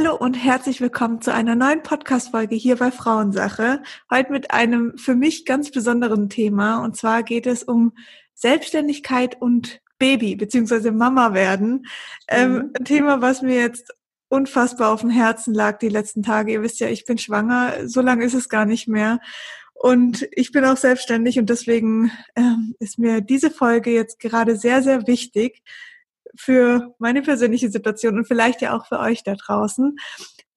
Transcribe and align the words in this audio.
Hallo 0.00 0.14
und 0.14 0.34
herzlich 0.34 0.80
willkommen 0.80 1.20
zu 1.20 1.34
einer 1.34 1.56
neuen 1.56 1.82
Podcast-Folge 1.82 2.54
hier 2.54 2.76
bei 2.76 2.92
Frauensache. 2.92 3.82
Heute 4.08 4.30
mit 4.30 4.52
einem 4.52 4.96
für 4.96 5.16
mich 5.16 5.44
ganz 5.44 5.72
besonderen 5.72 6.28
Thema. 6.28 6.84
Und 6.84 6.96
zwar 6.96 7.24
geht 7.24 7.48
es 7.48 7.64
um 7.64 7.92
Selbstständigkeit 8.32 9.42
und 9.42 9.80
Baby 9.98 10.36
beziehungsweise 10.36 10.92
Mama 10.92 11.34
werden. 11.34 11.86
Ähm, 12.28 12.52
mhm. 12.52 12.72
ein 12.78 12.84
Thema, 12.84 13.22
was 13.22 13.42
mir 13.42 13.56
jetzt 13.56 13.92
unfassbar 14.28 14.92
auf 14.92 15.00
dem 15.00 15.10
Herzen 15.10 15.52
lag 15.52 15.80
die 15.80 15.88
letzten 15.88 16.22
Tage. 16.22 16.52
Ihr 16.52 16.62
wisst 16.62 16.78
ja, 16.78 16.86
ich 16.86 17.04
bin 17.04 17.18
schwanger. 17.18 17.88
So 17.88 18.00
lange 18.00 18.24
ist 18.24 18.34
es 18.34 18.48
gar 18.48 18.66
nicht 18.66 18.86
mehr. 18.86 19.18
Und 19.74 20.28
ich 20.30 20.52
bin 20.52 20.64
auch 20.64 20.76
selbstständig 20.76 21.40
und 21.40 21.50
deswegen 21.50 22.12
ähm, 22.36 22.76
ist 22.78 23.00
mir 23.00 23.20
diese 23.20 23.50
Folge 23.50 23.90
jetzt 23.90 24.20
gerade 24.20 24.54
sehr, 24.54 24.80
sehr 24.80 25.08
wichtig, 25.08 25.60
für 26.38 26.94
meine 26.98 27.22
persönliche 27.22 27.68
Situation 27.68 28.16
und 28.16 28.26
vielleicht 28.26 28.62
ja 28.62 28.76
auch 28.76 28.86
für 28.86 29.00
euch 29.00 29.22
da 29.24 29.34
draußen. 29.34 29.96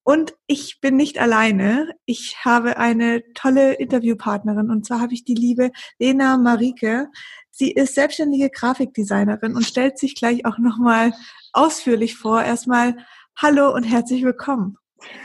Und 0.04 0.34
ich 0.48 0.80
bin 0.82 0.96
nicht 0.96 1.20
alleine. 1.20 1.94
Ich 2.06 2.38
habe 2.44 2.78
eine 2.78 3.24
tolle 3.34 3.74
Interviewpartnerin 3.74 4.70
und 4.70 4.86
zwar 4.86 5.00
habe 5.00 5.14
ich 5.14 5.24
die 5.24 5.36
liebe 5.36 5.72
Lena 6.00 6.38
Marike. 6.38 7.08
Sie 7.52 7.72
ist 7.72 7.96
selbstständige 7.96 8.50
Grafikdesignerin 8.50 9.56
und 9.56 9.66
stellt 9.66 10.00
sich 10.00 10.16
gleich 10.16 10.46
auch 10.46 10.58
nochmal 10.58 11.14
ausführlich 11.54 12.18
vor. 12.18 12.42
Erstmal 12.42 12.96
hallo 13.40 13.74
und 13.74 13.84
herzlich 13.84 14.24
willkommen. 14.24 14.78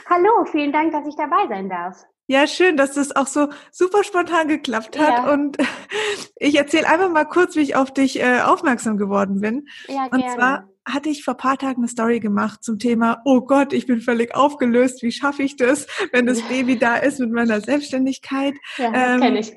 Hallo, 0.09 0.45
vielen 0.51 0.73
Dank, 0.73 0.93
dass 0.93 1.07
ich 1.07 1.17
dabei 1.17 1.47
sein 1.49 1.69
darf. 1.69 2.05
Ja, 2.29 2.47
schön, 2.47 2.77
dass 2.77 2.95
das 2.95 3.15
auch 3.15 3.29
so 3.29 3.49
super 3.71 4.03
spontan 4.03 4.49
geklappt 4.49 4.99
hat. 4.99 5.27
Ja. 5.27 5.33
Und 5.33 5.57
ich 6.37 6.57
erzähle 6.57 6.89
einfach 6.89 7.11
mal 7.11 7.25
kurz, 7.25 7.57
wie 7.57 7.61
ich 7.61 7.77
auf 7.77 7.93
dich 7.93 8.21
äh, 8.21 8.41
aufmerksam 8.41 8.97
geworden 8.97 9.41
bin. 9.41 9.69
Ja, 9.89 10.09
gerne. 10.09 10.25
Und 10.25 10.33
zwar 10.33 10.69
hatte 10.89 11.09
ich 11.09 11.25
vor 11.25 11.35
paar 11.35 11.59
Tagen 11.59 11.83
eine 11.83 11.89
Story 11.89 12.21
gemacht 12.21 12.63
zum 12.63 12.79
Thema, 12.79 13.21
oh 13.25 13.41
Gott, 13.41 13.73
ich 13.73 13.87
bin 13.87 14.01
völlig 14.01 14.35
aufgelöst, 14.35 15.03
wie 15.03 15.11
schaffe 15.11 15.43
ich 15.43 15.57
das, 15.57 15.87
wenn 16.13 16.27
das 16.27 16.43
Baby 16.43 16.79
da 16.79 16.97
ist 16.97 17.19
mit 17.19 17.33
meiner 17.33 17.61
Selbstständigkeit? 17.61 18.55
Ja, 18.77 18.93
ähm, 18.95 19.21
kenne 19.21 19.41
ich. 19.41 19.53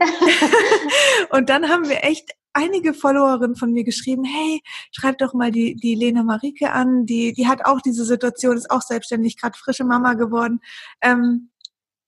und 1.30 1.50
dann 1.50 1.70
haben 1.70 1.88
wir 1.88 2.04
echt 2.04 2.32
einige 2.54 2.94
Followerinnen 2.96 3.56
von 3.56 3.72
mir 3.72 3.84
geschrieben, 3.84 4.24
hey, 4.24 4.62
schreib 4.92 5.20
doch 5.20 5.34
mal 5.34 5.52
die, 5.52 5.76
die 5.76 5.94
Lena 5.94 6.24
Marike 6.24 6.72
an, 6.72 7.06
die, 7.06 7.34
die 7.34 7.48
hat 7.48 7.66
auch 7.66 7.80
diese 7.80 8.06
Situation, 8.06 8.58
ist 8.58 8.72
auch 8.72 8.82
selbstständig, 8.82 9.40
gerade 9.40 9.58
frische 9.58 9.86
Mama 9.86 10.16
geworden. 10.16 10.62
Ähm, 11.02 11.52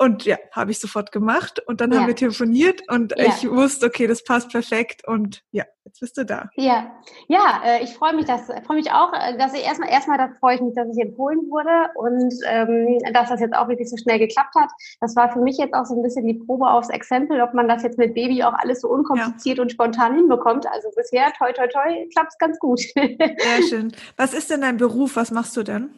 und 0.02 0.26
ja, 0.26 0.38
habe 0.52 0.72
ich 0.72 0.80
sofort 0.80 1.12
gemacht. 1.12 1.62
Und 1.68 1.80
dann 1.80 1.92
ja. 1.92 2.00
haben 2.00 2.08
wir 2.08 2.16
telefoniert 2.16 2.82
und 2.90 3.14
ja. 3.16 3.26
ich 3.26 3.48
wusste, 3.48 3.86
okay, 3.86 4.08
das 4.08 4.24
passt 4.24 4.50
perfekt. 4.50 5.08
Und 5.08 5.44
ja, 5.52 5.64
jetzt 5.86 6.00
bist 6.00 6.18
du 6.18 6.26
da. 6.26 6.50
Ja, 6.56 6.92
ja, 7.28 7.62
äh, 7.64 7.84
ich 7.84 7.94
freue 7.94 8.16
mich, 8.16 8.26
dass 8.26 8.48
freue 8.66 8.78
mich 8.78 8.92
auch, 8.92 9.14
äh, 9.14 9.38
dass 9.38 9.54
ich 9.54 9.64
erstmal 9.64 9.90
erstmal 9.90 10.18
da 10.18 10.30
freue 10.40 10.56
ich 10.56 10.62
mich, 10.62 10.74
dass 10.74 10.88
ich 10.90 11.00
empfohlen 11.00 11.42
wurde 11.52 11.92
und 11.94 12.34
ähm, 12.48 12.98
dass 13.14 13.30
das 13.30 13.42
jetzt 13.42 13.54
auch 13.54 13.68
wirklich 13.68 13.92
so 13.92 13.98
schnell 13.98 14.18
geklappt 14.18 14.56
hat. 14.56 14.72
Das 15.02 15.16
war 15.16 15.32
für 15.32 15.40
mich 15.40 15.60
jetzt 15.60 15.76
auch 15.76 15.86
so 15.86 15.94
ein 15.94 16.02
bisschen 16.02 16.26
die 16.26 16.34
Probe 16.34 16.68
aufs 16.68 16.90
Exempel, 16.90 17.40
ob 17.40 17.54
man 17.54 17.68
das 17.68 17.84
jetzt 17.84 18.00
mit 18.00 18.16
Baby 18.16 18.42
auch 18.42 18.54
alles 18.54 18.82
so 18.82 18.88
unkompliziert 18.90 19.58
ja. 19.58 19.62
und 19.62 19.72
spontan 19.72 20.16
hinbekommt. 20.16 20.66
Also 20.68 20.90
bisher, 20.96 21.32
toi, 21.38 21.52
toi, 21.52 21.68
toi, 21.68 22.08
klappt 22.12 22.32
es 22.32 22.38
ganz 22.40 22.58
gut. 22.58 22.80
Sehr 22.80 23.62
schön. 23.70 23.92
Was 24.18 24.34
ist 24.34 24.50
denn 24.50 24.62
dein 24.62 24.78
Beruf? 24.78 25.16
Was 25.16 25.30
machst 25.30 25.56
du 25.56 25.62
denn? 25.62 25.92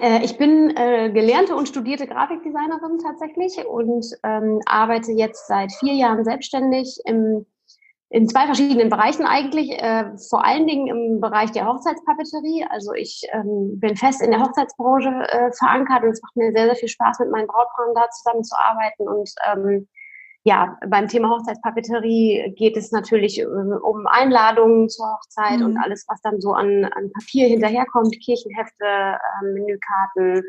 Äh, 0.00 0.24
ich 0.24 0.38
bin 0.38 0.76
äh, 0.76 1.10
gelernte 1.10 1.54
und 1.54 1.68
studierte 1.68 2.06
Grafikdesignerin 2.06 2.98
tatsächlich 3.02 3.64
und 3.66 4.06
ähm, 4.22 4.60
arbeite 4.66 5.12
jetzt 5.12 5.46
seit 5.46 5.72
vier 5.72 5.94
Jahren 5.94 6.24
selbstständig 6.24 6.98
im, 7.04 7.46
in 8.08 8.28
zwei 8.28 8.46
verschiedenen 8.46 8.88
Bereichen 8.88 9.26
eigentlich. 9.26 9.70
Äh, 9.70 10.16
vor 10.30 10.44
allen 10.44 10.66
Dingen 10.66 10.86
im 10.86 11.20
Bereich 11.20 11.52
der 11.52 11.66
Hochzeitspapeterie. 11.66 12.66
Also 12.70 12.92
ich 12.92 13.26
ähm, 13.32 13.78
bin 13.80 13.96
fest 13.96 14.22
in 14.22 14.30
der 14.30 14.40
Hochzeitsbranche 14.40 15.08
äh, 15.08 15.52
verankert 15.52 16.02
und 16.02 16.10
es 16.10 16.22
macht 16.22 16.36
mir 16.36 16.52
sehr, 16.52 16.66
sehr 16.66 16.76
viel 16.76 16.88
Spaß, 16.88 17.20
mit 17.20 17.30
meinen 17.30 17.46
Brautpaaren 17.46 17.94
da 17.94 18.08
zusammenzuarbeiten 18.10 19.08
und 19.08 19.30
ähm, 19.52 19.88
ja, 20.46 20.78
beim 20.86 21.08
Thema 21.08 21.30
Hochzeitspapeterie 21.30 22.54
geht 22.56 22.76
es 22.76 22.92
natürlich 22.92 23.40
äh, 23.40 23.46
um 23.46 24.06
Einladungen 24.06 24.88
zur 24.88 25.04
Hochzeit 25.04 25.58
mhm. 25.58 25.66
und 25.66 25.78
alles, 25.78 26.04
was 26.06 26.22
dann 26.22 26.40
so 26.40 26.52
an, 26.52 26.84
an 26.84 27.10
Papier 27.10 27.48
hinterherkommt, 27.48 28.16
Kirchenhefte, 28.24 28.84
äh, 28.84 29.44
Menükarten, 29.44 30.44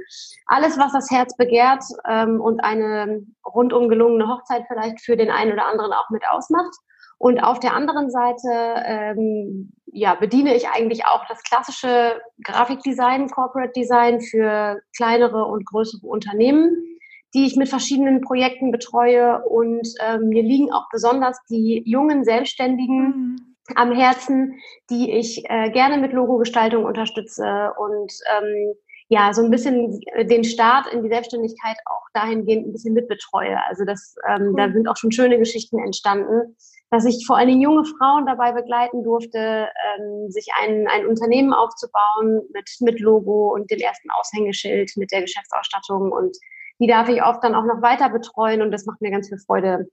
alles, 0.45 0.77
was 0.77 0.93
das 0.93 1.09
Herz 1.09 1.35
begehrt 1.35 1.83
ähm, 2.07 2.39
und 2.39 2.63
eine 2.63 3.23
rundum 3.43 3.89
gelungene 3.89 4.27
Hochzeit 4.27 4.65
vielleicht 4.67 5.01
für 5.01 5.17
den 5.17 5.31
einen 5.31 5.53
oder 5.53 5.65
anderen 5.65 5.91
auch 5.91 6.11
mit 6.11 6.21
ausmacht. 6.29 6.75
Und 7.17 7.39
auf 7.39 7.59
der 7.59 7.73
anderen 7.73 8.11
Seite 8.11 8.83
ähm, 8.85 9.71
ja, 9.87 10.13
bediene 10.13 10.55
ich 10.55 10.69
eigentlich 10.69 11.07
auch 11.07 11.25
das 11.27 11.41
klassische 11.41 12.21
Grafikdesign, 12.43 13.29
Corporate 13.29 13.71
Design 13.75 14.21
für 14.21 14.79
kleinere 14.95 15.45
und 15.45 15.65
größere 15.65 16.05
Unternehmen 16.05 16.96
die 17.33 17.45
ich 17.45 17.55
mit 17.55 17.69
verschiedenen 17.69 18.21
Projekten 18.21 18.71
betreue. 18.71 19.43
Und 19.43 19.87
ähm, 20.05 20.29
mir 20.29 20.43
liegen 20.43 20.71
auch 20.71 20.87
besonders 20.91 21.37
die 21.49 21.83
jungen 21.85 22.23
Selbstständigen 22.23 23.05
mhm. 23.05 23.35
am 23.75 23.91
Herzen, 23.91 24.59
die 24.89 25.11
ich 25.11 25.43
äh, 25.49 25.71
gerne 25.71 25.97
mit 25.97 26.13
Logogestaltung 26.13 26.85
unterstütze 26.85 27.71
und 27.77 28.13
ähm, 28.37 28.73
ja, 29.09 29.31
so 29.33 29.41
ein 29.41 29.51
bisschen 29.51 30.01
den 30.23 30.43
Start 30.43 30.87
in 30.91 31.01
die 31.01 31.09
Selbstständigkeit 31.09 31.77
auch 31.85 32.07
dahingehend 32.13 32.67
ein 32.67 32.71
bisschen 32.73 32.93
mitbetreue. 32.93 33.57
Also 33.69 33.85
das, 33.85 34.15
ähm, 34.27 34.49
cool. 34.49 34.55
da 34.57 34.71
sind 34.71 34.87
auch 34.89 34.97
schon 34.97 35.13
schöne 35.13 35.37
Geschichten 35.37 35.79
entstanden, 35.79 36.57
dass 36.89 37.05
ich 37.05 37.25
vor 37.25 37.37
allen 37.37 37.47
Dingen 37.47 37.61
junge 37.61 37.85
Frauen 37.85 38.25
dabei 38.25 38.51
begleiten 38.51 39.03
durfte, 39.03 39.37
ähm, 39.37 40.29
sich 40.29 40.47
ein, 40.61 40.87
ein 40.87 41.05
Unternehmen 41.05 41.53
aufzubauen 41.53 42.41
mit, 42.53 42.69
mit 42.81 42.99
Logo 42.99 43.53
und 43.53 43.69
dem 43.71 43.79
ersten 43.79 44.09
Aushängeschild, 44.11 44.91
mit 44.97 45.11
der 45.11 45.21
Geschäftsausstattung 45.21 46.11
und 46.11 46.35
die 46.79 46.87
darf 46.87 47.09
ich 47.09 47.23
oft 47.23 47.43
dann 47.43 47.55
auch 47.55 47.65
noch 47.65 47.81
weiter 47.81 48.09
betreuen 48.09 48.61
und 48.61 48.71
das 48.71 48.85
macht 48.85 49.01
mir 49.01 49.11
ganz 49.11 49.29
viel 49.29 49.39
Freude, 49.39 49.89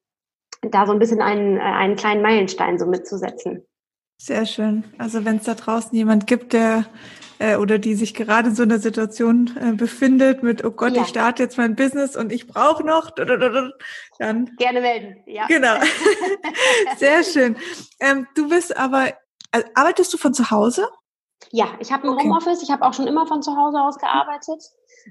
da 0.63 0.87
so 0.87 0.93
ein 0.93 0.99
bisschen 0.99 1.23
einen, 1.23 1.57
äh, 1.57 1.61
einen 1.61 1.97
kleinen 1.97 2.23
Meilenstein 2.23 2.79
so 2.79 2.87
mitzusetzen. 2.87 3.67
Sehr 4.17 4.47
schön. 4.47 4.85
Also 4.99 5.25
wenn 5.25 5.37
es 5.37 5.45
da 5.45 5.55
draußen 5.55 5.95
jemand 5.95 6.27
gibt, 6.27 6.53
der 6.53 6.87
äh, 7.39 7.57
oder 7.57 7.79
die 7.79 7.95
sich 7.95 8.15
gerade 8.15 8.51
in 8.51 8.55
so 8.55 8.63
einer 8.63 8.79
Situation 8.79 9.51
äh, 9.61 9.73
befindet 9.73 10.43
mit, 10.43 10.65
oh 10.65 10.71
Gott, 10.71 10.95
ja. 10.95 11.03
ich 11.03 11.09
starte 11.09 11.43
jetzt 11.43 11.59
mein 11.59 11.75
Business 11.75 12.17
und 12.17 12.33
ich 12.33 12.47
brauche 12.47 12.85
noch, 12.85 13.11
dann 13.11 14.51
gerne 14.57 14.81
melden. 14.81 15.17
Ja. 15.27 15.47
Genau. 15.47 15.75
Sehr 16.97 17.25
schön. 17.25 17.57
Ähm, 18.01 18.27
du 18.35 18.49
bist 18.49 18.77
aber, 18.77 19.13
also 19.51 19.67
arbeitest 19.75 20.13
du 20.13 20.17
von 20.17 20.33
zu 20.33 20.51
Hause? 20.51 20.89
Ja, 21.51 21.69
ich 21.81 21.93
habe 21.93 22.05
ein 22.05 22.11
okay. 22.11 22.25
Homeoffice. 22.25 22.63
Ich 22.63 22.71
habe 22.71 22.85
auch 22.85 22.95
schon 22.95 23.07
immer 23.07 23.27
von 23.27 23.43
zu 23.43 23.57
Hause 23.57 23.81
aus 23.81 23.99
gearbeitet. 23.99 24.63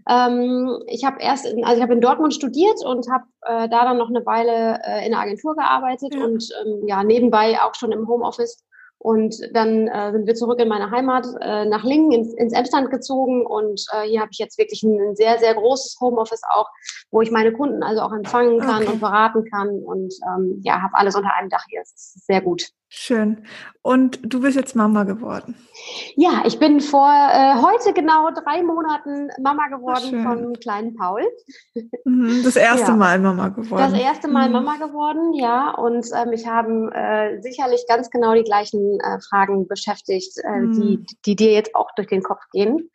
Ähm, 0.09 0.83
ich 0.87 1.05
habe 1.05 1.21
erst, 1.21 1.45
in, 1.45 1.63
also 1.63 1.77
ich 1.77 1.83
habe 1.83 1.93
in 1.93 2.01
Dortmund 2.01 2.33
studiert 2.33 2.83
und 2.85 3.07
habe 3.11 3.25
äh, 3.41 3.69
da 3.69 3.85
dann 3.85 3.97
noch 3.97 4.09
eine 4.09 4.25
Weile 4.25 4.79
äh, 4.83 5.05
in 5.05 5.11
der 5.11 5.21
Agentur 5.21 5.55
gearbeitet 5.55 6.13
ja. 6.13 6.23
und 6.23 6.49
ähm, 6.65 6.87
ja 6.87 7.03
nebenbei 7.03 7.59
auch 7.61 7.75
schon 7.75 7.91
im 7.91 8.07
Homeoffice. 8.07 8.63
Und 9.03 9.35
dann 9.53 9.89
äh, 9.89 10.13
sind 10.13 10.27
wir 10.27 10.35
zurück 10.35 10.61
in 10.61 10.69
meine 10.69 10.89
Heimat 10.89 11.27
äh, 11.41 11.65
nach 11.65 11.83
Lingen 11.83 12.13
ins, 12.13 12.33
ins 12.35 12.53
Emsland 12.53 12.89
gezogen 12.89 13.45
und 13.45 13.85
äh, 13.91 14.07
hier 14.07 14.21
habe 14.21 14.29
ich 14.31 14.37
jetzt 14.37 14.57
wirklich 14.57 14.81
ein, 14.81 14.97
ein, 14.97 15.15
sehr, 15.17 15.39
sehr 15.39 15.53
großes 15.55 15.97
Homeoffice 15.99 16.41
auch, 16.49 16.69
wo 17.11 17.21
ich 17.21 17.29
meine 17.29 17.51
Kunden 17.51 17.83
also 17.83 18.01
auch 18.01 18.13
empfangen 18.13 18.59
kann 18.59 18.83
okay. 18.83 18.93
und 18.93 19.01
beraten 19.01 19.43
kann 19.51 19.79
und 19.83 20.13
ähm, 20.25 20.61
ja, 20.63 20.81
habe 20.81 20.95
alles 20.95 21.17
unter 21.17 21.33
einem 21.33 21.49
Dach 21.49 21.65
hier. 21.67 21.81
Es 21.81 21.91
ist 21.91 22.25
sehr 22.27 22.39
gut. 22.39 22.69
Schön. 22.95 23.43
Und 23.81 24.19
du 24.21 24.41
bist 24.41 24.55
jetzt 24.55 24.75
Mama 24.75 25.03
geworden? 25.03 25.55
Ja, 26.15 26.43
ich 26.45 26.59
bin 26.59 26.79
vor 26.79 27.09
äh, 27.09 27.55
heute 27.55 27.91
genau 27.91 28.29
drei 28.29 28.61
Monaten 28.61 29.29
Mama 29.41 29.67
geworden 29.69 30.19
Ach, 30.19 30.23
von 30.23 30.53
kleinen 30.59 30.95
Paul. 30.95 31.23
Mhm, 32.05 32.43
das 32.43 32.55
erste 32.55 32.91
ja. 32.91 32.95
Mal 32.95 33.17
Mama 33.17 33.49
geworden. 33.49 33.81
Das 33.81 33.99
erste 33.99 34.27
Mal 34.27 34.47
mhm. 34.47 34.53
Mama 34.53 34.75
geworden, 34.75 35.33
ja. 35.33 35.71
Und 35.71 36.05
äh, 36.13 36.27
mich 36.27 36.45
haben 36.45 36.91
äh, 36.91 37.41
sicherlich 37.41 37.83
ganz 37.89 38.11
genau 38.11 38.35
die 38.35 38.43
gleichen 38.43 38.99
äh, 38.99 39.19
Fragen 39.27 39.67
beschäftigt, 39.67 40.37
äh, 40.43 40.59
mhm. 40.59 40.73
die, 40.73 41.05
die 41.25 41.35
dir 41.35 41.51
jetzt 41.51 41.73
auch 41.73 41.89
durch 41.95 42.09
den 42.09 42.21
Kopf 42.21 42.43
gehen. 42.51 42.91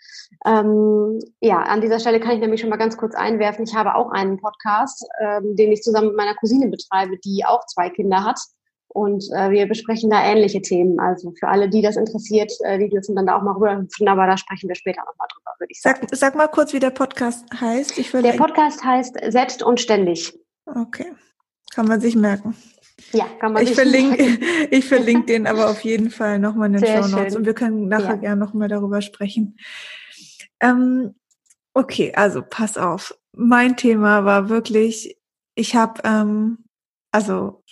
Ähm, 0.46 1.18
ja, 1.40 1.58
an 1.58 1.80
dieser 1.80 1.98
Stelle 1.98 2.20
kann 2.20 2.36
ich 2.36 2.40
nämlich 2.40 2.60
schon 2.60 2.70
mal 2.70 2.76
ganz 2.76 2.96
kurz 2.96 3.16
einwerfen. 3.16 3.64
Ich 3.64 3.74
habe 3.74 3.96
auch 3.96 4.12
einen 4.12 4.38
Podcast, 4.38 5.04
ähm, 5.20 5.56
den 5.56 5.72
ich 5.72 5.82
zusammen 5.82 6.08
mit 6.08 6.16
meiner 6.16 6.36
Cousine 6.36 6.68
betreibe, 6.68 7.18
die 7.24 7.44
auch 7.44 7.66
zwei 7.66 7.90
Kinder 7.90 8.22
hat. 8.22 8.38
Und 8.88 9.24
äh, 9.34 9.50
wir 9.50 9.66
besprechen 9.66 10.10
da 10.10 10.24
ähnliche 10.24 10.62
Themen. 10.62 10.98
Also 10.98 11.32
für 11.38 11.48
alle, 11.48 11.68
die 11.68 11.82
das 11.82 11.96
interessiert, 11.96 12.52
äh, 12.64 12.78
die 12.78 12.88
dürfen 12.88 13.14
dann 13.14 13.26
da 13.26 13.36
auch 13.36 13.42
mal 13.42 13.52
rüberhüpfen, 13.52 14.08
aber 14.08 14.26
da 14.26 14.36
sprechen 14.36 14.68
wir 14.68 14.74
später 14.74 15.02
nochmal 15.06 15.28
drüber, 15.32 15.50
würde 15.58 15.70
ich 15.70 15.80
sagen. 15.80 16.06
Sag, 16.08 16.16
sag 16.18 16.34
mal 16.34 16.48
kurz, 16.48 16.72
wie 16.72 16.80
der 16.80 16.90
Podcast 16.90 17.44
heißt. 17.60 17.98
Ich 17.98 18.10
der 18.10 18.32
Podcast 18.32 18.82
heißt 18.82 19.16
Selbst 19.28 19.62
und 19.62 19.80
Ständig. 19.80 20.38
Okay. 20.66 21.12
Kann 21.74 21.86
man 21.86 22.00
sich 22.00 22.16
merken. 22.16 22.56
Ja, 23.12 23.26
kann 23.38 23.52
man 23.52 23.62
ich 23.62 23.68
sich 23.68 23.76
verlinke, 23.76 24.22
merken. 24.22 24.44
Ich 24.70 24.86
verlinke 24.86 25.26
den 25.26 25.46
aber 25.46 25.70
auf 25.70 25.82
jeden 25.82 26.10
Fall 26.10 26.38
nochmal 26.38 26.66
in 26.66 26.80
den 26.80 26.86
Show 26.86 27.08
Notes 27.08 27.36
und 27.36 27.46
wir 27.46 27.54
können 27.54 27.88
nachher 27.88 28.14
ja. 28.14 28.16
gerne 28.16 28.40
nochmal 28.40 28.68
darüber 28.68 29.02
sprechen. 29.02 29.58
Ähm, 30.60 31.14
okay, 31.74 32.12
also 32.14 32.42
pass 32.42 32.76
auf. 32.76 33.16
Mein 33.32 33.76
Thema 33.76 34.24
war 34.24 34.48
wirklich, 34.48 35.16
ich 35.54 35.76
habe, 35.76 36.00
ähm, 36.04 36.64
also 37.12 37.62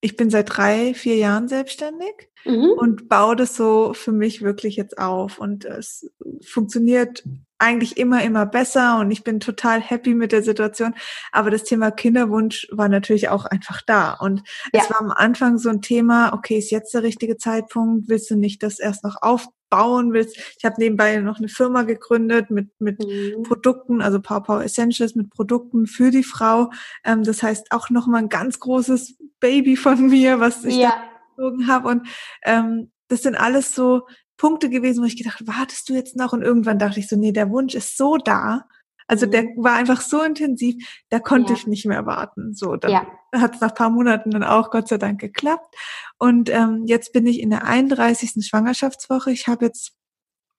ich 0.00 0.16
bin 0.16 0.30
seit 0.30 0.56
drei, 0.56 0.94
vier 0.94 1.16
Jahren 1.16 1.48
selbstständig 1.48 2.30
mhm. 2.44 2.70
und 2.76 3.08
baue 3.08 3.36
das 3.36 3.56
so 3.56 3.92
für 3.94 4.12
mich 4.12 4.42
wirklich 4.42 4.76
jetzt 4.76 4.98
auf. 4.98 5.38
Und 5.38 5.64
es 5.64 6.10
funktioniert 6.44 7.24
eigentlich 7.58 7.96
immer, 7.96 8.22
immer 8.22 8.46
besser 8.46 9.00
und 9.00 9.10
ich 9.10 9.24
bin 9.24 9.40
total 9.40 9.80
happy 9.80 10.14
mit 10.14 10.30
der 10.30 10.44
Situation. 10.44 10.94
Aber 11.32 11.50
das 11.50 11.64
Thema 11.64 11.90
Kinderwunsch 11.90 12.68
war 12.70 12.88
natürlich 12.88 13.28
auch 13.28 13.44
einfach 13.44 13.82
da. 13.82 14.12
Und 14.12 14.42
ja. 14.72 14.82
es 14.82 14.90
war 14.90 15.00
am 15.00 15.10
Anfang 15.10 15.58
so 15.58 15.68
ein 15.68 15.82
Thema, 15.82 16.32
okay, 16.32 16.58
ist 16.58 16.70
jetzt 16.70 16.94
der 16.94 17.02
richtige 17.02 17.36
Zeitpunkt? 17.36 18.08
Willst 18.08 18.30
du 18.30 18.36
nicht 18.36 18.62
das 18.62 18.78
erst 18.78 19.02
noch 19.02 19.16
aufbauen? 19.20 20.12
Willst, 20.12 20.38
ich 20.56 20.64
habe 20.64 20.76
nebenbei 20.78 21.16
noch 21.16 21.38
eine 21.38 21.48
Firma 21.48 21.82
gegründet 21.82 22.50
mit, 22.50 22.68
mit 22.80 23.00
mhm. 23.00 23.42
Produkten, 23.42 24.00
also 24.00 24.20
Power 24.20 24.44
Power 24.44 24.62
Essentials 24.62 25.16
mit 25.16 25.30
Produkten 25.30 25.88
für 25.88 26.12
die 26.12 26.22
Frau. 26.22 26.70
Ähm, 27.04 27.24
das 27.24 27.42
heißt 27.42 27.72
auch 27.72 27.90
nochmal 27.90 28.22
ein 28.22 28.28
ganz 28.28 28.60
großes 28.60 29.18
Baby 29.40 29.76
von 29.76 30.08
mir, 30.08 30.40
was 30.40 30.64
ich 30.64 30.76
ja. 30.76 30.90
da 30.90 31.18
gezogen 31.36 31.66
habe. 31.68 31.88
Und 31.88 32.08
ähm, 32.44 32.90
das 33.08 33.22
sind 33.22 33.36
alles 33.36 33.74
so 33.74 34.02
Punkte 34.36 34.70
gewesen, 34.70 35.02
wo 35.02 35.06
ich 35.06 35.16
gedacht, 35.16 35.46
wartest 35.46 35.88
du 35.88 35.94
jetzt 35.94 36.16
noch? 36.16 36.32
Und 36.32 36.42
irgendwann 36.42 36.78
dachte 36.78 37.00
ich 37.00 37.08
so, 37.08 37.16
nee, 37.16 37.32
der 37.32 37.50
Wunsch 37.50 37.74
ist 37.74 37.96
so 37.96 38.16
da. 38.16 38.66
Also 39.08 39.26
mhm. 39.26 39.30
der 39.30 39.44
war 39.56 39.74
einfach 39.74 40.00
so 40.00 40.22
intensiv, 40.22 40.76
da 41.08 41.18
konnte 41.18 41.52
ja. 41.52 41.58
ich 41.58 41.66
nicht 41.66 41.86
mehr 41.86 42.06
warten. 42.06 42.54
So, 42.54 42.76
dann 42.76 42.90
ja. 42.90 43.06
hat 43.34 43.56
es 43.56 43.60
nach 43.60 43.74
paar 43.74 43.90
Monaten 43.90 44.30
dann 44.30 44.44
auch 44.44 44.70
Gott 44.70 44.86
sei 44.88 44.98
Dank 44.98 45.20
geklappt. 45.20 45.74
Und 46.18 46.50
ähm, 46.50 46.84
jetzt 46.86 47.12
bin 47.12 47.26
ich 47.26 47.40
in 47.40 47.50
der 47.50 47.64
31. 47.64 48.46
Schwangerschaftswoche. 48.46 49.32
Ich 49.32 49.48
habe 49.48 49.64
jetzt 49.64 49.94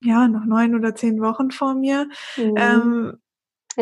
ja 0.02 0.28
noch 0.28 0.46
neun 0.46 0.76
oder 0.76 0.96
zehn 0.96 1.22
Wochen 1.22 1.52
vor 1.52 1.76
mir. 1.76 2.10
Mhm. 2.38 2.56
Ähm, 2.58 3.18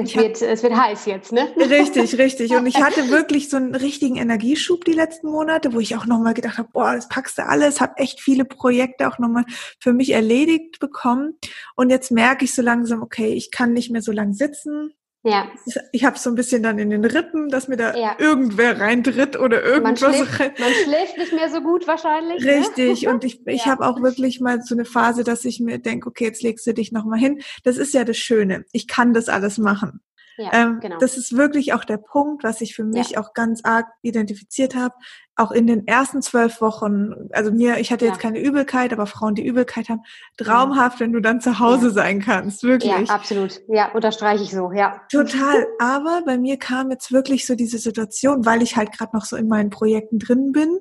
es 0.03 0.15
wird, 0.15 0.41
es 0.41 0.63
wird 0.63 0.75
heiß 0.75 1.05
jetzt, 1.05 1.31
ne? 1.31 1.51
Richtig, 1.57 2.17
richtig. 2.17 2.51
Und 2.51 2.67
ich 2.67 2.75
hatte 2.81 3.09
wirklich 3.09 3.49
so 3.49 3.57
einen 3.57 3.73
richtigen 3.73 4.15
Energieschub 4.15 4.85
die 4.85 4.94
letzten 4.94 5.29
Monate, 5.29 5.73
wo 5.73 5.79
ich 5.79 5.95
auch 5.95 6.05
nochmal 6.05 6.33
gedacht 6.33 6.57
habe, 6.57 6.69
boah, 6.71 6.94
das 6.94 7.09
packst 7.09 7.38
du 7.38 7.45
alles, 7.45 7.81
habe 7.81 7.97
echt 7.97 8.21
viele 8.21 8.45
Projekte 8.45 9.07
auch 9.07 9.17
nochmal 9.17 9.45
für 9.79 9.94
mich 9.94 10.11
erledigt 10.11 10.79
bekommen. 10.79 11.38
Und 11.75 11.89
jetzt 11.89 12.11
merke 12.11 12.45
ich 12.45 12.53
so 12.53 12.61
langsam, 12.61 13.01
okay, 13.01 13.33
ich 13.33 13.51
kann 13.51 13.73
nicht 13.73 13.89
mehr 13.89 14.01
so 14.01 14.11
lang 14.11 14.33
sitzen. 14.33 14.94
Ja. 15.24 15.48
Ich 15.92 16.06
habe 16.06 16.18
so 16.18 16.30
ein 16.30 16.36
bisschen 16.36 16.64
dann 16.64 16.80
in 16.80 16.90
den 16.90 17.04
Rippen, 17.04 17.50
dass 17.50 17.68
mir 17.68 17.75
da 17.75 17.96
ja. 17.96 18.16
irgendwer 18.18 18.80
reintritt 18.80 19.38
oder 19.38 19.64
irgendwas. 19.64 20.02
Man 20.02 20.14
schläft, 20.14 20.60
man 20.60 20.72
schläft 20.72 21.18
nicht 21.18 21.34
mehr 21.34 21.50
so 21.50 21.62
gut 21.62 21.88
wahrscheinlich. 21.88 22.44
Ne? 22.44 22.60
Richtig. 22.60 23.02
Ne? 23.02 23.10
Und 23.10 23.24
ich, 23.24 23.42
ich 23.48 23.66
ja. 23.66 23.72
habe 23.72 23.86
auch 23.86 24.02
wirklich 24.02 24.40
mal 24.40 24.62
so 24.62 24.75
eine 24.75 24.86
Phase, 24.86 25.24
dass 25.24 25.44
ich 25.44 25.60
mir 25.60 25.80
denke, 25.80 26.08
okay, 26.08 26.25
jetzt 26.25 26.44
legst 26.44 26.66
du 26.66 26.74
dich 26.74 26.92
nochmal 26.92 27.19
hin. 27.19 27.42
Das 27.64 27.78
ist 27.78 27.94
ja 27.94 28.04
das 28.04 28.18
Schöne. 28.18 28.66
Ich 28.72 28.88
kann 28.88 29.14
das 29.14 29.28
alles 29.28 29.58
machen. 29.58 30.02
Ja, 30.38 30.51
ähm, 30.54 30.80
genau. 30.80 30.98
Das 31.00 31.18
ist 31.18 31.36
wirklich 31.36 31.74
auch 31.74 31.84
der 31.84 31.98
Punkt, 31.98 32.44
was 32.44 32.62
ich 32.62 32.75
für 32.75 32.84
mich 32.84 33.12
ja. 33.12 33.19
auch 33.19 33.34
ganz 33.34 33.63
arg 33.63 33.88
identifiziert 34.04 34.75
habe. 34.75 34.94
Auch 35.36 35.51
in 35.51 35.68
den 35.68 35.88
ersten 35.88 36.22
zwölf 36.22 36.62
Wochen, 36.62 37.30
also 37.31 37.51
mir, 37.51 37.80
ich 37.80 37.92
hatte 37.92 38.06
jetzt 38.06 38.18
ja. 38.18 38.22
keine 38.22 38.39
Übelkeit, 38.39 38.94
aber 38.94 39.06
Frauen, 39.07 39.36
die 39.36 39.45
Übelkeit 39.45 39.89
haben, 39.89 40.01
traumhaft, 40.38 41.00
wenn 41.00 41.12
du 41.12 41.19
dann 41.19 41.42
zu 41.42 41.60
Hause 41.60 41.92
sein 41.92 42.22
kannst, 42.22 42.63
wirklich. 42.63 42.92
Ja, 42.92 43.13
absolut. 43.13 43.62
Ja, 43.68 43.92
unterstreiche 43.92 44.44
ich 44.44 44.51
so, 44.51 44.72
ja. 44.72 45.01
Total. 45.12 45.68
Aber 45.80 46.22
bei 46.25 46.38
mir 46.38 46.57
kam 46.57 46.92
jetzt 46.92 47.12
wirklich 47.12 47.45
so 47.45 47.56
diese 47.56 47.80
Situation, 47.80 48.45
weil 48.45 48.62
ich 48.62 48.78
halt 48.78 48.92
gerade 48.92 49.16
noch 49.16 49.25
so 49.25 49.36
in 49.36 49.48
meinen 49.48 49.69
Projekten 49.69 50.19
drin 50.19 50.51
bin. 50.51 50.80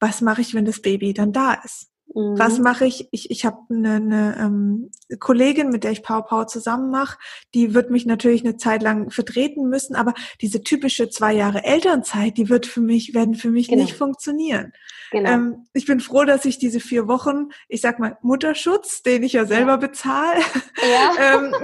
Was 0.00 0.20
mache 0.20 0.40
ich, 0.40 0.54
wenn 0.54 0.64
das 0.64 0.80
Baby 0.80 1.12
dann 1.12 1.32
da 1.32 1.54
ist? 1.64 1.91
Mhm. 2.14 2.38
Was 2.38 2.58
mache 2.58 2.84
ich? 2.86 3.08
Ich, 3.10 3.30
ich 3.30 3.44
habe 3.44 3.58
eine, 3.70 3.94
eine 3.94 4.36
ähm, 4.38 4.90
Kollegin, 5.18 5.70
mit 5.70 5.84
der 5.84 5.92
ich 5.92 6.02
Power 6.02 6.24
Power 6.24 6.46
zusammen 6.46 6.90
mache, 6.90 7.18
die 7.54 7.74
wird 7.74 7.90
mich 7.90 8.06
natürlich 8.06 8.42
eine 8.44 8.56
Zeit 8.56 8.82
lang 8.82 9.10
vertreten 9.10 9.68
müssen, 9.68 9.94
aber 9.96 10.14
diese 10.40 10.62
typische 10.62 11.08
zwei 11.08 11.32
Jahre 11.32 11.64
Elternzeit, 11.64 12.36
die 12.36 12.48
wird 12.48 12.66
für 12.66 12.80
mich, 12.80 13.14
werden 13.14 13.34
für 13.34 13.50
mich 13.50 13.68
genau. 13.68 13.82
nicht 13.82 13.94
funktionieren. 13.94 14.72
Genau. 15.10 15.30
Ähm, 15.30 15.66
ich 15.72 15.86
bin 15.86 16.00
froh, 16.00 16.24
dass 16.24 16.44
ich 16.44 16.58
diese 16.58 16.80
vier 16.80 17.08
Wochen, 17.08 17.48
ich 17.68 17.80
sag 17.80 17.98
mal, 17.98 18.18
Mutterschutz, 18.22 19.02
den 19.02 19.22
ich 19.22 19.34
ja 19.34 19.46
selber 19.46 19.72
ja. 19.72 19.76
bezahle, 19.76 20.40
ja. 20.82 21.12
ähm, 21.34 21.54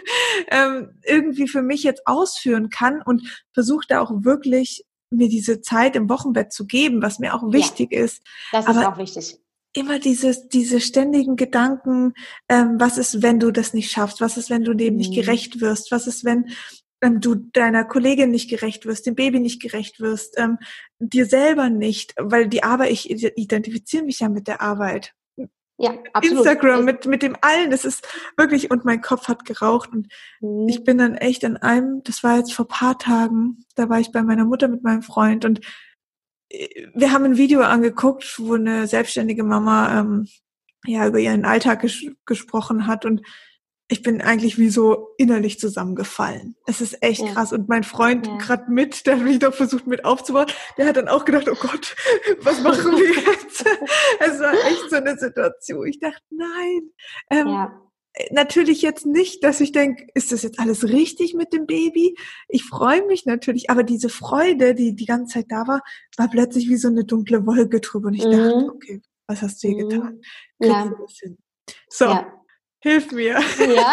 ähm, 0.50 1.00
irgendwie 1.04 1.48
für 1.48 1.62
mich 1.62 1.82
jetzt 1.82 2.06
ausführen 2.06 2.70
kann 2.70 3.02
und 3.02 3.22
versuche 3.52 3.86
da 3.88 4.00
auch 4.00 4.12
wirklich 4.24 4.84
mir 5.10 5.28
diese 5.28 5.62
Zeit 5.62 5.96
im 5.96 6.10
Wochenbett 6.10 6.52
zu 6.52 6.66
geben, 6.66 7.00
was 7.00 7.18
mir 7.18 7.34
auch 7.34 7.50
wichtig 7.50 7.92
ja. 7.92 8.04
ist. 8.04 8.22
Das 8.52 8.66
ist 8.66 8.76
Aber 8.76 8.92
auch 8.92 8.98
wichtig 8.98 9.38
immer 9.72 9.98
dieses, 9.98 10.48
diese 10.48 10.80
ständigen 10.80 11.36
Gedanken, 11.36 12.14
ähm, 12.48 12.76
was 12.78 12.98
ist, 12.98 13.22
wenn 13.22 13.38
du 13.38 13.50
das 13.50 13.74
nicht 13.74 13.90
schaffst? 13.90 14.20
Was 14.20 14.36
ist, 14.36 14.50
wenn 14.50 14.64
du 14.64 14.74
dem 14.74 14.94
mhm. 14.94 14.98
nicht 14.98 15.14
gerecht 15.14 15.60
wirst? 15.60 15.92
Was 15.92 16.06
ist, 16.06 16.24
wenn 16.24 16.50
ähm, 17.00 17.20
du 17.20 17.34
deiner 17.34 17.84
Kollegin 17.84 18.30
nicht 18.30 18.50
gerecht 18.50 18.86
wirst, 18.86 19.06
dem 19.06 19.14
Baby 19.14 19.40
nicht 19.40 19.62
gerecht 19.62 20.00
wirst, 20.00 20.38
ähm, 20.38 20.58
dir 20.98 21.26
selber 21.26 21.70
nicht, 21.70 22.14
weil 22.18 22.48
die 22.48 22.62
Arbeit, 22.62 22.90
ich 22.90 23.10
identifiziere 23.10 24.04
mich 24.04 24.20
ja 24.20 24.28
mit 24.28 24.48
der 24.48 24.60
Arbeit. 24.60 25.14
Ja, 25.80 25.96
absolut. 26.12 26.38
Instagram 26.38 26.84
mit, 26.84 27.06
mit 27.06 27.22
dem 27.22 27.36
allen, 27.40 27.70
das 27.70 27.84
ist 27.84 28.04
wirklich, 28.36 28.72
und 28.72 28.84
mein 28.84 29.00
Kopf 29.00 29.28
hat 29.28 29.44
geraucht 29.44 29.92
und 29.92 30.08
mhm. 30.40 30.68
ich 30.68 30.82
bin 30.82 30.98
dann 30.98 31.14
echt 31.14 31.44
in 31.44 31.56
einem, 31.56 32.02
das 32.02 32.24
war 32.24 32.38
jetzt 32.38 32.52
vor 32.52 32.66
paar 32.66 32.98
Tagen, 32.98 33.64
da 33.76 33.88
war 33.88 34.00
ich 34.00 34.10
bei 34.10 34.24
meiner 34.24 34.44
Mutter 34.44 34.66
mit 34.66 34.82
meinem 34.82 35.02
Freund 35.02 35.44
und 35.44 35.60
wir 36.50 37.12
haben 37.12 37.24
ein 37.24 37.36
Video 37.36 37.60
angeguckt, 37.60 38.38
wo 38.38 38.54
eine 38.54 38.86
selbstständige 38.86 39.44
Mama 39.44 40.00
ähm, 40.00 40.28
ja 40.86 41.06
über 41.06 41.18
ihren 41.18 41.44
Alltag 41.44 41.80
ges 41.82 42.06
gesprochen 42.24 42.86
hat 42.86 43.04
und 43.04 43.22
ich 43.90 44.02
bin 44.02 44.20
eigentlich 44.20 44.58
wie 44.58 44.68
so 44.68 45.14
innerlich 45.16 45.58
zusammengefallen. 45.58 46.56
Es 46.66 46.82
ist 46.82 47.02
echt 47.02 47.22
ja. 47.22 47.32
krass. 47.32 47.54
Und 47.54 47.70
mein 47.70 47.84
Freund 47.84 48.26
ja. 48.26 48.36
gerade 48.36 48.70
mit, 48.70 49.06
der 49.06 49.16
mich 49.16 49.38
doch 49.38 49.54
versucht 49.54 49.86
mit 49.86 50.04
aufzubauen, 50.04 50.46
der 50.76 50.86
hat 50.86 50.98
dann 50.98 51.08
auch 51.08 51.24
gedacht, 51.24 51.48
oh 51.48 51.56
Gott, 51.58 51.96
was 52.42 52.60
machen 52.60 52.92
wir 52.92 53.08
jetzt? 53.32 53.64
es 54.20 54.40
war 54.40 54.52
echt 54.52 54.90
so 54.90 54.96
eine 54.96 55.16
Situation. 55.16 55.86
Ich 55.86 56.00
dachte, 56.00 56.20
nein. 56.30 56.90
Ähm, 57.30 57.48
ja 57.48 57.87
natürlich 58.30 58.82
jetzt 58.82 59.06
nicht, 59.06 59.44
dass 59.44 59.60
ich 59.60 59.72
denke, 59.72 60.06
ist 60.14 60.32
das 60.32 60.42
jetzt 60.42 60.58
alles 60.58 60.84
richtig 60.84 61.34
mit 61.34 61.52
dem 61.52 61.66
Baby? 61.66 62.16
Ich 62.48 62.64
freue 62.64 63.06
mich 63.06 63.26
natürlich, 63.26 63.70
aber 63.70 63.82
diese 63.82 64.08
Freude, 64.08 64.74
die 64.74 64.94
die 64.94 65.06
ganze 65.06 65.34
Zeit 65.34 65.46
da 65.48 65.66
war, 65.66 65.82
war 66.16 66.28
plötzlich 66.28 66.68
wie 66.68 66.76
so 66.76 66.88
eine 66.88 67.04
dunkle 67.04 67.46
Wolke 67.46 67.80
drüber 67.80 68.08
und 68.08 68.14
ich 68.14 68.24
mhm. 68.24 68.32
dachte, 68.32 68.70
okay, 68.74 69.02
was 69.26 69.42
hast 69.42 69.62
du 69.62 69.68
hier 69.68 69.84
mhm. 69.84 69.88
getan? 69.88 70.20
ja. 70.60 70.92
So, 71.88 72.06
ja. 72.06 72.32
Hilf 72.80 73.10
mir. 73.12 73.38
Ja. 73.58 73.92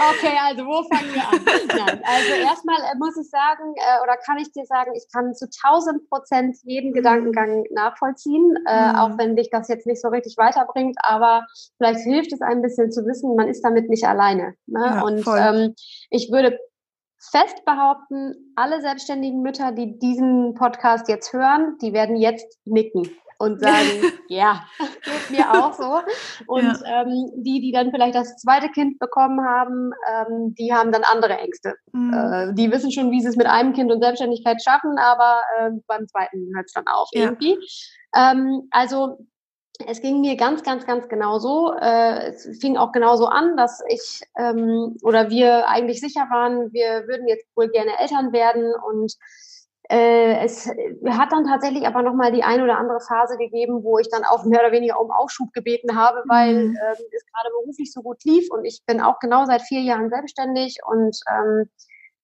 Okay, 0.00 0.36
also 0.42 0.64
wo 0.64 0.82
fangen 0.88 1.12
wir 1.12 1.22
an? 1.22 1.44
Nein, 1.68 2.02
also 2.04 2.32
erstmal 2.32 2.80
äh, 2.80 2.96
muss 2.98 3.16
ich 3.16 3.28
sagen, 3.28 3.74
äh, 3.76 4.02
oder 4.02 4.16
kann 4.16 4.38
ich 4.38 4.50
dir 4.52 4.64
sagen, 4.64 4.92
ich 4.96 5.06
kann 5.12 5.34
zu 5.34 5.46
1000 5.46 6.08
Prozent 6.08 6.56
jeden 6.62 6.90
mhm. 6.90 6.94
Gedankengang 6.94 7.64
nachvollziehen, 7.70 8.56
äh, 8.66 8.92
mhm. 8.92 8.96
auch 8.96 9.18
wenn 9.18 9.36
dich 9.36 9.50
das 9.50 9.68
jetzt 9.68 9.86
nicht 9.86 10.00
so 10.00 10.08
richtig 10.08 10.36
weiterbringt, 10.38 10.96
aber 11.02 11.46
vielleicht 11.76 12.00
hilft 12.00 12.32
es 12.32 12.40
ein 12.40 12.62
bisschen 12.62 12.90
zu 12.90 13.04
wissen, 13.06 13.36
man 13.36 13.48
ist 13.48 13.62
damit 13.62 13.90
nicht 13.90 14.04
alleine. 14.04 14.54
Ne? 14.66 14.80
Ja, 14.84 15.02
Und 15.02 15.24
ähm, 15.26 15.74
ich 16.08 16.30
würde 16.32 16.58
fest 17.18 17.64
behaupten, 17.66 18.54
alle 18.56 18.80
selbstständigen 18.80 19.42
Mütter, 19.42 19.72
die 19.72 19.98
diesen 19.98 20.54
Podcast 20.54 21.08
jetzt 21.08 21.32
hören, 21.32 21.76
die 21.82 21.92
werden 21.92 22.16
jetzt 22.16 22.58
nicken 22.64 23.08
und 23.40 23.58
sagen, 23.58 24.12
ja, 24.28 24.66
geht 25.02 25.30
mir 25.30 25.50
auch 25.50 25.72
so. 25.72 26.00
Und 26.46 26.62
ja. 26.84 27.02
ähm, 27.02 27.30
die, 27.36 27.60
die 27.60 27.72
dann 27.72 27.90
vielleicht 27.90 28.14
das 28.14 28.36
zweite 28.36 28.68
Kind 28.68 28.98
bekommen 28.98 29.40
haben, 29.42 29.92
ähm, 30.12 30.54
die 30.58 30.74
haben 30.74 30.92
dann 30.92 31.04
andere 31.04 31.38
Ängste. 31.38 31.74
Mhm. 31.92 32.12
Äh, 32.12 32.54
die 32.54 32.70
wissen 32.70 32.92
schon, 32.92 33.10
wie 33.10 33.22
sie 33.22 33.28
es 33.28 33.36
mit 33.36 33.46
einem 33.46 33.72
Kind 33.72 33.90
und 33.90 34.02
Selbstständigkeit 34.02 34.62
schaffen, 34.62 34.98
aber 34.98 35.40
äh, 35.58 35.70
beim 35.86 36.06
zweiten 36.06 36.52
hört 36.54 36.66
es 36.66 36.74
dann 36.74 36.86
auf 36.86 37.08
ja. 37.12 37.22
irgendwie. 37.22 37.56
Ähm, 38.14 38.68
also 38.70 39.26
es 39.86 40.02
ging 40.02 40.20
mir 40.20 40.36
ganz, 40.36 40.62
ganz, 40.62 40.84
ganz 40.84 41.08
genauso. 41.08 41.72
Äh, 41.80 42.28
es 42.28 42.58
fing 42.60 42.76
auch 42.76 42.92
genauso 42.92 43.24
an, 43.24 43.56
dass 43.56 43.82
ich 43.88 44.20
ähm, 44.38 44.98
oder 45.02 45.30
wir 45.30 45.66
eigentlich 45.66 46.00
sicher 46.00 46.26
waren, 46.30 46.70
wir 46.74 47.08
würden 47.08 47.26
jetzt 47.26 47.46
wohl 47.56 47.70
gerne 47.70 47.98
Eltern 47.98 48.32
werden 48.34 48.70
und 48.86 49.14
es 49.92 50.68
hat 50.68 51.32
dann 51.32 51.44
tatsächlich 51.44 51.86
aber 51.86 52.02
nochmal 52.02 52.30
die 52.30 52.44
ein 52.44 52.62
oder 52.62 52.78
andere 52.78 53.00
Phase 53.00 53.36
gegeben, 53.36 53.82
wo 53.82 53.98
ich 53.98 54.08
dann 54.08 54.24
auch 54.24 54.44
mehr 54.44 54.60
oder 54.60 54.72
weniger 54.72 55.00
um 55.00 55.10
Aufschub 55.10 55.52
gebeten 55.52 55.96
habe, 55.96 56.22
weil 56.28 56.68
mhm. 56.68 56.76
ähm, 56.76 57.04
es 57.12 57.24
gerade 57.26 57.50
beruflich 57.60 57.92
so 57.92 58.02
gut 58.02 58.22
lief 58.24 58.48
und 58.50 58.64
ich 58.64 58.82
bin 58.86 59.00
auch 59.00 59.18
genau 59.18 59.46
seit 59.46 59.62
vier 59.62 59.80
Jahren 59.80 60.08
selbstständig 60.08 60.78
und 60.86 61.18
ähm, 61.28 61.68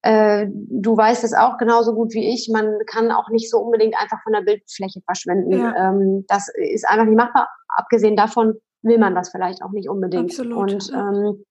äh, 0.02 0.46
du 0.48 0.96
weißt 0.96 1.24
es 1.24 1.34
auch 1.34 1.58
genauso 1.58 1.92
gut 1.92 2.14
wie 2.14 2.32
ich, 2.32 2.48
man 2.52 2.78
kann 2.86 3.10
auch 3.10 3.28
nicht 3.30 3.50
so 3.50 3.58
unbedingt 3.58 4.00
einfach 4.00 4.22
von 4.22 4.32
der 4.32 4.42
Bildfläche 4.42 5.00
verschwenden. 5.04 5.50
Ja. 5.50 5.74
Ähm, 5.74 6.24
das 6.28 6.48
ist 6.54 6.88
einfach 6.88 7.06
nicht 7.06 7.16
machbar. 7.16 7.48
Abgesehen 7.68 8.14
davon 8.14 8.54
will 8.82 8.98
man 8.98 9.16
das 9.16 9.30
vielleicht 9.30 9.62
auch 9.62 9.72
nicht 9.72 9.88
unbedingt. 9.88 10.30
Absolut. 10.30 10.72
Und 10.72 10.92
ähm, 10.94 11.44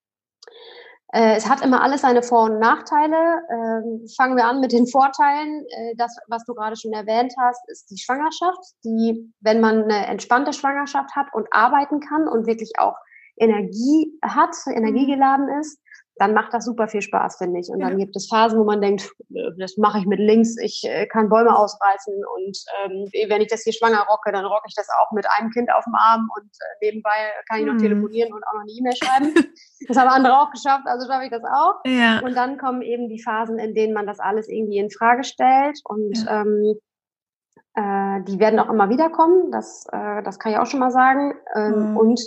äh, 0.44 0.52
es 1.10 1.48
hat 1.48 1.62
immer 1.62 1.82
alles 1.82 2.02
seine 2.02 2.24
Vor- 2.24 2.46
und 2.46 2.60
Nachteile. 2.60 3.42
Ähm, 3.50 4.06
fangen 4.18 4.36
wir 4.36 4.46
an 4.46 4.60
mit 4.60 4.72
den 4.72 4.88
Vorteilen. 4.88 5.66
Äh, 5.70 5.96
das, 5.98 6.18
was 6.28 6.44
du 6.46 6.54
gerade 6.54 6.76
schon 6.76 6.94
erwähnt 6.94 7.34
hast, 7.40 7.62
ist 7.70 7.90
die 7.92 7.98
Schwangerschaft, 7.98 8.60
die, 8.84 9.32
wenn 9.40 9.62
man 9.62 9.84
eine 9.84 10.08
entspannte 10.08 10.52
Schwangerschaft 10.52 11.16
hat 11.16 11.28
und 11.34 11.48
arbeiten 11.52 12.00
kann 12.00 12.28
und 12.28 12.48
wirklich 12.48 12.74
auch 12.78 12.96
Energie 13.38 14.18
hat, 14.24 14.56
energiegeladen 14.68 15.50
ist, 15.60 15.80
dann 16.18 16.34
macht 16.34 16.54
das 16.54 16.66
super 16.66 16.88
viel 16.88 17.02
Spaß, 17.02 17.38
finde 17.38 17.60
ich. 17.60 17.70
Und 17.70 17.82
dann 17.82 17.98
gibt 17.98 18.16
es 18.16 18.28
Phasen, 18.30 18.58
wo 18.58 18.64
man 18.64 18.82
denkt, 18.82 19.12
das 19.58 19.76
mache 19.78 20.00
ich 20.00 20.06
mit 20.06 20.20
links, 20.20 20.56
ich 20.62 20.84
äh, 20.86 21.08
kann 21.08 21.28
Bäume 21.28 21.58
ausreißen 21.58 22.14
und 22.14 22.58
ähm, 22.84 23.10
wenn 23.30 23.42
ich 23.42 23.50
das 23.50 23.64
hier 23.64 23.74
schwanger 23.74 24.06
rocke, 24.10 24.32
dann 24.32 24.46
rocke 24.46 24.66
ich 24.68 24.76
das 24.76 24.88
auch 25.00 25.12
mit 25.12 25.26
einem 25.30 25.50
Kind 25.52 25.70
auf 25.74 25.84
dem 25.84 25.96
Arm 25.96 26.30
und 26.38 26.46
äh, 26.46 26.86
nebenbei 26.86 27.12
kann 27.50 27.60
ich 27.60 27.66
noch 27.66 27.74
mhm. 27.74 27.80
telefonieren 27.80 28.34
und 28.34 28.44
auch 28.48 28.54
noch 28.54 28.62
eine 28.62 28.72
E-Mail 28.72 28.96
schreiben. 28.96 29.34
das 29.88 29.98
haben 29.98 30.08
andere 30.08 30.40
auch 30.40 30.52
geschafft, 30.52 30.86
also 30.86 31.06
schaffe 31.06 31.26
ich 31.26 31.32
das 31.32 31.44
auch. 31.44 31.82
Ja. 31.86 32.20
Und 32.20 32.36
dann 32.36 32.58
kommen 32.58 32.82
eben 32.82 33.10
die 33.10 33.22
Phasen, 33.22 33.60
in 33.60 33.76
denen 33.76 33.94
man 33.94 34.08
das 34.08 34.20
alles 34.20 34.48
irgendwie 34.48 34.78
in 34.78 34.90
Frage 34.90 35.26
stellt 35.26 35.80
und 35.84 36.18
ja. 36.18 36.42
ähm, 36.42 36.80
äh, 37.74 38.24
die 38.24 38.40
werden 38.40 38.60
auch 38.60 38.70
immer 38.70 38.90
wieder 38.90 39.10
kommen, 39.10 39.52
das, 39.52 39.86
äh, 39.92 40.24
das 40.24 40.40
kann 40.40 40.54
ich 40.54 40.58
auch 40.58 40.66
schon 40.66 40.80
mal 40.80 40.92
sagen. 40.92 41.34
Ähm, 41.56 41.92
mhm. 41.92 41.98
Und 41.98 42.22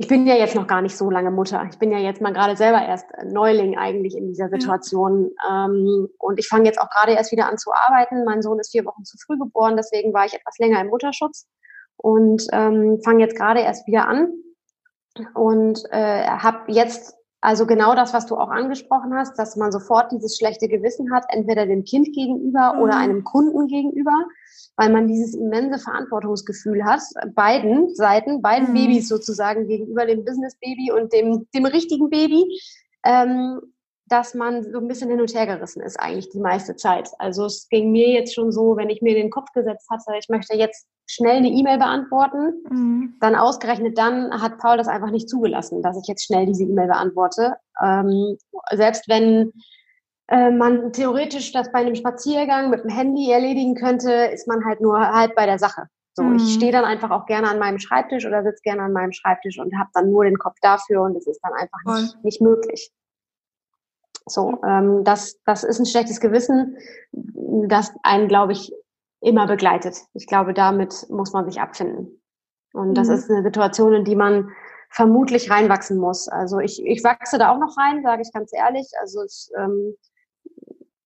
ich 0.00 0.06
bin 0.06 0.28
ja 0.28 0.36
jetzt 0.36 0.54
noch 0.54 0.68
gar 0.68 0.80
nicht 0.80 0.96
so 0.96 1.10
lange 1.10 1.32
Mutter. 1.32 1.66
Ich 1.70 1.78
bin 1.78 1.90
ja 1.90 1.98
jetzt 1.98 2.20
mal 2.20 2.32
gerade 2.32 2.56
selber 2.56 2.80
erst 2.80 3.06
Neuling 3.24 3.76
eigentlich 3.76 4.16
in 4.16 4.28
dieser 4.28 4.48
Situation. 4.48 5.32
Ja. 5.42 5.66
Ähm, 5.66 6.08
und 6.18 6.38
ich 6.38 6.46
fange 6.46 6.66
jetzt 6.66 6.80
auch 6.80 6.88
gerade 6.88 7.12
erst 7.12 7.32
wieder 7.32 7.48
an 7.48 7.58
zu 7.58 7.72
arbeiten. 7.72 8.24
Mein 8.24 8.40
Sohn 8.40 8.60
ist 8.60 8.70
vier 8.70 8.84
Wochen 8.84 9.04
zu 9.04 9.16
früh 9.18 9.36
geboren, 9.36 9.76
deswegen 9.76 10.14
war 10.14 10.24
ich 10.24 10.34
etwas 10.34 10.56
länger 10.58 10.80
im 10.80 10.86
Mutterschutz 10.86 11.48
und 11.96 12.46
ähm, 12.52 13.00
fange 13.04 13.24
jetzt 13.24 13.36
gerade 13.36 13.60
erst 13.60 13.88
wieder 13.88 14.06
an 14.06 14.32
und 15.34 15.82
äh, 15.90 16.28
habe 16.28 16.70
jetzt 16.70 17.17
also 17.40 17.66
genau 17.66 17.94
das, 17.94 18.12
was 18.12 18.26
du 18.26 18.36
auch 18.36 18.50
angesprochen 18.50 19.14
hast, 19.14 19.38
dass 19.38 19.56
man 19.56 19.70
sofort 19.70 20.10
dieses 20.12 20.36
schlechte 20.36 20.68
Gewissen 20.68 21.12
hat, 21.12 21.24
entweder 21.28 21.66
dem 21.66 21.84
Kind 21.84 22.12
gegenüber 22.12 22.74
mhm. 22.74 22.80
oder 22.80 22.96
einem 22.96 23.24
Kunden 23.24 23.66
gegenüber 23.68 24.26
weil 24.78 24.90
man 24.90 25.08
dieses 25.08 25.34
immense 25.34 25.78
Verantwortungsgefühl 25.82 26.84
hat, 26.84 27.00
beiden 27.34 27.94
Seiten, 27.94 28.40
beiden 28.40 28.70
mhm. 28.70 28.74
Babys 28.74 29.08
sozusagen 29.08 29.66
gegenüber 29.66 30.06
dem 30.06 30.24
Business-Baby 30.24 30.92
und 30.92 31.12
dem, 31.12 31.46
dem 31.52 31.66
richtigen 31.66 32.08
Baby, 32.08 32.44
ähm, 33.04 33.60
dass 34.08 34.34
man 34.34 34.62
so 34.62 34.78
ein 34.78 34.88
bisschen 34.88 35.10
hin 35.10 35.20
und 35.20 35.34
her 35.34 35.46
gerissen 35.46 35.82
ist 35.82 35.98
eigentlich 35.98 36.30
die 36.30 36.40
meiste 36.40 36.76
Zeit. 36.76 37.10
Also 37.18 37.46
es 37.46 37.68
ging 37.68 37.90
mir 37.90 38.08
jetzt 38.10 38.34
schon 38.34 38.52
so, 38.52 38.76
wenn 38.76 38.90
ich 38.90 39.02
mir 39.02 39.16
in 39.16 39.22
den 39.22 39.30
Kopf 39.30 39.52
gesetzt 39.52 39.88
hatte, 39.90 40.18
ich 40.18 40.28
möchte 40.28 40.56
jetzt 40.56 40.86
schnell 41.06 41.36
eine 41.36 41.48
E-Mail 41.48 41.78
beantworten, 41.78 42.54
mhm. 42.70 43.16
dann 43.20 43.34
ausgerechnet 43.34 43.96
dann 43.96 44.30
hat 44.42 44.58
Paul 44.58 44.76
das 44.76 44.88
einfach 44.88 45.10
nicht 45.10 45.28
zugelassen, 45.28 45.82
dass 45.82 45.98
ich 45.98 46.06
jetzt 46.06 46.24
schnell 46.24 46.46
diese 46.46 46.64
E-Mail 46.64 46.88
beantworte. 46.88 47.56
Ähm, 47.82 48.36
selbst 48.72 49.08
wenn 49.08 49.52
äh, 50.28 50.50
man 50.50 50.92
theoretisch 50.92 51.52
das 51.52 51.72
bei 51.72 51.78
einem 51.78 51.94
Spaziergang 51.94 52.70
mit 52.70 52.84
dem 52.84 52.90
Handy 52.90 53.30
erledigen 53.30 53.74
könnte, 53.74 54.12
ist 54.12 54.46
man 54.46 54.64
halt 54.64 54.80
nur 54.80 54.98
halb 54.98 55.34
bei 55.34 55.46
der 55.46 55.58
Sache. 55.58 55.84
So, 56.14 56.24
mhm. 56.24 56.36
ich 56.36 56.54
stehe 56.54 56.72
dann 56.72 56.84
einfach 56.84 57.10
auch 57.10 57.26
gerne 57.26 57.48
an 57.48 57.58
meinem 57.58 57.78
Schreibtisch 57.78 58.26
oder 58.26 58.42
sitze 58.42 58.62
gerne 58.62 58.82
an 58.82 58.92
meinem 58.92 59.12
Schreibtisch 59.12 59.58
und 59.58 59.72
habe 59.78 59.90
dann 59.94 60.10
nur 60.10 60.24
den 60.24 60.36
Kopf 60.36 60.56
dafür 60.60 61.02
und 61.02 61.16
es 61.16 61.26
ist 61.26 61.40
dann 61.42 61.52
einfach 61.52 61.78
nicht, 61.84 62.24
nicht 62.24 62.40
möglich. 62.40 62.90
So, 64.28 64.60
ähm, 64.64 65.04
das, 65.04 65.40
das 65.44 65.64
ist 65.64 65.78
ein 65.78 65.86
schlechtes 65.86 66.20
Gewissen, 66.20 66.76
das 67.12 67.92
einen, 68.02 68.28
glaube 68.28 68.52
ich, 68.52 68.72
immer 69.20 69.46
begleitet. 69.46 69.96
Ich 70.14 70.26
glaube, 70.26 70.54
damit 70.54 71.06
muss 71.08 71.32
man 71.32 71.44
sich 71.44 71.60
abfinden. 71.60 72.20
Und 72.72 72.94
das 72.94 73.08
mhm. 73.08 73.14
ist 73.14 73.30
eine 73.30 73.42
Situation, 73.42 73.94
in 73.94 74.04
die 74.04 74.16
man 74.16 74.50
vermutlich 74.90 75.50
reinwachsen 75.50 75.98
muss. 75.98 76.28
Also 76.28 76.60
ich, 76.60 76.84
ich 76.84 77.02
wachse 77.04 77.38
da 77.38 77.52
auch 77.52 77.58
noch 77.58 77.76
rein, 77.76 78.02
sage 78.02 78.22
ich 78.22 78.32
ganz 78.32 78.52
ehrlich. 78.52 78.88
Also 79.00 79.22
ich, 79.24 79.48
ähm, 79.56 79.96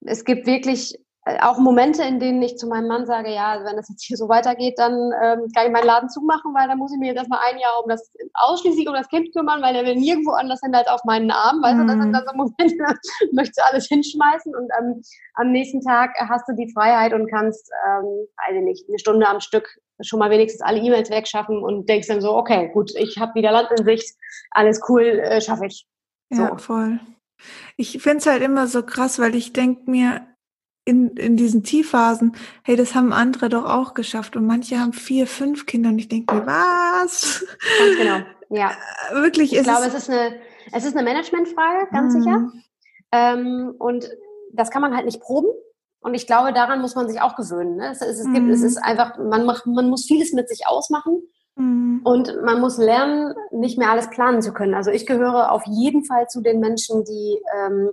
es 0.02 0.25
gibt 0.25 0.47
wirklich 0.47 0.99
auch 1.41 1.59
Momente, 1.59 2.02
in 2.02 2.19
denen 2.19 2.43
ich 2.43 2.59
zu 2.59 2.67
meinem 2.67 2.88
Mann 2.88 3.07
sage, 3.07 3.33
ja, 3.33 3.61
wenn 3.64 3.76
das 3.76 3.88
jetzt 3.88 4.02
hier 4.05 4.17
so 4.17 4.29
weitergeht, 4.29 4.75
dann 4.76 4.93
ähm, 5.23 5.47
kann 5.55 5.67
ich 5.67 5.73
meinen 5.73 5.87
Laden 5.87 6.09
zumachen, 6.09 6.52
weil 6.52 6.67
dann 6.67 6.79
muss 6.79 6.93
ich 6.93 6.99
mir 6.99 7.09
jetzt 7.09 7.19
erstmal 7.19 7.38
ein 7.49 7.61
Jahr 7.61 7.81
um 7.81 7.88
das 7.88 8.11
ausschließlich 8.35 8.88
um 8.88 8.95
das 8.95 9.09
Kind 9.09 9.33
kümmern, 9.33 9.62
weil 9.62 9.76
er 9.76 9.85
will 9.85 9.95
nirgendwo 9.95 10.33
anders 10.33 10.61
hin 10.64 10.75
als 10.75 10.88
auf 10.88 11.05
meinen 11.05 11.31
Arm. 11.31 11.62
Weißt 11.62 11.76
mhm. 11.76 11.81
du, 11.81 11.87
das 11.87 12.02
sind 12.02 12.12
dann 12.12 12.25
so 12.26 12.35
Momente, 12.35 12.99
möchtest 13.33 13.59
du 13.59 13.64
alles 13.64 13.87
hinschmeißen 13.87 14.55
und 14.55 14.69
ähm, 14.81 15.02
am 15.35 15.52
nächsten 15.52 15.81
Tag 15.81 16.11
hast 16.29 16.49
du 16.49 16.57
die 16.57 16.73
Freiheit 16.73 17.12
und 17.12 17.31
kannst, 17.31 17.71
ähm, 17.87 18.26
weiß 18.38 18.57
ich 18.57 18.64
nicht, 18.64 18.88
eine 18.88 18.99
Stunde 18.99 19.29
am 19.29 19.38
Stück 19.38 19.69
schon 20.00 20.19
mal 20.19 20.31
wenigstens 20.31 20.62
alle 20.62 20.81
E-Mails 20.81 21.11
wegschaffen 21.11 21.62
und 21.62 21.88
denkst 21.88 22.09
dann 22.09 22.21
so, 22.21 22.35
okay, 22.35 22.71
gut, 22.73 22.91
ich 22.97 23.19
habe 23.19 23.37
wieder 23.37 23.52
Land 23.52 23.69
in 23.79 23.85
Sicht, 23.85 24.17
alles 24.50 24.81
cool, 24.88 25.02
äh, 25.05 25.41
schaffe 25.41 25.67
ich. 25.67 25.87
So. 26.31 26.43
Ja, 26.43 26.57
voll. 26.57 26.99
Ich 27.76 28.02
finde 28.02 28.19
es 28.19 28.26
halt 28.26 28.43
immer 28.43 28.67
so 28.67 28.83
krass, 28.83 29.21
weil 29.21 29.37
ich 29.37 29.52
denke 29.52 29.88
mir 29.88 30.26
in, 30.85 31.11
in 31.11 31.37
diesen 31.37 31.62
Tiefphasen, 31.62 32.35
hey, 32.65 32.77
das 32.77 32.95
haben 32.95 33.12
andere 33.12 33.49
doch 33.49 33.65
auch 33.65 33.95
geschafft. 33.95 34.37
Und 34.37 34.47
manche 34.47 34.79
haben 34.79 34.93
vier, 34.93 35.27
fünf 35.27 35.67
Kinder 35.67 35.91
und 35.91 35.99
ich 35.99 36.09
denke 36.09 36.35
mir, 36.35 36.47
was? 36.47 37.45
Ganz 37.79 37.97
genau, 37.99 38.19
ja. 38.51 38.73
Wirklich 39.12 39.53
ich 39.53 39.59
ist 39.59 39.65
glaube, 39.65 39.87
es, 39.87 39.95
ist 39.95 40.11
eine, 40.11 40.35
es 40.73 40.85
ist 40.85 40.97
eine 40.97 41.05
Managementfrage, 41.05 41.89
ganz 41.93 42.15
mm. 42.15 42.21
sicher. 42.21 42.53
Ähm, 43.12 43.75
und 43.79 44.11
das 44.53 44.71
kann 44.71 44.83
man 44.83 44.95
halt 44.95 45.07
nicht 45.07 45.21
proben. 45.21 45.49
Und 46.01 46.15
ich 46.15 46.27
glaube, 46.27 46.53
daran 46.53 46.81
muss 46.81 46.97
man 46.97 47.09
sich 47.09 47.21
auch 47.21 47.37
gewöhnen. 47.37 47.77
Ne? 47.77 47.93
Es, 47.93 48.01
es, 48.01 48.19
es, 48.19 48.33
gibt, 48.33 48.51
es 48.51 48.61
mhm. 48.61 48.67
ist 48.67 48.77
einfach, 48.79 49.19
man, 49.19 49.47
macht, 49.47 49.67
man 49.67 49.89
muss 49.89 50.07
vieles 50.07 50.33
mit 50.33 50.49
sich 50.49 50.67
ausmachen. 50.67 51.23
Mhm. 51.55 52.01
Und 52.03 52.43
man 52.43 52.61
muss 52.61 52.77
lernen, 52.77 53.35
nicht 53.53 53.79
mehr 53.79 53.91
alles 53.91 54.11
planen 54.11 54.43
zu 54.43 54.53
können. 54.53 54.75
Also 54.75 54.91
ich 54.91 55.07
gehöre 55.07 55.53
auf 55.53 55.62
jeden 55.67 56.05
Fall 56.05 56.27
zu 56.27 56.41
den 56.41 56.59
Menschen, 56.59 57.05
die 57.05 57.39
ähm, 57.57 57.91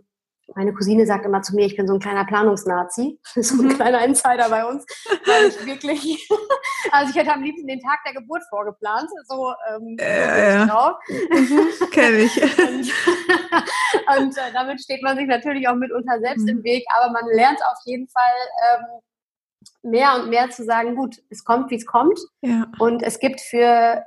meine 0.55 0.73
Cousine 0.73 1.05
sagt 1.05 1.25
immer 1.25 1.41
zu 1.41 1.55
mir, 1.55 1.65
ich 1.65 1.75
bin 1.75 1.87
so 1.87 1.93
ein 1.93 1.99
kleiner 1.99 2.25
Planungsnazi, 2.25 3.19
so 3.35 3.61
ein 3.61 3.67
mhm. 3.67 3.75
kleiner 3.75 4.03
Insider 4.03 4.49
bei 4.49 4.65
uns, 4.65 4.85
weil 5.25 5.47
ich 5.47 5.65
wirklich, 5.65 6.29
also 6.91 7.11
ich 7.11 7.15
hätte 7.15 7.33
am 7.33 7.43
liebsten 7.43 7.67
den 7.67 7.81
Tag 7.81 7.99
der 8.05 8.13
Geburt 8.13 8.41
vorgeplant, 8.49 9.09
so, 9.27 9.53
ähm, 9.69 9.97
äh, 9.99 10.53
ja. 10.53 10.65
drauf. 10.65 10.97
Mhm, 11.07 11.89
Kenne 11.91 12.17
ich. 12.17 12.41
und, 12.59 12.91
und 14.17 14.37
äh, 14.37 14.51
damit 14.53 14.81
steht 14.81 15.03
man 15.03 15.17
sich 15.17 15.27
natürlich 15.27 15.67
auch 15.67 15.75
mitunter 15.75 16.19
selbst 16.19 16.43
mhm. 16.43 16.49
im 16.49 16.63
Weg, 16.63 16.85
aber 16.95 17.11
man 17.11 17.25
lernt 17.33 17.59
auf 17.63 17.77
jeden 17.85 18.07
Fall 18.07 18.23
ähm, 18.73 19.91
mehr 19.91 20.15
und 20.15 20.29
mehr 20.29 20.49
zu 20.49 20.63
sagen, 20.63 20.95
gut, 20.95 21.17
es 21.29 21.43
kommt, 21.43 21.71
wie 21.71 21.75
es 21.75 21.85
kommt. 21.85 22.19
Ja. 22.41 22.67
Und 22.79 23.03
es 23.03 23.19
gibt 23.19 23.41
für 23.41 24.03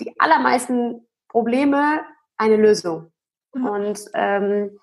die 0.00 0.12
allermeisten 0.18 1.06
Probleme 1.28 2.02
eine 2.36 2.56
Lösung. 2.56 3.12
Mhm. 3.54 3.66
Und 3.66 4.00
ähm, 4.14 4.78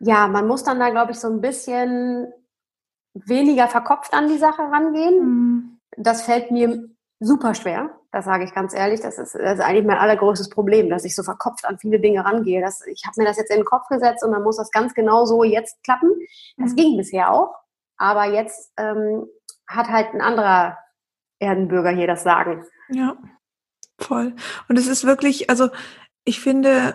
ja, 0.00 0.26
man 0.28 0.46
muss 0.46 0.64
dann 0.64 0.80
da, 0.80 0.90
glaube 0.90 1.12
ich, 1.12 1.20
so 1.20 1.28
ein 1.28 1.40
bisschen 1.40 2.32
weniger 3.14 3.68
verkopft 3.68 4.14
an 4.14 4.28
die 4.28 4.38
Sache 4.38 4.62
rangehen. 4.62 5.24
Mhm. 5.24 5.80
Das 5.96 6.22
fällt 6.22 6.50
mir 6.50 6.88
super 7.20 7.54
schwer. 7.54 7.90
Das 8.12 8.24
sage 8.24 8.44
ich 8.44 8.54
ganz 8.54 8.74
ehrlich. 8.74 9.00
Das 9.00 9.18
ist, 9.18 9.34
das 9.34 9.58
ist 9.58 9.64
eigentlich 9.64 9.86
mein 9.86 9.98
allergrößtes 9.98 10.48
Problem, 10.48 10.88
dass 10.88 11.04
ich 11.04 11.14
so 11.14 11.22
verkopft 11.22 11.64
an 11.64 11.78
viele 11.78 12.00
Dinge 12.00 12.24
rangehe. 12.24 12.60
Das, 12.60 12.84
ich 12.86 13.04
habe 13.06 13.20
mir 13.20 13.26
das 13.26 13.36
jetzt 13.36 13.50
in 13.50 13.58
den 13.58 13.64
Kopf 13.64 13.86
gesetzt 13.88 14.24
und 14.24 14.32
dann 14.32 14.42
muss 14.42 14.56
das 14.56 14.70
ganz 14.70 14.94
genau 14.94 15.26
so 15.26 15.44
jetzt 15.44 15.82
klappen. 15.84 16.10
Das 16.56 16.72
mhm. 16.72 16.76
ging 16.76 16.96
bisher 16.96 17.32
auch. 17.32 17.54
Aber 17.98 18.24
jetzt 18.24 18.72
ähm, 18.78 19.26
hat 19.68 19.88
halt 19.88 20.14
ein 20.14 20.22
anderer 20.22 20.78
Erdenbürger 21.38 21.90
hier 21.90 22.06
das 22.06 22.22
Sagen. 22.22 22.64
Ja, 22.88 23.16
voll. 23.98 24.34
Und 24.68 24.78
es 24.78 24.86
ist 24.86 25.04
wirklich, 25.04 25.50
also 25.50 25.68
ich 26.24 26.40
finde, 26.40 26.94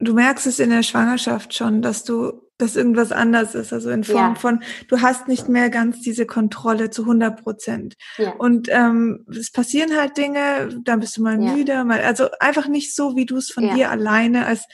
du 0.00 0.14
merkst 0.14 0.46
es 0.46 0.58
in 0.58 0.70
der 0.70 0.82
Schwangerschaft 0.82 1.54
schon, 1.54 1.82
dass 1.82 2.04
du, 2.04 2.32
dass 2.58 2.76
irgendwas 2.76 3.12
anders 3.12 3.54
ist. 3.54 3.72
Also 3.72 3.90
in 3.90 4.04
Form 4.04 4.34
ja. 4.34 4.34
von, 4.34 4.62
du 4.88 5.00
hast 5.00 5.28
nicht 5.28 5.48
mehr 5.48 5.70
ganz 5.70 6.00
diese 6.00 6.26
Kontrolle 6.26 6.90
zu 6.90 7.02
100 7.02 7.42
Prozent. 7.42 7.94
Ja. 8.16 8.32
Und 8.32 8.68
ähm, 8.70 9.26
es 9.30 9.52
passieren 9.52 9.96
halt 9.96 10.16
Dinge, 10.16 10.80
dann 10.82 11.00
bist 11.00 11.16
du 11.16 11.22
mal 11.22 11.40
ja. 11.40 11.52
müde, 11.52 11.84
mal, 11.84 12.00
also 12.00 12.28
einfach 12.40 12.66
nicht 12.66 12.94
so, 12.94 13.14
wie 13.16 13.26
du 13.26 13.36
es 13.36 13.50
von 13.50 13.74
dir 13.74 13.90
alleine 13.90 14.46
als 14.46 14.64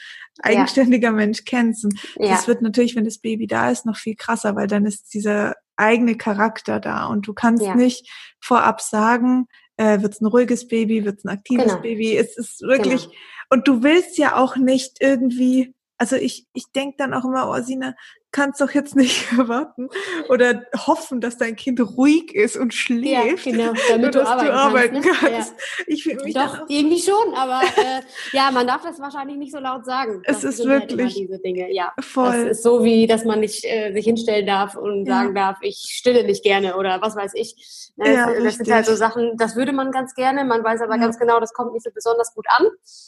eigenständiger 0.42 1.12
Mensch 1.12 1.44
kennst. 1.44 1.84
Und 1.84 1.98
das 2.16 2.46
wird 2.46 2.62
natürlich, 2.62 2.94
wenn 2.94 3.04
das 3.04 3.18
Baby 3.18 3.46
da 3.46 3.70
ist, 3.70 3.86
noch 3.86 3.96
viel 3.96 4.16
krasser, 4.16 4.54
weil 4.54 4.66
dann 4.66 4.84
ist 4.84 5.12
dieser 5.14 5.54
eigene 5.76 6.16
Charakter 6.16 6.80
da 6.80 7.06
und 7.06 7.26
du 7.26 7.34
kannst 7.34 7.74
nicht 7.74 8.10
vorab 8.40 8.80
sagen, 8.80 9.46
äh, 9.76 10.00
wird 10.02 10.14
es 10.14 10.20
ein 10.20 10.26
ruhiges 10.26 10.68
Baby, 10.68 11.04
wird 11.04 11.18
es 11.18 11.24
ein 11.24 11.30
aktives 11.30 11.66
genau. 11.66 11.80
Baby. 11.80 12.16
Es 12.16 12.36
ist 12.36 12.62
wirklich, 12.62 13.04
genau. 13.04 13.16
und 13.50 13.68
du 13.68 13.82
willst 13.82 14.18
ja 14.18 14.36
auch 14.36 14.56
nicht 14.56 14.98
irgendwie, 15.00 15.74
also 15.98 16.16
ich, 16.16 16.46
ich 16.54 16.64
denk 16.74 16.98
dann 16.98 17.14
auch 17.14 17.24
immer, 17.24 17.50
oh 17.50 17.62
Sina, 17.62 17.94
kannst 18.36 18.60
doch 18.60 18.72
jetzt 18.72 18.94
nicht 18.94 19.32
erwarten 19.38 19.88
oder 20.28 20.62
hoffen, 20.86 21.20
dass 21.20 21.38
dein 21.38 21.56
Kind 21.56 21.80
ruhig 21.80 22.34
ist 22.34 22.56
und 22.56 22.74
schläft, 22.74 23.46
ja, 23.46 23.52
genau, 23.52 23.72
damit 23.88 24.14
du, 24.14 24.26
arbeiten, 24.26 24.46
du 24.46 24.52
arbeiten 24.52 25.00
kannst. 25.00 25.22
Ne? 25.22 25.28
kannst. 25.30 25.52
Ja. 25.52 25.84
Ich 25.86 26.02
fühle 26.04 26.22
mich 26.22 26.34
doch 26.34 26.68
irgendwie 26.68 27.00
schon, 27.00 27.34
aber 27.34 27.62
äh, 27.62 28.02
ja, 28.32 28.50
man 28.50 28.66
darf 28.66 28.82
das 28.82 29.00
wahrscheinlich 29.00 29.38
nicht 29.38 29.52
so 29.52 29.58
laut 29.58 29.86
sagen. 29.86 30.20
Es 30.24 30.44
ist 30.44 30.58
halt 30.60 30.90
wirklich 30.90 31.14
halt 31.14 31.16
diese 31.16 31.38
Dinge. 31.38 31.72
Ja, 31.72 31.92
voll. 32.00 32.44
Das 32.44 32.58
ist 32.58 32.62
so 32.62 32.84
wie, 32.84 33.06
dass 33.06 33.24
man 33.24 33.40
nicht 33.40 33.64
äh, 33.64 33.92
sich 33.92 34.04
hinstellen 34.04 34.46
darf 34.46 34.76
und 34.76 35.06
sagen 35.06 35.34
darf, 35.34 35.56
ich 35.62 35.86
stille 35.88 36.24
nicht 36.24 36.42
gerne 36.42 36.76
oder 36.76 37.00
was 37.00 37.16
weiß 37.16 37.32
ich. 37.34 37.92
Ne, 37.96 38.12
ja, 38.12 38.26
das, 38.26 38.42
das 38.44 38.54
sind 38.56 38.70
halt 38.70 38.84
so 38.84 38.94
Sachen, 38.94 39.38
das 39.38 39.56
würde 39.56 39.72
man 39.72 39.90
ganz 39.90 40.14
gerne. 40.14 40.44
Man 40.44 40.62
weiß 40.62 40.82
aber 40.82 40.98
ganz 40.98 41.18
genau, 41.18 41.40
das 41.40 41.54
kommt 41.54 41.72
nicht 41.72 41.84
so 41.84 41.90
besonders 41.90 42.34
gut 42.34 42.44
an. 42.58 42.66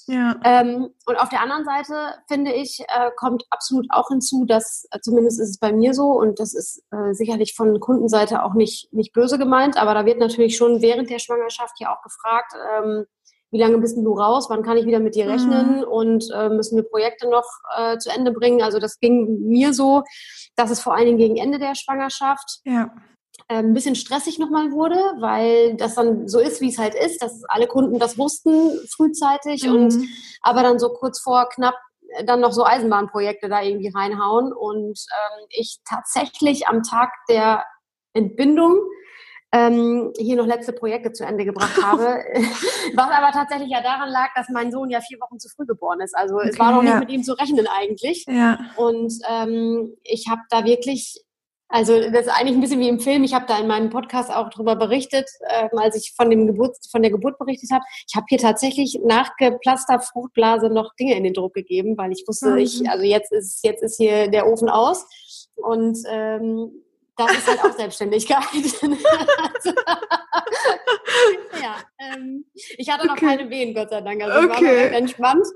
Ähm, 0.09 0.89
und 1.05 1.17
auf 1.17 1.29
der 1.29 1.43
anderen 1.43 1.67
Seite 1.67 2.15
finde 2.27 2.55
ich 2.55 2.81
äh, 2.81 3.11
kommt 3.17 3.45
absolut 3.51 3.87
auch 3.91 4.09
hinzu, 4.09 4.47
dass 4.47 4.87
äh, 4.91 5.01
zumindest 5.19 5.41
ist 5.41 5.51
es 5.51 5.59
bei 5.59 5.73
mir 5.73 5.95
so 5.95 6.13
und 6.13 6.39
das 6.39 6.55
ist 6.55 6.85
äh, 6.93 7.13
sicherlich 7.13 7.55
von 7.57 7.81
Kundenseite 7.81 8.45
auch 8.45 8.55
nicht, 8.55 8.93
nicht 8.93 9.13
böse 9.13 9.37
gemeint, 9.37 9.77
aber 9.77 9.95
da 9.95 10.07
wird 10.07 10.21
natürlich 10.21 10.57
schon 10.57 10.81
während 10.81 11.11
der 11.11 11.19
Schwangerschaft 11.19 11.75
ja 11.81 11.93
auch 11.93 12.03
gefragt, 12.03 12.53
ähm, 12.77 13.05
wie 13.51 13.59
lange 13.59 13.79
bist 13.79 13.97
du 13.97 14.13
raus, 14.13 14.47
wann 14.49 14.63
kann 14.63 14.77
ich 14.77 14.87
wieder 14.87 15.01
mit 15.01 15.17
dir 15.17 15.25
mhm. 15.25 15.31
rechnen 15.31 15.77
mhm. 15.79 15.85
und 15.85 16.31
äh, 16.33 16.51
müssen 16.51 16.77
wir 16.77 16.85
Projekte 16.85 17.29
noch 17.29 17.47
äh, 17.77 17.99
zu 17.99 18.11
Ende 18.11 18.31
bringen. 18.31 18.63
Also 18.63 18.79
das 18.79 19.01
ging 19.01 19.41
mir 19.41 19.75
so, 19.75 20.05
dass 20.55 20.71
es 20.71 20.81
vor 20.81 20.95
allen 20.95 21.07
Dingen 21.07 21.19
gegen 21.19 21.37
Ende 21.37 21.59
der 21.59 21.75
Schwangerschaft 21.75 22.61
ja. 22.65 22.93
äh, 23.49 23.57
ein 23.57 23.75
bisschen 23.75 23.97
stressig 23.97 24.39
nochmal 24.39 24.71
wurde, 24.71 25.01
weil 25.19 25.75
das 25.77 25.97
dann 25.97 26.29
so 26.29 26.39
ist, 26.39 26.61
wie 26.61 26.69
es 26.69 26.79
halt 26.79 26.95
ist, 26.95 27.23
dass 27.23 27.43
alle 27.49 27.67
Kunden 27.67 27.99
das 27.99 28.19
wussten 28.19 28.71
frühzeitig 28.95 29.67
mhm. 29.67 29.75
und 29.75 30.09
aber 30.43 30.63
dann 30.63 30.79
so 30.79 30.91
kurz 30.91 31.21
vor 31.21 31.49
knapp 31.49 31.75
dann 32.25 32.41
noch 32.41 32.53
so 32.53 32.65
Eisenbahnprojekte 32.65 33.49
da 33.49 33.63
irgendwie 33.63 33.93
reinhauen 33.95 34.53
und 34.53 34.99
ähm, 34.99 35.47
ich 35.51 35.79
tatsächlich 35.89 36.67
am 36.69 36.83
Tag 36.83 37.11
der 37.29 37.65
Entbindung 38.15 38.79
ähm, 39.53 40.13
hier 40.19 40.37
noch 40.37 40.47
letzte 40.47 40.73
Projekte 40.73 41.13
zu 41.13 41.25
Ende 41.25 41.45
gebracht 41.45 41.77
habe. 41.83 42.03
Was 42.95 43.11
aber 43.11 43.33
tatsächlich 43.33 43.71
ja 43.71 43.83
daran 43.83 44.11
lag, 44.11 44.29
dass 44.35 44.49
mein 44.51 44.71
Sohn 44.71 44.91
ja 44.91 45.01
vier 45.01 45.19
Wochen 45.21 45.39
zu 45.39 45.49
früh 45.49 45.67
geboren 45.67 46.01
ist. 46.01 46.17
Also 46.17 46.37
okay, 46.37 46.51
es 46.51 46.59
war 46.59 46.73
noch 46.73 46.83
ja. 46.83 46.91
nicht 46.91 47.09
mit 47.09 47.11
ihm 47.11 47.23
zu 47.23 47.33
rechnen 47.35 47.67
eigentlich. 47.67 48.25
Ja. 48.27 48.59
Und 48.77 49.13
ähm, 49.29 49.95
ich 50.03 50.27
habe 50.29 50.43
da 50.51 50.65
wirklich, 50.65 51.25
also 51.69 52.01
das 52.11 52.27
ist 52.27 52.33
eigentlich 52.33 52.57
ein 52.57 52.61
bisschen 52.61 52.81
wie 52.81 52.89
im 52.89 52.99
Film. 52.99 53.25
Ich 53.25 53.35
habe 53.35 53.45
da 53.47 53.59
in 53.59 53.67
meinem 53.67 53.91
Podcast 53.91 54.31
auch 54.31 54.49
drüber 54.49 54.75
berichtet, 54.77 55.29
äh, 55.41 55.69
als 55.77 55.97
ich 55.97 56.15
von 56.17 56.31
dem 56.31 56.47
Geburt, 56.47 56.77
von 56.91 57.03
der 57.03 57.11
Geburt 57.11 57.39
berichtet 57.39 57.71
habe. 57.71 57.85
Ich 58.07 58.17
habe 58.17 58.27
hier 58.29 58.39
tatsächlich 58.39 58.99
nach 59.05 59.37
geplaster 59.37 60.01
Fruchtblase 60.01 60.71
noch 60.71 60.95
Dinge 60.95 61.17
in 61.17 61.25
den 61.25 61.35
Druck 61.35 61.55
gegeben, 61.55 61.99
weil 61.99 62.13
ich 62.13 62.25
wusste, 62.27 62.53
mhm. 62.53 62.59
ich, 62.59 62.89
also 62.89 63.05
jetzt 63.05 63.33
ist 63.33 63.65
jetzt 63.65 63.83
ist 63.83 63.99
hier 63.99 64.29
der 64.29 64.47
Ofen 64.47 64.71
aus 64.71 65.07
und 65.57 65.99
ähm, 66.09 66.71
das 67.19 67.33
ist 67.33 67.49
halt 67.49 67.61
auch 67.65 67.77
Selbstständigkeit. 67.77 68.39
also, 68.53 69.71
ja, 71.61 71.77
ähm, 71.99 72.45
ich 72.55 72.89
hatte 72.89 73.07
noch 73.07 73.15
okay. 73.15 73.27
keine 73.27 73.51
Wehen, 73.51 73.75
Gott 73.75 73.91
sei 73.91 74.01
Dank. 74.01 74.23
Also 74.23 74.49
okay. 74.49 74.55
ich 74.55 74.63
war 74.63 74.91
noch 74.91 74.97
entspannt. 74.97 75.47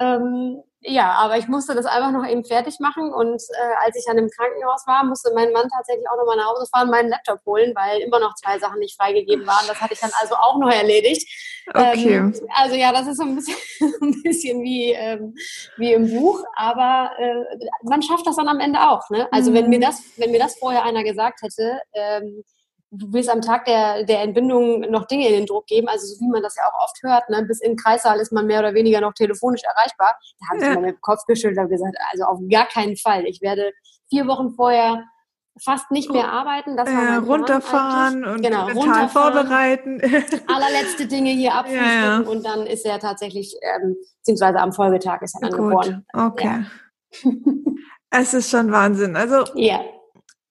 Ähm, 0.00 0.62
ja, 0.86 1.12
aber 1.12 1.38
ich 1.38 1.48
musste 1.48 1.74
das 1.74 1.86
einfach 1.86 2.10
noch 2.10 2.28
eben 2.28 2.44
fertig 2.44 2.78
machen 2.78 3.10
und 3.10 3.40
äh, 3.40 3.86
als 3.86 3.96
ich 3.96 4.04
dann 4.04 4.18
im 4.18 4.28
Krankenhaus 4.28 4.86
war, 4.86 5.02
musste 5.04 5.32
mein 5.34 5.50
Mann 5.52 5.68
tatsächlich 5.70 6.06
auch 6.10 6.18
nochmal 6.18 6.36
nach 6.36 6.48
Hause 6.48 6.66
fahren, 6.70 6.90
meinen 6.90 7.08
Laptop 7.08 7.40
holen, 7.46 7.72
weil 7.74 8.00
immer 8.00 8.20
noch 8.20 8.34
zwei 8.34 8.58
Sachen 8.58 8.80
nicht 8.80 9.00
freigegeben 9.00 9.46
waren. 9.46 9.66
Das 9.66 9.80
hatte 9.80 9.94
ich 9.94 10.00
dann 10.00 10.10
also 10.20 10.34
auch 10.34 10.58
noch 10.58 10.70
erledigt. 10.70 11.26
Okay. 11.72 12.16
Ähm, 12.16 12.34
also 12.54 12.74
ja, 12.74 12.92
das 12.92 13.06
ist 13.06 13.16
so 13.16 13.22
ein 13.22 13.34
bisschen, 13.34 13.56
ein 14.02 14.22
bisschen 14.22 14.62
wie, 14.62 14.92
ähm, 14.92 15.34
wie 15.78 15.94
im 15.94 16.10
Buch, 16.10 16.44
aber 16.54 17.12
äh, 17.18 17.66
man 17.84 18.02
schafft 18.02 18.26
das 18.26 18.36
dann 18.36 18.48
am 18.48 18.60
Ende 18.60 18.80
auch. 18.80 19.08
Ne? 19.08 19.26
Also 19.32 19.50
mhm. 19.50 19.54
wenn 19.54 19.68
mir 19.70 19.80
das, 19.80 20.02
wenn 20.18 20.32
mir 20.32 20.40
das 20.40 20.58
vorher 20.58 20.84
einer 20.84 21.02
gesagt 21.02 21.40
hätte, 21.40 21.80
ähm, 21.94 22.44
du 22.96 23.12
willst 23.12 23.30
am 23.30 23.40
Tag 23.40 23.64
der, 23.64 24.04
der 24.04 24.22
Entbindung 24.22 24.80
noch 24.90 25.06
Dinge 25.06 25.28
in 25.28 25.34
den 25.34 25.46
Druck 25.46 25.66
geben, 25.66 25.88
also 25.88 26.06
so 26.06 26.20
wie 26.20 26.28
man 26.28 26.42
das 26.42 26.56
ja 26.56 26.62
auch 26.64 26.84
oft 26.84 27.02
hört, 27.02 27.28
ne? 27.30 27.44
bis 27.46 27.60
in 27.60 27.72
den 27.72 27.76
Kreissaal 27.76 28.20
ist 28.20 28.32
man 28.32 28.46
mehr 28.46 28.60
oder 28.60 28.74
weniger 28.74 29.00
noch 29.00 29.12
telefonisch 29.12 29.62
erreichbar. 29.64 30.16
Da 30.40 30.48
habe 30.48 30.58
ich 30.58 30.64
ja. 30.64 30.80
mit 30.80 30.96
dem 30.96 31.00
Kopf 31.00 31.24
geschüttelt 31.26 31.58
und 31.58 31.68
gesagt, 31.68 31.96
also 32.12 32.24
auf 32.24 32.38
gar 32.50 32.66
keinen 32.66 32.96
Fall. 32.96 33.24
Ich 33.26 33.40
werde 33.40 33.72
vier 34.08 34.26
Wochen 34.26 34.50
vorher 34.54 35.04
fast 35.62 35.90
nicht 35.90 36.10
mehr 36.10 36.28
arbeiten. 36.32 36.76
Das 36.76 36.88
war 36.88 37.14
äh, 37.14 37.16
runterfahren 37.16 38.24
und 38.24 38.42
genau, 38.42 38.66
mental 38.66 39.08
vorbereiten. 39.08 40.00
allerletzte 40.48 41.06
Dinge 41.06 41.30
hier 41.30 41.54
abfrühstücken 41.54 42.02
ja, 42.02 42.20
ja. 42.22 42.28
und 42.28 42.44
dann 42.44 42.66
ist 42.66 42.84
er 42.84 42.98
tatsächlich, 42.98 43.54
ähm, 43.62 43.96
beziehungsweise 44.18 44.58
am 44.58 44.72
Folgetag 44.72 45.22
ist 45.22 45.36
er 45.36 45.48
dann 45.48 45.58
Gut. 45.58 45.68
geboren. 45.68 46.06
Okay. 46.12 46.64
Ja. 47.22 47.30
es 48.10 48.34
ist 48.34 48.50
schon 48.50 48.72
Wahnsinn. 48.72 49.14
Also 49.16 49.44
ja 49.54 49.80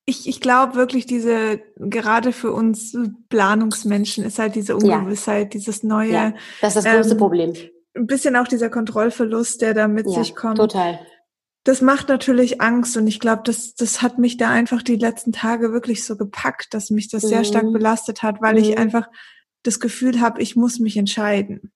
ich, 0.05 0.27
ich 0.27 0.41
glaube 0.41 0.75
wirklich, 0.75 1.05
diese, 1.05 1.61
gerade 1.77 2.33
für 2.33 2.51
uns 2.51 2.97
Planungsmenschen 3.29 4.25
ist 4.25 4.37
halt 4.39 4.55
diese 4.55 4.75
Ungewissheit, 4.75 5.43
ja. 5.43 5.49
dieses 5.49 5.83
neue. 5.83 6.11
Ja, 6.11 6.33
das 6.61 6.75
ist 6.75 6.85
das 6.85 6.93
größte 6.93 7.13
ähm, 7.13 7.17
Problem. 7.19 7.53
Ein 7.95 8.07
bisschen 8.07 8.35
auch 8.35 8.47
dieser 8.47 8.69
Kontrollverlust, 8.69 9.61
der 9.61 9.73
da 9.73 9.87
mit 9.87 10.07
ja, 10.07 10.13
sich 10.13 10.35
kommt. 10.35 10.57
Total. 10.57 10.99
Das 11.63 11.81
macht 11.81 12.09
natürlich 12.09 12.59
Angst 12.59 12.97
und 12.97 13.07
ich 13.07 13.21
glaube, 13.21 13.43
das, 13.45 13.75
das 13.75 14.01
hat 14.01 14.19
mich 14.19 14.35
da 14.35 14.49
einfach 14.49 14.81
die 14.81 14.97
letzten 14.97 15.31
Tage 15.31 15.71
wirklich 15.71 16.03
so 16.03 16.17
gepackt, 16.17 16.73
dass 16.73 16.89
mich 16.89 17.09
das 17.09 17.23
mhm. 17.23 17.27
sehr 17.27 17.43
stark 17.45 17.65
mhm. 17.65 17.73
belastet 17.73 18.21
hat, 18.21 18.41
weil 18.41 18.55
mhm. 18.55 18.59
ich 18.59 18.77
einfach 18.77 19.07
das 19.61 19.79
Gefühl 19.79 20.19
habe, 20.19 20.41
ich 20.41 20.57
muss 20.57 20.79
mich 20.79 20.97
entscheiden. 20.97 21.71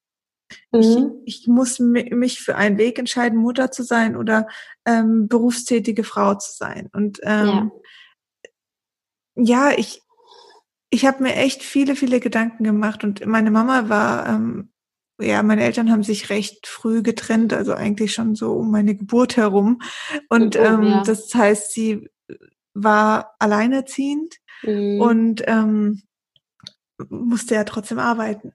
Mhm. 0.73 1.13
Ich, 1.23 1.43
ich 1.43 1.47
muss 1.47 1.79
mich 1.79 2.41
für 2.41 2.57
einen 2.57 2.77
Weg 2.77 2.99
entscheiden, 2.99 3.39
Mutter 3.39 3.71
zu 3.71 3.83
sein 3.83 4.17
oder 4.17 4.47
ähm, 4.85 5.29
berufstätige 5.29 6.03
Frau 6.03 6.35
zu 6.35 6.51
sein. 6.57 6.89
Und 6.91 7.21
ähm, 7.23 7.47
ja 7.47 7.71
ja, 9.37 9.71
ich, 9.75 10.01
ich 10.89 11.05
habe 11.05 11.23
mir 11.23 11.35
echt 11.35 11.63
viele, 11.63 11.95
viele 11.95 12.19
Gedanken 12.19 12.63
gemacht 12.63 13.03
und 13.03 13.25
meine 13.25 13.51
Mama 13.51 13.89
war, 13.89 14.27
ähm, 14.27 14.71
ja, 15.19 15.41
meine 15.43 15.63
Eltern 15.63 15.91
haben 15.91 16.03
sich 16.03 16.29
recht 16.29 16.67
früh 16.67 17.01
getrennt, 17.01 17.53
also 17.53 17.73
eigentlich 17.73 18.13
schon 18.13 18.35
so 18.35 18.53
um 18.53 18.71
meine 18.71 18.95
Geburt 18.95 19.35
herum. 19.37 19.81
Und 20.29 20.55
oh, 20.55 20.59
ähm, 20.59 20.83
ja. 20.83 21.03
das 21.03 21.33
heißt, 21.33 21.73
sie 21.73 22.09
war 22.73 23.35
alleinerziehend 23.39 24.35
mhm. 24.63 25.01
und 25.01 25.43
ähm, 25.47 26.03
musste 27.09 27.55
ja 27.55 27.63
trotzdem 27.63 27.99
arbeiten. 27.99 28.53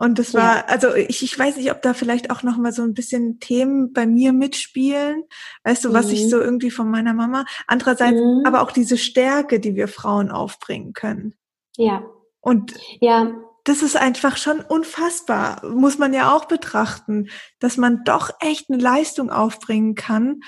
Und 0.00 0.18
das 0.18 0.32
war, 0.32 0.56
ja. 0.56 0.64
also 0.64 0.94
ich, 0.94 1.22
ich 1.22 1.38
weiß 1.38 1.56
nicht, 1.56 1.70
ob 1.70 1.82
da 1.82 1.92
vielleicht 1.92 2.30
auch 2.30 2.42
noch 2.42 2.56
mal 2.56 2.72
so 2.72 2.80
ein 2.82 2.94
bisschen 2.94 3.38
Themen 3.38 3.92
bei 3.92 4.06
mir 4.06 4.32
mitspielen, 4.32 5.24
weißt 5.64 5.84
du, 5.84 5.90
mhm. 5.90 5.92
was 5.92 6.08
ich 6.08 6.24
mhm. 6.24 6.28
so 6.30 6.40
irgendwie 6.40 6.70
von 6.70 6.90
meiner 6.90 7.12
Mama. 7.12 7.44
Andererseits 7.66 8.18
mhm. 8.18 8.44
aber 8.46 8.62
auch 8.62 8.72
diese 8.72 8.96
Stärke, 8.96 9.60
die 9.60 9.74
wir 9.74 9.88
Frauen 9.88 10.30
aufbringen 10.30 10.94
können. 10.94 11.34
Ja. 11.76 12.02
Und 12.40 12.72
ja. 13.00 13.30
das 13.64 13.82
ist 13.82 13.94
einfach 13.94 14.38
schon 14.38 14.60
unfassbar, 14.60 15.66
muss 15.66 15.98
man 15.98 16.14
ja 16.14 16.34
auch 16.34 16.46
betrachten, 16.46 17.28
dass 17.58 17.76
man 17.76 18.02
doch 18.04 18.30
echt 18.40 18.70
eine 18.70 18.82
Leistung 18.82 19.28
aufbringen 19.28 19.96
kann, 19.96 20.40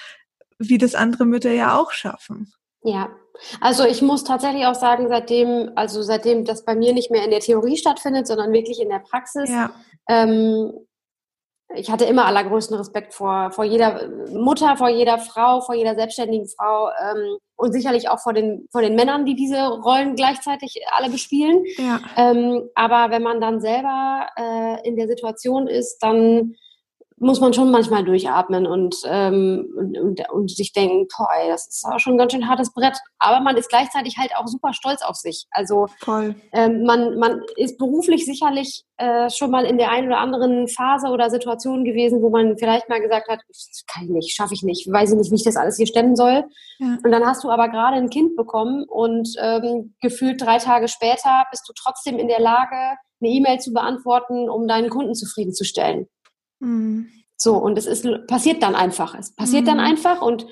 wie 0.58 0.78
das 0.78 0.94
andere 0.94 1.26
Mütter 1.26 1.52
ja 1.52 1.78
auch 1.78 1.92
schaffen. 1.92 2.54
Ja, 2.82 3.10
also 3.60 3.84
ich 3.84 4.02
muss 4.02 4.24
tatsächlich 4.24 4.66
auch 4.66 4.74
sagen, 4.74 5.08
seitdem, 5.08 5.72
also 5.74 6.02
seitdem 6.02 6.44
das 6.44 6.64
bei 6.64 6.74
mir 6.74 6.92
nicht 6.92 7.10
mehr 7.10 7.24
in 7.24 7.30
der 7.30 7.40
Theorie 7.40 7.76
stattfindet, 7.76 8.26
sondern 8.26 8.52
wirklich 8.52 8.80
in 8.80 8.88
der 8.88 9.00
Praxis, 9.00 9.50
ja. 9.50 9.70
ähm, 10.08 10.72
ich 11.74 11.90
hatte 11.90 12.04
immer 12.04 12.26
allergrößten 12.26 12.76
Respekt 12.76 13.14
vor, 13.14 13.50
vor 13.50 13.64
jeder 13.64 14.08
Mutter, 14.30 14.76
vor 14.76 14.88
jeder 14.88 15.18
Frau, 15.18 15.60
vor 15.60 15.74
jeder 15.74 15.94
selbstständigen 15.94 16.48
Frau 16.48 16.88
ähm, 16.88 17.38
und 17.56 17.72
sicherlich 17.72 18.08
auch 18.08 18.20
vor 18.20 18.32
den, 18.32 18.66
vor 18.70 18.82
den 18.82 18.94
Männern, 18.94 19.24
die 19.24 19.34
diese 19.34 19.68
Rollen 19.68 20.14
gleichzeitig 20.14 20.82
alle 20.90 21.10
bespielen. 21.10 21.64
Ja. 21.76 22.00
Ähm, 22.16 22.68
aber 22.74 23.10
wenn 23.10 23.22
man 23.22 23.40
dann 23.40 23.60
selber 23.60 24.26
äh, 24.36 24.86
in 24.86 24.96
der 24.96 25.08
Situation 25.08 25.66
ist, 25.66 25.98
dann 26.00 26.54
muss 27.22 27.40
man 27.40 27.52
schon 27.52 27.70
manchmal 27.70 28.04
durchatmen 28.04 28.66
und, 28.66 28.96
ähm, 29.06 29.72
und, 29.76 29.98
und, 29.98 30.30
und, 30.30 30.50
sich 30.50 30.72
denken, 30.72 31.06
boah, 31.16 31.28
ey, 31.40 31.48
das 31.48 31.68
ist 31.68 31.84
auch 31.84 32.00
schon 32.00 32.14
ein 32.14 32.18
ganz 32.18 32.32
schön 32.32 32.48
hartes 32.48 32.74
Brett. 32.74 32.98
Aber 33.18 33.40
man 33.40 33.56
ist 33.56 33.68
gleichzeitig 33.68 34.18
halt 34.18 34.32
auch 34.36 34.46
super 34.48 34.72
stolz 34.72 35.02
auf 35.02 35.14
sich. 35.16 35.46
Also 35.52 35.86
ähm, 36.52 36.82
man, 36.82 37.18
man 37.18 37.40
ist 37.56 37.78
beruflich 37.78 38.24
sicherlich 38.24 38.84
äh, 38.96 39.30
schon 39.30 39.52
mal 39.52 39.64
in 39.64 39.78
der 39.78 39.90
einen 39.90 40.08
oder 40.08 40.18
anderen 40.18 40.66
Phase 40.66 41.08
oder 41.08 41.30
Situation 41.30 41.84
gewesen, 41.84 42.22
wo 42.22 42.30
man 42.30 42.58
vielleicht 42.58 42.88
mal 42.88 43.00
gesagt 43.00 43.28
hat, 43.28 43.40
das 43.46 43.84
kann 43.86 44.04
ich 44.04 44.10
nicht, 44.10 44.34
schaffe 44.34 44.54
ich 44.54 44.64
nicht, 44.64 44.90
weiß 44.90 45.12
ich 45.12 45.18
nicht, 45.18 45.30
wie 45.30 45.36
ich 45.36 45.44
das 45.44 45.56
alles 45.56 45.76
hier 45.76 45.86
stemmen 45.86 46.16
soll. 46.16 46.44
Ja. 46.78 46.98
Und 47.04 47.12
dann 47.12 47.24
hast 47.24 47.44
du 47.44 47.50
aber 47.50 47.68
gerade 47.68 47.96
ein 47.96 48.10
Kind 48.10 48.36
bekommen 48.36 48.84
und 48.84 49.28
ähm, 49.40 49.94
gefühlt 50.00 50.42
drei 50.42 50.58
Tage 50.58 50.88
später 50.88 51.44
bist 51.50 51.68
du 51.68 51.72
trotzdem 51.76 52.18
in 52.18 52.28
der 52.28 52.40
Lage, 52.40 52.96
eine 53.20 53.30
E-Mail 53.30 53.60
zu 53.60 53.72
beantworten, 53.72 54.50
um 54.50 54.66
deinen 54.66 54.90
Kunden 54.90 55.14
zufriedenzustellen. 55.14 56.08
Mhm. 56.62 57.08
So, 57.36 57.56
und 57.56 57.76
es 57.76 57.86
ist, 57.86 58.06
passiert 58.28 58.62
dann 58.62 58.74
einfach. 58.74 59.14
Es 59.18 59.34
passiert 59.34 59.62
mhm. 59.62 59.66
dann 59.66 59.80
einfach 59.80 60.22
und 60.22 60.46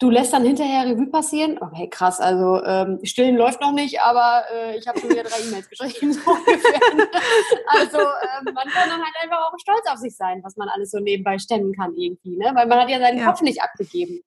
du 0.00 0.10
lässt 0.10 0.32
dann 0.32 0.44
hinterher 0.44 0.86
Revue 0.86 1.06
passieren. 1.06 1.58
Okay, 1.60 1.88
krass, 1.88 2.20
also 2.20 2.62
ähm, 2.64 2.98
Stillen 3.04 3.36
läuft 3.36 3.60
noch 3.60 3.72
nicht, 3.72 4.00
aber 4.00 4.42
äh, 4.52 4.76
ich 4.76 4.88
habe 4.88 4.98
schon 4.98 5.10
wieder 5.10 5.22
drei 5.22 5.40
E-Mails 5.46 5.70
geschrieben. 5.70 6.12
So 6.12 6.20
also 7.68 7.98
ähm, 7.98 8.54
man 8.54 8.68
kann 8.68 8.88
dann 8.88 9.00
halt 9.00 9.14
einfach 9.22 9.38
auch 9.38 9.56
stolz 9.58 9.86
auf 9.88 9.98
sich 9.98 10.16
sein, 10.16 10.40
was 10.42 10.56
man 10.56 10.68
alles 10.68 10.90
so 10.90 10.98
nebenbei 10.98 11.38
stemmen 11.38 11.72
kann 11.74 11.94
irgendwie, 11.94 12.36
ne? 12.36 12.50
Weil 12.54 12.66
man 12.66 12.80
hat 12.80 12.90
ja 12.90 12.98
seinen 12.98 13.18
ja. 13.18 13.26
Kopf 13.26 13.42
nicht 13.42 13.62
abgegeben. 13.62 14.20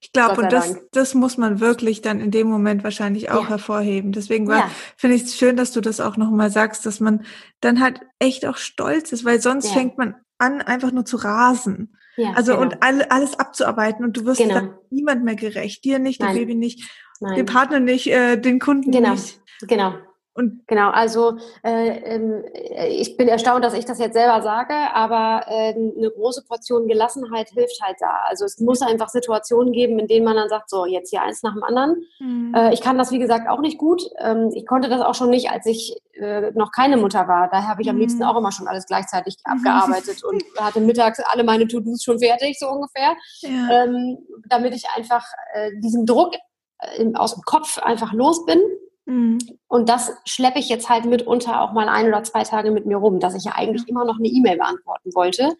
Ich 0.00 0.12
glaube, 0.12 0.42
und 0.42 0.52
das, 0.52 0.76
das 0.92 1.14
muss 1.14 1.36
man 1.36 1.60
wirklich 1.60 2.00
dann 2.00 2.20
in 2.20 2.30
dem 2.30 2.48
Moment 2.48 2.82
wahrscheinlich 2.82 3.30
auch 3.30 3.42
ja. 3.42 3.48
hervorheben. 3.50 4.12
Deswegen 4.12 4.48
war, 4.48 4.58
ja. 4.58 4.70
finde 4.96 5.16
ich 5.16 5.24
es 5.24 5.36
schön, 5.36 5.56
dass 5.56 5.72
du 5.72 5.80
das 5.80 6.00
auch 6.00 6.16
nochmal 6.16 6.50
sagst, 6.50 6.86
dass 6.86 7.00
man 7.00 7.26
dann 7.60 7.82
halt 7.82 8.00
echt 8.18 8.46
auch 8.46 8.56
stolz 8.56 9.12
ist, 9.12 9.24
weil 9.24 9.40
sonst 9.40 9.66
ja. 9.66 9.72
fängt 9.72 9.98
man 9.98 10.14
an, 10.38 10.62
einfach 10.62 10.92
nur 10.92 11.04
zu 11.04 11.16
rasen. 11.16 11.96
Ja, 12.16 12.32
also 12.32 12.52
genau. 12.52 12.62
und 12.62 12.82
all, 12.82 13.02
alles 13.02 13.38
abzuarbeiten 13.38 14.04
und 14.04 14.16
du 14.16 14.24
wirst 14.24 14.40
genau. 14.40 14.74
niemand 14.90 15.24
mehr 15.24 15.36
gerecht. 15.36 15.84
Dir 15.84 15.98
nicht, 15.98 16.22
dem 16.22 16.32
Baby 16.32 16.54
nicht, 16.54 16.90
Nein. 17.20 17.36
dem 17.36 17.46
Partner 17.46 17.78
nicht, 17.78 18.06
äh, 18.06 18.36
den 18.36 18.58
Kunden 18.58 18.90
genau. 18.90 19.12
nicht. 19.12 19.40
Genau. 19.62 19.94
Und 20.36 20.66
genau, 20.66 20.90
also 20.90 21.38
äh, 21.64 21.98
ähm, 22.14 22.44
ich 22.90 23.16
bin 23.16 23.26
erstaunt, 23.26 23.64
dass 23.64 23.72
ich 23.72 23.86
das 23.86 23.98
jetzt 23.98 24.12
selber 24.12 24.42
sage, 24.42 24.74
aber 24.92 25.46
äh, 25.48 25.72
eine 25.72 26.10
große 26.10 26.44
Portion 26.46 26.86
Gelassenheit 26.86 27.48
hilft 27.48 27.80
halt 27.82 27.96
da. 28.00 28.20
Also 28.26 28.44
es 28.44 28.60
muss 28.60 28.82
einfach 28.82 29.08
Situationen 29.08 29.72
geben, 29.72 29.98
in 29.98 30.06
denen 30.06 30.26
man 30.26 30.36
dann 30.36 30.50
sagt, 30.50 30.68
so 30.68 30.84
jetzt 30.84 31.08
hier 31.08 31.22
eins 31.22 31.42
nach 31.42 31.54
dem 31.54 31.64
anderen. 31.64 32.02
Mhm. 32.18 32.54
Äh, 32.54 32.74
ich 32.74 32.82
kann 32.82 32.98
das 32.98 33.10
wie 33.12 33.18
gesagt 33.18 33.48
auch 33.48 33.60
nicht 33.60 33.78
gut. 33.78 34.02
Ähm, 34.18 34.50
ich 34.54 34.66
konnte 34.66 34.90
das 34.90 35.00
auch 35.00 35.14
schon 35.14 35.30
nicht, 35.30 35.50
als 35.50 35.64
ich 35.64 35.96
äh, 36.12 36.50
noch 36.52 36.70
keine 36.70 36.98
Mutter 36.98 37.28
war. 37.28 37.48
Da 37.48 37.62
habe 37.62 37.80
ich 37.80 37.88
am 37.88 37.96
liebsten 37.96 38.20
mhm. 38.20 38.26
auch 38.26 38.36
immer 38.36 38.52
schon 38.52 38.68
alles 38.68 38.84
gleichzeitig 38.84 39.38
mhm. 39.46 39.52
abgearbeitet 39.66 40.22
und 40.22 40.44
hatte 40.58 40.80
mittags 40.80 41.18
alle 41.20 41.44
meine 41.44 41.66
To-Dos 41.66 42.02
schon 42.02 42.18
fertig, 42.18 42.58
so 42.58 42.68
ungefähr, 42.68 43.16
ja. 43.40 43.84
ähm, 43.84 44.18
damit 44.50 44.74
ich 44.74 44.84
einfach 44.94 45.24
äh, 45.54 45.70
diesen 45.82 46.04
Druck 46.04 46.34
äh, 46.80 47.06
aus 47.14 47.32
dem 47.32 47.42
Kopf 47.42 47.78
einfach 47.78 48.12
los 48.12 48.44
bin 48.44 48.60
Mhm. 49.06 49.38
Und 49.68 49.88
das 49.88 50.12
schleppe 50.24 50.58
ich 50.58 50.68
jetzt 50.68 50.88
halt 50.88 51.04
mitunter 51.04 51.62
auch 51.62 51.72
mal 51.72 51.88
ein 51.88 52.08
oder 52.08 52.22
zwei 52.24 52.42
Tage 52.42 52.70
mit 52.70 52.86
mir 52.86 52.96
rum, 52.96 53.20
dass 53.20 53.34
ich 53.34 53.44
ja 53.44 53.52
eigentlich 53.54 53.88
immer 53.88 54.04
noch 54.04 54.18
eine 54.18 54.28
E-Mail 54.28 54.58
beantworten 54.58 55.14
wollte. 55.14 55.56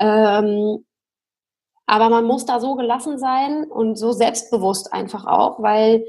Ähm, 0.00 0.84
aber 1.86 2.08
man 2.08 2.24
muss 2.24 2.44
da 2.44 2.60
so 2.60 2.74
gelassen 2.74 3.18
sein 3.18 3.64
und 3.64 3.96
so 3.96 4.12
selbstbewusst 4.12 4.92
einfach 4.92 5.26
auch, 5.26 5.62
weil 5.62 6.04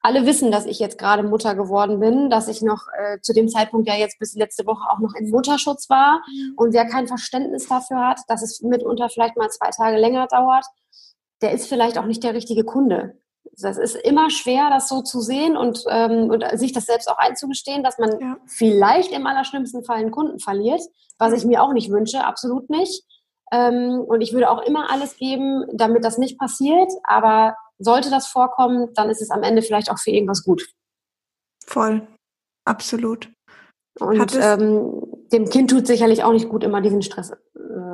alle 0.00 0.26
wissen, 0.26 0.52
dass 0.52 0.66
ich 0.66 0.78
jetzt 0.78 0.98
gerade 0.98 1.24
Mutter 1.24 1.54
geworden 1.56 1.98
bin, 1.98 2.30
dass 2.30 2.48
ich 2.48 2.62
noch 2.62 2.86
äh, 2.96 3.20
zu 3.20 3.32
dem 3.32 3.48
Zeitpunkt 3.48 3.88
ja 3.88 3.94
jetzt 3.94 4.18
bis 4.20 4.34
letzte 4.34 4.64
Woche 4.66 4.88
auch 4.88 5.00
noch 5.00 5.14
im 5.14 5.30
Mutterschutz 5.30 5.90
war. 5.90 6.22
Mhm. 6.28 6.54
Und 6.56 6.72
wer 6.72 6.86
kein 6.86 7.08
Verständnis 7.08 7.68
dafür 7.68 8.06
hat, 8.06 8.20
dass 8.28 8.42
es 8.42 8.62
mitunter 8.62 9.08
vielleicht 9.08 9.36
mal 9.36 9.50
zwei 9.50 9.70
Tage 9.70 9.98
länger 9.98 10.28
dauert, 10.28 10.64
der 11.42 11.52
ist 11.52 11.68
vielleicht 11.68 11.98
auch 11.98 12.06
nicht 12.06 12.22
der 12.22 12.34
richtige 12.34 12.64
Kunde 12.64 13.18
das 13.60 13.76
ist 13.78 13.96
immer 13.96 14.30
schwer, 14.30 14.70
das 14.70 14.88
so 14.88 15.02
zu 15.02 15.20
sehen 15.20 15.56
und, 15.56 15.84
ähm, 15.88 16.30
und 16.30 16.44
sich 16.58 16.72
das 16.72 16.86
selbst 16.86 17.10
auch 17.10 17.18
einzugestehen, 17.18 17.82
dass 17.82 17.98
man 17.98 18.20
ja. 18.20 18.36
vielleicht 18.46 19.12
im 19.12 19.26
allerschlimmsten 19.26 19.84
Fall 19.84 19.96
einen 19.96 20.10
Kunden 20.10 20.38
verliert, 20.38 20.80
was 21.18 21.32
ich 21.32 21.44
mir 21.44 21.62
auch 21.62 21.72
nicht 21.72 21.90
wünsche, 21.90 22.24
absolut 22.24 22.70
nicht. 22.70 23.04
Ähm, 23.50 24.04
und 24.06 24.20
ich 24.20 24.32
würde 24.32 24.50
auch 24.50 24.62
immer 24.62 24.90
alles 24.90 25.16
geben, 25.16 25.64
damit 25.72 26.04
das 26.04 26.18
nicht 26.18 26.38
passiert. 26.38 26.90
Aber 27.04 27.56
sollte 27.78 28.10
das 28.10 28.26
vorkommen, 28.26 28.92
dann 28.94 29.10
ist 29.10 29.22
es 29.22 29.30
am 29.30 29.42
Ende 29.42 29.62
vielleicht 29.62 29.90
auch 29.90 29.98
für 29.98 30.10
irgendwas 30.10 30.44
gut. 30.44 30.66
Voll, 31.66 32.06
absolut. 32.64 33.30
Und 34.00 34.38
ähm, 34.40 35.02
dem 35.32 35.48
Kind 35.48 35.70
tut 35.70 35.86
sicherlich 35.86 36.22
auch 36.22 36.32
nicht 36.32 36.48
gut, 36.48 36.62
immer 36.62 36.80
diesen 36.80 37.02
Stress 37.02 37.32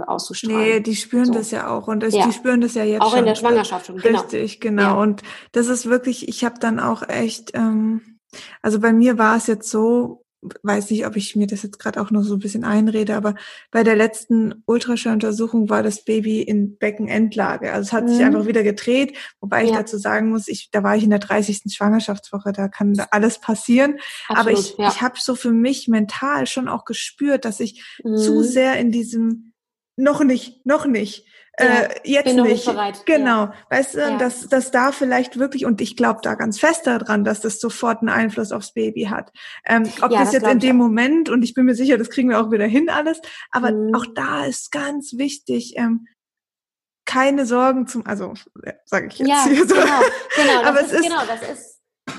auszustrahlen. 0.09 0.59
Nee, 0.59 0.81
die 0.81 0.97
spüren 0.97 1.27
so. 1.27 1.33
das 1.33 1.51
ja 1.51 1.69
auch 1.69 1.89
und 1.89 2.01
das, 2.01 2.15
ja. 2.15 2.27
die 2.27 2.33
spüren 2.33 2.61
das 2.61 2.75
ja 2.75 2.85
jetzt 2.85 3.03
auch 3.03 3.11
schon. 3.11 3.21
in 3.21 3.27
der 3.27 3.35
Schwangerschaft 3.35 3.87
schon. 3.87 3.99
Genau. 3.99 4.21
Richtig, 4.21 4.61
genau. 4.61 4.83
Ja. 4.83 4.93
Und 4.95 5.23
das 5.53 5.69
ist 5.69 5.87
wirklich, 5.87 6.29
ich 6.29 6.45
habe 6.45 6.57
dann 6.61 6.81
auch 6.81 7.09
echt, 7.09 7.53
ähm, 7.55 8.19
also 8.63 8.81
bei 8.81 8.93
mir 8.93 9.19
war 9.19 9.37
es 9.37 9.47
jetzt 9.47 9.71
so, 9.71 10.25
weiß 10.63 10.91
nicht, 10.91 11.07
ob 11.07 11.17
ich 11.17 11.37
mir 11.37 11.47
das 11.47 11.63
jetzt 11.63 11.79
gerade 11.79 12.01
auch 12.01 12.11
noch 12.11 12.23
so 12.23 12.35
ein 12.35 12.41
bisschen 12.41 12.65
einrede, 12.65 13.17
aber 13.17 13.35
bei 13.71 13.83
der 13.83 13.97
letzten 13.97 14.63
Ultraschalluntersuchung 14.67 15.71
war 15.71 15.83
das 15.83 16.05
Baby 16.05 16.43
in 16.43 16.77
Beckenendlage. 16.77 17.73
Also 17.73 17.89
es 17.89 17.93
hat 17.93 18.05
mhm. 18.05 18.09
sich 18.09 18.25
einfach 18.25 18.47
wieder 18.47 18.63
gedreht, 18.63 19.17
wobei 19.41 19.63
ja. 19.63 19.71
ich 19.71 19.73
dazu 19.73 19.99
sagen 19.99 20.31
muss, 20.31 20.49
ich, 20.49 20.71
da 20.71 20.83
war 20.83 20.97
ich 20.97 21.05
in 21.05 21.11
der 21.11 21.19
30. 21.19 21.63
Schwangerschaftswoche, 21.75 22.53
da 22.53 22.69
kann 22.69 22.95
alles 23.11 23.41
passieren. 23.41 23.99
Absolut, 24.29 24.39
aber 24.39 24.51
ich, 24.53 24.77
ja. 24.77 24.89
ich 24.89 25.01
habe 25.01 25.19
so 25.19 25.35
für 25.35 25.53
mich 25.53 25.89
mental 25.89 26.47
schon 26.47 26.69
auch 26.69 26.85
gespürt, 26.85 27.45
dass 27.45 27.61
ich 27.61 27.83
mhm. 28.03 28.17
zu 28.17 28.43
sehr 28.43 28.79
in 28.79 28.91
diesem 28.91 29.54
noch 29.97 30.23
nicht, 30.23 30.65
noch 30.67 30.87
nicht. 30.87 31.27
Ja, 31.59 31.67
äh, 31.67 32.01
jetzt 32.03 32.25
bin 32.25 32.43
nicht. 32.43 32.65
bereit. 32.65 33.07
Genau. 33.07 33.45
Ja. 33.45 33.55
Weißt 33.71 33.95
du, 33.95 34.01
ja. 34.01 34.19
dass, 34.19 34.49
dass 34.49 34.73
da 34.73 34.91
vielleicht 34.91 35.39
wirklich, 35.39 35.67
und 35.67 35.81
ich 35.81 35.97
glaube 35.97 36.21
da 36.23 36.35
ganz 36.35 36.59
fest 36.59 36.87
daran, 36.87 37.23
dass 37.23 37.41
das 37.41 37.61
sofort 37.61 38.01
einen 38.01 38.09
Einfluss 38.09 38.51
aufs 38.51 38.73
Baby 38.73 39.05
hat. 39.05 39.31
Ähm, 39.65 39.85
ob 40.03 40.11
das, 40.11 40.25
das 40.25 40.33
jetzt 40.33 40.49
in 40.49 40.59
dem 40.59 40.77
Moment, 40.77 41.29
und 41.29 41.43
ich 41.43 41.55
bin 41.55 41.65
mir 41.65 41.77
sicher, 41.77 41.97
das 41.97 42.11
kriegen 42.11 42.29
wir 42.29 42.41
auch 42.41 42.51
wieder 42.51 42.67
hin 42.67 42.89
alles, 42.91 43.21
aber 43.53 43.71
mhm. 43.71 43.95
auch 43.95 44.07
da 44.15 44.47
ist 44.47 44.73
ganz 44.73 45.13
wichtig, 45.17 45.75
ähm, 45.77 46.07
keine 47.07 47.47
Sorgen 47.47 47.87
zum, 47.87 48.05
also 48.07 48.35
sage 48.87 49.09
ich 49.09 49.19
jetzt 49.19 49.29
ja, 49.29 49.45
hier 49.47 49.69
so. 49.69 49.75
Genau, 49.75 50.01
genau, 50.35 50.63
aber 50.65 50.81
es 50.81 50.93
ist, 50.93 51.03
genau, 51.03 51.23
das 51.27 51.43
ist 51.43 51.74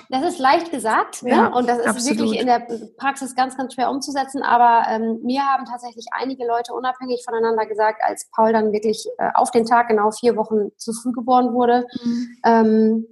das 0.09 0.23
ist 0.23 0.39
leicht 0.39 0.71
gesagt 0.71 1.23
ne? 1.23 1.31
ja, 1.31 1.49
ne? 1.49 1.55
und 1.55 1.67
das 1.67 1.79
ist 1.79 1.87
absolut. 1.87 2.19
wirklich 2.19 2.39
in 2.39 2.47
der 2.47 2.67
Praxis 2.97 3.35
ganz, 3.35 3.57
ganz 3.57 3.73
schwer 3.73 3.89
umzusetzen. 3.89 4.41
Aber 4.41 4.87
ähm, 4.89 5.19
mir 5.23 5.41
haben 5.43 5.65
tatsächlich 5.65 6.05
einige 6.11 6.45
Leute 6.45 6.73
unabhängig 6.73 7.23
voneinander 7.25 7.65
gesagt, 7.65 8.01
als 8.03 8.29
Paul 8.31 8.53
dann 8.53 8.71
wirklich 8.71 9.07
äh, 9.17 9.29
auf 9.33 9.51
den 9.51 9.65
Tag 9.65 9.87
genau 9.87 10.11
vier 10.11 10.35
Wochen 10.35 10.69
zu 10.77 10.93
früh 10.93 11.11
geboren 11.11 11.53
wurde, 11.53 11.85
mhm. 12.03 12.37
ähm, 12.45 13.07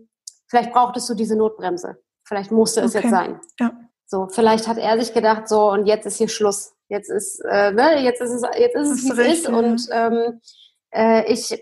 vielleicht 0.47 0.71
brauchtest 0.71 1.09
du 1.09 1.13
diese 1.13 1.35
Notbremse. 1.35 1.97
Vielleicht 2.25 2.51
musste 2.51 2.81
es 2.81 2.95
okay. 2.95 3.03
jetzt 3.03 3.11
sein. 3.11 3.39
Ja. 3.59 3.71
So, 4.05 4.27
vielleicht 4.29 4.67
hat 4.67 4.77
er 4.77 4.99
sich 4.99 5.13
gedacht, 5.13 5.47
so 5.47 5.71
und 5.71 5.85
jetzt 5.85 6.05
ist 6.05 6.17
hier 6.17 6.29
Schluss. 6.29 6.73
Jetzt 6.87 7.09
ist, 7.09 7.39
äh, 7.49 7.71
ne, 7.71 8.03
jetzt 8.03 8.21
ist 8.21 8.31
es, 8.31 8.43
jetzt 8.57 8.75
ist 8.75 8.89
es, 8.89 9.03
wie 9.05 9.21
es 9.21 9.39
ist. 9.39 9.49
Und 9.49 9.87
ähm, 9.91 10.39
äh, 10.91 11.31
ich, 11.31 11.59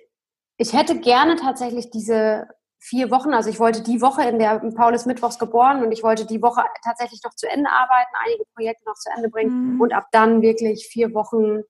ich 0.58 0.74
hätte 0.74 1.00
gerne 1.00 1.38
tatsächlich 1.38 1.90
diese 1.90 2.48
vier 2.82 3.12
Wochen. 3.12 3.34
Also 3.34 3.50
ich 3.50 3.60
wollte 3.60 3.82
die 3.84 4.02
Woche, 4.02 4.24
in 4.24 4.40
der 4.40 4.60
Paul 4.76 4.94
ist 4.94 5.06
mittwochs 5.06 5.38
geboren 5.38 5.84
und 5.84 5.92
ich 5.92 6.04
wollte 6.04 6.26
die 6.26 6.42
Woche 6.42 6.64
tatsächlich 6.84 7.22
noch 7.24 7.36
zu 7.36 7.48
Ende 7.48 7.70
arbeiten, 7.70 8.12
einige 8.26 8.44
Projekte 8.56 8.84
noch 8.86 8.96
zu 8.96 9.10
Ende 9.16 9.30
bringen 9.30 9.76
mhm. 9.76 9.82
und 9.82 9.94
ab 9.94 10.08
dann 10.12 10.42
wirklich 10.42 10.88
vier 10.88 11.14
Wochen 11.14 11.62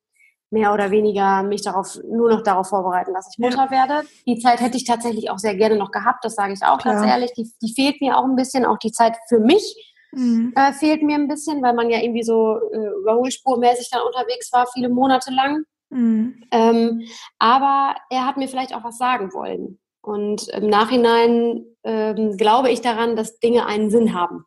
mehr 0.50 0.74
oder 0.74 0.91
weniger 0.91 1.43
mich 1.43 1.62
darauf, 1.62 1.97
nur 2.10 2.30
noch 2.30 2.43
darauf 2.43 2.67
vorbereiten, 2.67 3.13
dass 3.13 3.30
ich 3.32 3.39
Mutter 3.39 3.67
ja. 3.69 3.71
werde. 3.71 4.08
Die 4.26 4.39
Zeit 4.39 4.60
hätte 4.62 4.78
ich 4.78 4.86
tatsächlich 4.86 5.30
auch 5.30 5.38
sehr 5.38 5.56
gerne 5.56 5.76
noch 5.76 5.91
gehabt, 5.91 6.24
das 6.26 6.36
sage 6.36 6.54
ich 6.54 6.63
auch 6.63 6.80
ganz 6.80 7.06
ehrlich. 7.06 7.32
Die, 7.34 7.50
die 7.62 7.74
fehlt 7.74 8.02
mir 8.02 8.17
auch 8.17 8.26
ein 8.26 8.36
bisschen, 8.36 8.65
auch 8.65 8.78
die 8.78 8.91
Zeit 8.91 9.17
für 9.28 9.39
mich. 9.39 9.76
Mhm. 10.13 10.54
Äh, 10.56 10.74
fehlt 10.74 11.04
mir 11.04 11.15
ein 11.15 11.30
bisschen, 11.30 11.62
weil 11.62 11.74
man 11.74 11.89
ja 11.89 12.00
irgendwie 12.02 12.24
so 12.24 12.58
äh, 12.74 13.00
überholspurmäßig 13.02 13.89
dann 13.91 14.02
unterwegs 14.06 14.52
war, 14.52 14.67
viele 14.74 14.89
Monate 14.89 15.32
lang. 15.32 15.63
Mhm. 15.89 16.43
Ähm, 16.52 17.02
aber 17.39 17.95
er 18.10 18.26
hat 18.26 18.38
mir 18.38 18.47
vielleicht 18.47 18.76
auch 18.76 18.84
was 18.84 18.97
sagen 18.97 19.34
wollen. 19.34 19.80
Und 20.01 20.47
im 20.49 20.67
Nachhinein 20.67 21.65
ähm, 21.83 22.37
glaube 22.37 22.71
ich 22.71 22.81
daran, 22.81 23.15
dass 23.15 23.39
Dinge 23.39 23.65
einen 23.65 23.89
Sinn 23.89 24.13
haben. 24.13 24.45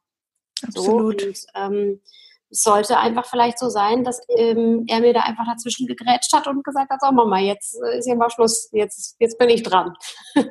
Absolut. 0.62 1.20
So, 1.20 1.26
und, 1.26 1.46
ähm, 1.54 2.00
es 2.50 2.62
sollte 2.62 2.98
einfach 2.98 3.26
vielleicht 3.26 3.58
so 3.58 3.68
sein, 3.68 4.04
dass 4.04 4.20
ähm, 4.36 4.84
er 4.88 5.00
mir 5.00 5.12
da 5.12 5.20
einfach 5.20 5.44
dazwischen 5.46 5.86
gegrätscht 5.86 6.32
hat 6.32 6.46
und 6.46 6.64
gesagt 6.64 6.90
hat, 6.90 7.00
so 7.00 7.10
Mama, 7.10 7.40
jetzt 7.40 7.76
äh, 7.82 7.98
ist 7.98 8.06
hier 8.06 8.16
mal 8.16 8.30
Schluss, 8.30 8.68
jetzt, 8.72 9.16
jetzt 9.18 9.38
bin 9.38 9.48
ich 9.48 9.62
dran. 9.62 9.94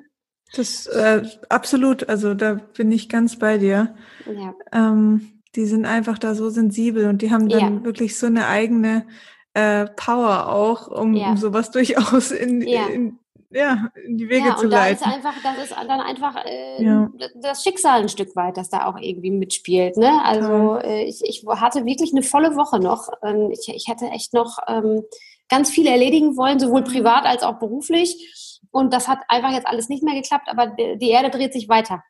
das 0.54 0.86
äh, 0.88 1.24
absolut, 1.50 2.10
also 2.10 2.34
da 2.34 2.56
bin 2.56 2.92
ich 2.92 3.08
ganz 3.08 3.40
bei 3.40 3.58
dir. 3.58 3.96
Ja. 4.26 4.54
Ähm, 4.74 5.42
die 5.56 5.66
sind 5.66 5.86
einfach 5.86 6.18
da 6.18 6.36
so 6.36 6.50
sensibel 6.50 7.08
und 7.08 7.22
die 7.22 7.32
haben 7.32 7.48
dann 7.48 7.78
ja. 7.78 7.86
wirklich 7.86 8.18
so 8.18 8.26
eine 8.26 8.48
eigene 8.48 9.06
äh, 9.54 9.86
Power 9.96 10.50
auch, 10.50 10.88
um, 10.88 11.14
ja. 11.14 11.30
um 11.30 11.38
sowas 11.38 11.72
durchaus 11.72 12.32
in, 12.32 12.62
in, 12.62 13.20
ja, 13.54 13.90
in 14.06 14.18
die 14.18 14.30
Wege 14.30 14.48
ja, 14.50 14.56
zu 14.56 14.68
leiten. 14.68 15.04
Ja, 15.04 15.16
und 15.16 15.24
da 15.24 15.28
ist 15.28 15.28
einfach, 15.28 15.42
das 15.44 15.64
ist 15.64 15.72
dann 15.72 16.02
einfach 16.02 16.36
äh, 16.46 16.84
ja. 16.84 17.12
das 17.36 17.64
Schicksal 17.64 18.02
ein 18.02 18.10
Stück 18.10 18.36
weit, 18.36 18.58
das 18.58 18.70
da 18.70 18.86
auch 18.86 18.98
irgendwie 19.00 19.32
mitspielt. 19.32 19.98
Ne? 19.98 20.22
Also 20.24 20.78
äh, 20.78 21.04
ich, 21.04 21.22
ich 21.24 21.46
hatte 21.48 21.86
wirklich 21.86 22.12
eine 22.12 22.24
volle 22.24 22.56
Woche 22.56 22.80
noch. 22.80 23.10
Ähm, 23.22 23.52
ich, 23.52 23.68
ich 23.74 23.88
hätte 23.88 24.06
echt 24.08 24.34
noch 24.34 24.60
ähm, 24.68 25.04
ganz 25.50 25.70
viel 25.70 25.88
erledigen 25.88 26.36
wollen, 26.36 26.60
sowohl 26.60 26.84
privat 26.84 27.26
als 27.26 27.44
auch 27.44 27.60
beruflich. 27.60 28.60
Und 28.72 28.94
das 28.94 29.08
hat 29.08 29.20
einfach 29.28 29.52
jetzt 29.52 29.68
alles 29.68 29.90
nicht 29.90 30.04
mehr 30.04 30.16
geklappt, 30.16 30.48
aber 30.48 30.68
die 30.68 31.10
Erde 31.10 31.30
dreht 31.30 31.54
sich 31.54 31.70
weiter. 31.70 32.04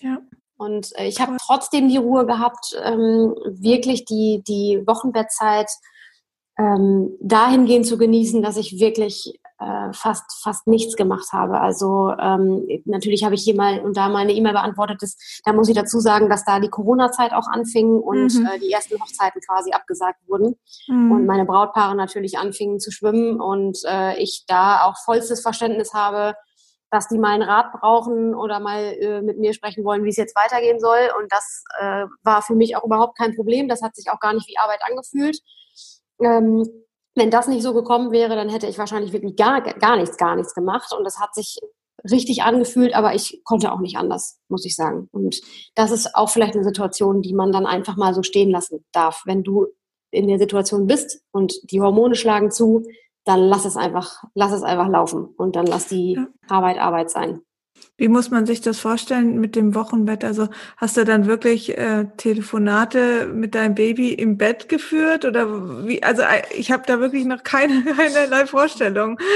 Ja. 0.00 0.18
Und 0.56 0.90
äh, 0.98 1.06
ich 1.06 1.20
habe 1.20 1.38
trotzdem 1.40 1.88
die 1.88 1.96
Ruhe 1.96 2.26
gehabt, 2.26 2.78
ähm, 2.84 3.34
wirklich 3.46 4.04
die, 4.04 4.42
die 4.46 4.82
Wochenbettzeit 4.86 5.70
ähm, 6.58 7.16
dahingehend 7.20 7.86
zu 7.86 7.96
genießen, 7.96 8.42
dass 8.42 8.58
ich 8.58 8.78
wirklich 8.78 9.40
äh, 9.60 9.92
fast, 9.92 10.42
fast 10.42 10.66
nichts 10.66 10.96
gemacht 10.96 11.32
habe. 11.32 11.60
Also 11.60 12.12
ähm, 12.18 12.66
natürlich 12.86 13.24
habe 13.24 13.34
ich 13.34 13.42
hier 13.42 13.54
mal 13.54 13.80
und 13.80 13.96
da 13.96 14.08
mal 14.08 14.20
eine 14.20 14.32
E-Mail 14.32 14.54
beantwortet. 14.54 14.98
Das, 15.02 15.16
da 15.44 15.52
muss 15.52 15.68
ich 15.68 15.74
dazu 15.74 16.00
sagen, 16.00 16.28
dass 16.30 16.44
da 16.44 16.60
die 16.60 16.70
Corona-Zeit 16.70 17.32
auch 17.32 17.46
anfing 17.46 18.00
und 18.00 18.34
mhm. 18.34 18.46
äh, 18.46 18.58
die 18.58 18.72
ersten 18.72 19.00
Hochzeiten 19.00 19.40
quasi 19.42 19.72
abgesagt 19.72 20.20
wurden 20.26 20.56
mhm. 20.88 21.12
und 21.12 21.26
meine 21.26 21.44
Brautpaare 21.44 21.94
natürlich 21.94 22.38
anfingen 22.38 22.80
zu 22.80 22.90
schwimmen 22.90 23.40
und 23.40 23.78
äh, 23.86 24.16
ich 24.18 24.44
da 24.46 24.84
auch 24.84 24.96
vollstes 25.04 25.42
Verständnis 25.42 25.92
habe, 25.92 26.34
dass 26.90 27.08
die 27.08 27.18
mal 27.18 27.34
einen 27.34 27.42
Rat 27.42 27.72
brauchen 27.72 28.34
oder 28.34 28.60
mal 28.60 28.82
äh, 28.82 29.22
mit 29.22 29.38
mir 29.38 29.52
sprechen 29.52 29.84
wollen, 29.84 30.04
wie 30.04 30.08
es 30.08 30.16
jetzt 30.16 30.34
weitergehen 30.34 30.80
soll. 30.80 31.10
Und 31.20 31.30
das 31.30 31.64
äh, 31.78 32.06
war 32.22 32.42
für 32.42 32.54
mich 32.54 32.76
auch 32.76 32.84
überhaupt 32.84 33.16
kein 33.16 33.36
Problem. 33.36 33.68
Das 33.68 33.82
hat 33.82 33.94
sich 33.94 34.10
auch 34.10 34.18
gar 34.20 34.32
nicht 34.32 34.48
wie 34.48 34.58
Arbeit 34.58 34.80
angefühlt. 34.88 35.38
Ähm, 36.20 36.66
wenn 37.14 37.30
das 37.30 37.48
nicht 37.48 37.62
so 37.62 37.74
gekommen 37.74 38.12
wäre, 38.12 38.36
dann 38.36 38.48
hätte 38.48 38.66
ich 38.66 38.78
wahrscheinlich 38.78 39.12
wirklich 39.12 39.36
gar, 39.36 39.60
gar 39.60 39.96
nichts, 39.96 40.16
gar 40.16 40.36
nichts 40.36 40.54
gemacht. 40.54 40.92
Und 40.96 41.04
das 41.04 41.18
hat 41.18 41.34
sich 41.34 41.58
richtig 42.10 42.42
angefühlt, 42.42 42.94
aber 42.94 43.14
ich 43.14 43.42
konnte 43.44 43.72
auch 43.72 43.80
nicht 43.80 43.96
anders, 43.96 44.38
muss 44.48 44.64
ich 44.64 44.76
sagen. 44.76 45.08
Und 45.12 45.40
das 45.74 45.90
ist 45.90 46.14
auch 46.14 46.30
vielleicht 46.30 46.54
eine 46.54 46.64
Situation, 46.64 47.22
die 47.22 47.34
man 47.34 47.52
dann 47.52 47.66
einfach 47.66 47.96
mal 47.96 48.14
so 48.14 48.22
stehen 48.22 48.50
lassen 48.50 48.84
darf. 48.92 49.22
Wenn 49.26 49.42
du 49.42 49.66
in 50.10 50.28
der 50.28 50.38
Situation 50.38 50.86
bist 50.86 51.22
und 51.30 51.54
die 51.70 51.80
Hormone 51.80 52.14
schlagen 52.14 52.50
zu, 52.50 52.84
dann 53.24 53.40
lass 53.40 53.64
es 53.64 53.76
einfach, 53.76 54.24
lass 54.34 54.52
es 54.52 54.62
einfach 54.62 54.88
laufen 54.88 55.26
und 55.36 55.56
dann 55.56 55.66
lass 55.66 55.88
die 55.88 56.14
ja. 56.14 56.26
Arbeit 56.48 56.78
Arbeit 56.78 57.10
sein. 57.10 57.42
Wie 57.96 58.08
muss 58.08 58.30
man 58.30 58.46
sich 58.46 58.60
das 58.60 58.80
vorstellen 58.80 59.40
mit 59.40 59.56
dem 59.56 59.74
Wochenbett? 59.74 60.24
Also 60.24 60.48
hast 60.76 60.96
du 60.96 61.04
dann 61.04 61.26
wirklich 61.26 61.76
äh, 61.76 62.06
Telefonate 62.16 63.26
mit 63.26 63.54
deinem 63.54 63.74
Baby 63.74 64.14
im 64.14 64.38
Bett 64.38 64.68
geführt 64.68 65.24
oder 65.24 65.86
wie? 65.86 66.02
Also 66.02 66.22
äh, 66.22 66.42
ich 66.56 66.72
habe 66.72 66.84
da 66.86 66.98
wirklich 66.98 67.26
noch 67.26 67.42
keine 67.42 67.82
keinerlei 67.96 68.46
Vorstellung. 68.46 69.18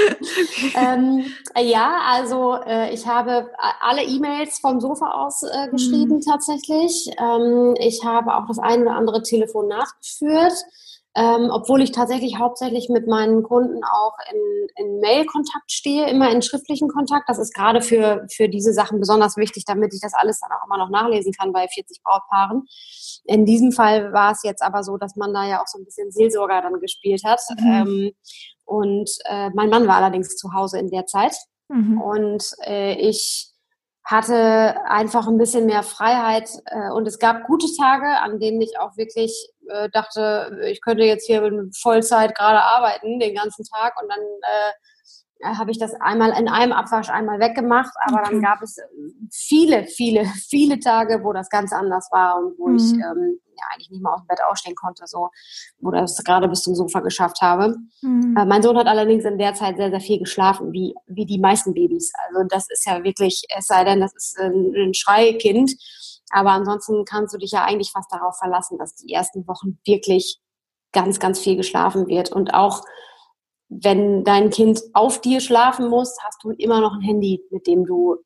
Ähm, 0.75 1.25
ja, 1.57 1.99
also 2.05 2.57
äh, 2.65 2.93
ich 2.93 3.07
habe 3.07 3.49
alle 3.81 4.03
E-Mails 4.03 4.59
vom 4.59 4.79
Sofa 4.79 5.11
aus 5.11 5.43
äh, 5.43 5.69
geschrieben 5.69 6.15
mhm. 6.15 6.21
tatsächlich. 6.21 7.09
Ähm, 7.17 7.75
ich 7.79 8.03
habe 8.03 8.35
auch 8.35 8.47
das 8.47 8.59
ein 8.59 8.81
oder 8.81 8.95
andere 8.95 9.21
Telefonat 9.21 9.87
geführt 10.01 10.53
ähm, 11.15 11.49
obwohl 11.49 11.81
ich 11.81 11.93
tatsächlich 11.93 12.37
hauptsächlich 12.37 12.89
mit 12.89 13.07
meinen 13.07 13.41
Kunden 13.41 13.83
auch 13.85 14.15
in, 14.31 14.85
in 14.85 14.99
Mail-Kontakt 14.99 15.71
stehe, 15.71 16.09
immer 16.09 16.29
in 16.29 16.41
schriftlichen 16.41 16.89
Kontakt. 16.89 17.29
Das 17.29 17.39
ist 17.39 17.53
gerade 17.53 17.81
für, 17.81 18.25
für 18.29 18.49
diese 18.49 18.73
Sachen 18.73 18.99
besonders 18.99 19.37
wichtig, 19.37 19.63
damit 19.65 19.93
ich 19.93 20.01
das 20.01 20.13
alles 20.13 20.41
dann 20.41 20.51
auch 20.51 20.65
immer 20.65 20.77
noch 20.77 20.89
nachlesen 20.89 21.31
kann 21.31 21.53
bei 21.53 21.67
40 21.67 22.03
Brautpaaren. 22.03 22.63
In 23.23 23.45
diesem 23.45 23.71
Fall 23.71 24.11
war 24.11 24.33
es 24.33 24.43
jetzt 24.43 24.61
aber 24.61 24.83
so, 24.83 24.97
dass 24.97 25.15
man 25.15 25.33
da 25.33 25.47
ja 25.47 25.61
auch 25.61 25.67
so 25.67 25.79
ein 25.79 25.85
bisschen 25.85 26.11
Seelsorger 26.11 26.61
dann 26.61 26.81
gespielt 26.81 27.23
hat. 27.23 27.39
Mhm. 27.59 27.65
Ähm, 27.65 28.11
und 28.65 29.09
äh, 29.25 29.51
mein 29.51 29.69
Mann 29.69 29.87
war 29.87 29.95
allerdings 29.95 30.35
zu 30.35 30.53
Hause 30.53 30.79
in 30.79 30.89
der 30.89 31.05
Zeit. 31.05 31.35
Mhm. 31.69 32.01
Und 32.01 32.43
äh, 32.65 32.95
ich 32.95 33.53
hatte 34.03 34.85
einfach 34.85 35.27
ein 35.27 35.37
bisschen 35.37 35.65
mehr 35.65 35.81
Freiheit 35.81 36.49
äh, 36.65 36.91
und 36.91 37.07
es 37.07 37.17
gab 37.17 37.47
gute 37.47 37.67
Tage, 37.75 38.05
an 38.21 38.39
denen 38.39 38.61
ich 38.61 38.77
auch 38.79 38.97
wirklich 38.97 39.49
äh, 39.69 39.89
dachte, 39.89 40.59
ich 40.69 40.81
könnte 40.81 41.03
jetzt 41.03 41.25
hier 41.25 41.43
in 41.43 41.71
Vollzeit 41.73 42.35
gerade 42.35 42.61
arbeiten 42.61 43.19
den 43.19 43.35
ganzen 43.35 43.65
Tag 43.65 44.01
und 44.01 44.09
dann 44.09 44.19
äh, 44.19 44.71
habe 45.43 45.71
ich 45.71 45.77
das 45.77 45.93
einmal 45.99 46.31
in 46.39 46.47
einem 46.47 46.71
Abwasch 46.71 47.09
einmal 47.09 47.39
weggemacht, 47.39 47.93
aber 48.05 48.23
dann 48.23 48.41
gab 48.41 48.61
es 48.61 48.77
viele, 49.31 49.85
viele, 49.85 50.25
viele 50.25 50.79
Tage, 50.79 51.23
wo 51.23 51.33
das 51.33 51.49
ganz 51.49 51.73
anders 51.73 52.09
war 52.11 52.37
und 52.37 52.57
wo 52.57 52.67
mhm. 52.67 52.75
ich 52.77 52.93
ähm, 52.93 53.39
ja 53.57 53.63
eigentlich 53.71 53.89
nicht 53.89 54.01
mal 54.01 54.13
aus 54.13 54.21
dem 54.21 54.27
Bett 54.27 54.39
ausstehen 54.49 54.75
konnte, 54.75 55.03
so, 55.07 55.29
wo 55.79 55.91
das 55.91 56.23
gerade 56.23 56.47
bis 56.47 56.61
zum 56.61 56.75
Sofa 56.75 56.99
geschafft 57.01 57.41
habe. 57.41 57.75
Mhm. 58.01 58.35
Äh, 58.37 58.45
mein 58.45 58.63
Sohn 58.63 58.77
hat 58.77 58.87
allerdings 58.87 59.25
in 59.25 59.37
der 59.37 59.53
Zeit 59.53 59.77
sehr, 59.77 59.89
sehr 59.89 60.01
viel 60.01 60.19
geschlafen, 60.19 60.71
wie, 60.71 60.93
wie 61.07 61.25
die 61.25 61.39
meisten 61.39 61.73
Babys. 61.73 62.11
Also 62.27 62.47
das 62.47 62.67
ist 62.69 62.85
ja 62.85 63.03
wirklich, 63.03 63.43
es 63.55 63.67
sei 63.67 63.83
denn, 63.83 64.01
das 64.01 64.15
ist 64.15 64.39
ein, 64.39 64.73
ein 64.75 64.93
Schreikind, 64.93 65.73
aber 66.31 66.51
ansonsten 66.51 67.05
kannst 67.05 67.33
du 67.33 67.37
dich 67.37 67.51
ja 67.51 67.63
eigentlich 67.63 67.91
fast 67.91 68.11
darauf 68.11 68.37
verlassen, 68.37 68.77
dass 68.77 68.95
die 68.95 69.13
ersten 69.13 69.47
Wochen 69.47 69.79
wirklich 69.85 70.39
ganz, 70.91 71.19
ganz 71.19 71.39
viel 71.39 71.55
geschlafen 71.55 72.07
wird 72.07 72.31
und 72.31 72.53
auch 72.53 72.83
wenn 73.67 74.23
dein 74.23 74.49
Kind 74.49 74.81
auf 74.93 75.21
dir 75.21 75.41
schlafen 75.41 75.89
muss, 75.89 76.17
hast 76.23 76.43
du 76.43 76.51
immer 76.51 76.81
noch 76.81 76.93
ein 76.93 77.01
Handy, 77.01 77.43
mit 77.49 77.67
dem 77.67 77.85
du 77.85 78.17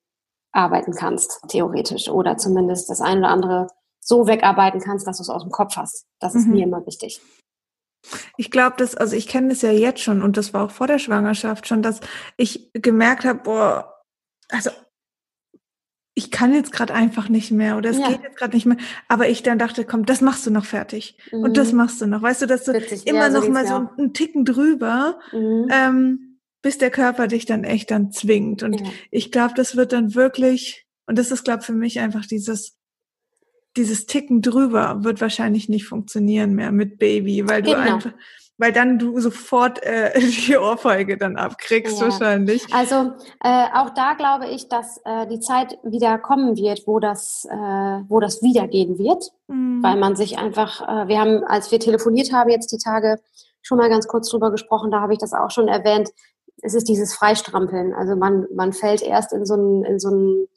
arbeiten 0.52 0.94
kannst, 0.94 1.42
theoretisch. 1.48 2.10
Oder 2.10 2.38
zumindest 2.38 2.90
das 2.90 3.02
eine 3.02 3.22
oder 3.22 3.30
andere 3.30 3.68
so 4.02 4.28
wegarbeiten 4.28 4.82
kannst, 4.82 5.08
dass 5.08 5.18
du 5.18 5.24
es 5.24 5.30
aus 5.30 5.44
dem 5.44 5.52
Kopf 5.52 5.76
hast. 5.76 6.06
Das 6.20 6.36
ist 6.36 6.48
mhm. 6.48 6.54
mir 6.54 6.64
immer 6.64 6.86
wichtig. 6.86 7.22
Ich 8.38 8.50
glaube, 8.50 8.78
dass, 8.78 8.96
also 8.96 9.16
ich 9.16 9.28
kenne 9.28 9.50
das 9.50 9.62
ja 9.62 9.72
jetzt 9.72 10.02
schon 10.02 10.24
und 10.24 10.38
das 10.38 10.54
war 10.54 10.66
auch 10.66 10.72
vor 10.72 10.88
der 10.88 11.00
Schwangerschaft 11.00 11.68
schon, 11.68 11.82
dass 11.82 12.00
ich 12.38 12.72
gemerkt 12.74 13.26
habe, 13.26 13.40
boah, 13.40 14.04
also 14.50 14.72
ich 16.20 16.32
kann 16.32 16.54
jetzt 16.54 16.74
gerade 16.74 16.94
einfach 16.94 17.30
nicht 17.30 17.50
mehr 17.50 17.78
oder 17.78 17.92
es 17.92 17.98
ja. 17.98 18.10
geht 18.10 18.24
jetzt 18.24 18.36
gerade 18.38 18.54
nicht 18.54 18.66
mehr. 18.66 18.76
Aber 19.08 19.30
ich 19.30 19.42
dann 19.42 19.58
dachte, 19.58 19.86
komm, 19.86 20.06
das 20.06 20.20
machst 20.20 20.46
du 20.46 20.52
noch 20.52 20.66
fertig. 20.66 21.18
Mhm. 21.32 21.44
Und 21.44 21.56
das 21.56 21.72
mhm. 21.72 21.78
machst 21.78 22.02
du 22.02 22.08
noch. 22.08 22.22
Weißt 22.22 22.42
du, 22.42 22.46
dass 22.46 22.66
du 22.66 22.74
Witzig. 22.74 23.08
immer 23.08 23.30
ja, 23.30 23.32
so 23.32 23.40
noch 23.40 23.48
mal 23.48 23.66
so 23.66 23.76
einen, 23.76 23.90
einen 23.98 24.14
Ticken 24.14 24.44
drüber, 24.44 25.18
mhm. 25.32 25.68
ähm, 25.72 26.40
bis 26.62 26.78
der 26.78 26.92
Körper 26.92 27.28
dich 27.28 27.46
dann 27.46 27.64
echt 27.64 27.90
dann 27.90 28.12
zwingt. 28.12 28.64
Und 28.64 28.82
ja. 28.82 28.88
ich 29.12 29.32
glaube, 29.32 29.54
das 29.56 29.78
wird 29.78 29.94
dann 29.94 30.14
wirklich, 30.14 30.86
und 31.08 31.18
das 31.18 31.32
ist, 31.32 31.46
glaube 31.46 31.64
für 31.64 31.72
mich 31.72 32.02
einfach 32.02 32.26
dieses, 32.26 32.76
dieses 33.78 34.06
Ticken 34.06 34.42
drüber 34.42 35.06
wird 35.06 35.22
wahrscheinlich 35.22 35.70
nicht 35.70 35.86
funktionieren 35.86 36.54
mehr 36.54 36.74
mit 36.74 37.00
Baby, 37.00 37.48
weil 37.48 37.62
du 37.62 37.72
genau. 37.72 37.96
einfach, 37.96 38.14
weil 38.60 38.74
dann 38.74 39.00
du 39.00 39.19
sofort 39.19 39.82
äh, 39.82 40.12
die 40.19 40.58
Ohrfeige 40.58 41.17
dann 41.17 41.38
abkriegst 41.38 42.00
ja. 42.00 42.08
wahrscheinlich. 42.08 42.72
Also 42.72 43.13
äh, 43.43 43.65
auch 43.74 43.89
da 43.91 44.13
glaube 44.13 44.48
ich, 44.48 44.67
dass 44.67 45.00
äh, 45.06 45.26
die 45.28 45.39
Zeit 45.39 45.80
wieder 45.84 46.19
kommen 46.19 46.56
wird, 46.58 46.84
wo 46.86 47.00
das, 47.00 47.48
äh, 47.50 47.56
wo 47.56 48.19
das 48.19 48.43
wiedergehen 48.43 49.00
wird, 49.00 49.32
mhm. 49.48 49.82
weil 49.82 49.95
man 49.95 50.15
sich 50.15 50.38
einfach, 50.38 50.82
äh, 50.82 51.08
wir 51.08 51.19
haben, 51.19 51.43
als 51.45 51.72
wir 51.72 51.80
telefoniert 51.80 52.32
haben 52.34 52.50
jetzt 52.50 52.72
die 52.72 52.78
Tage 52.78 53.17
schon 53.62 53.78
mal 53.78 53.89
ganz 53.89 54.08
kurz 54.08 54.30
drüber 54.30 54.52
gesprochen, 54.52 54.91
da 54.91 55.02
habe 55.02 55.13
ich 55.13 55.19
das 55.19 55.34
auch 55.34 55.52
schon 55.52 55.67
erwähnt. 55.67 56.10
Es 56.62 56.74
ist 56.74 56.89
dieses 56.89 57.13
Freistrampeln. 57.13 57.93
Also 57.93 58.17
man, 58.17 58.45
man 58.54 58.74
fällt 58.74 59.02
erst 59.02 59.32
in 59.32 59.45
so 59.45 59.56
ein, 59.56 59.86
in 59.86 60.00
so 60.00 60.10
ein 60.10 60.48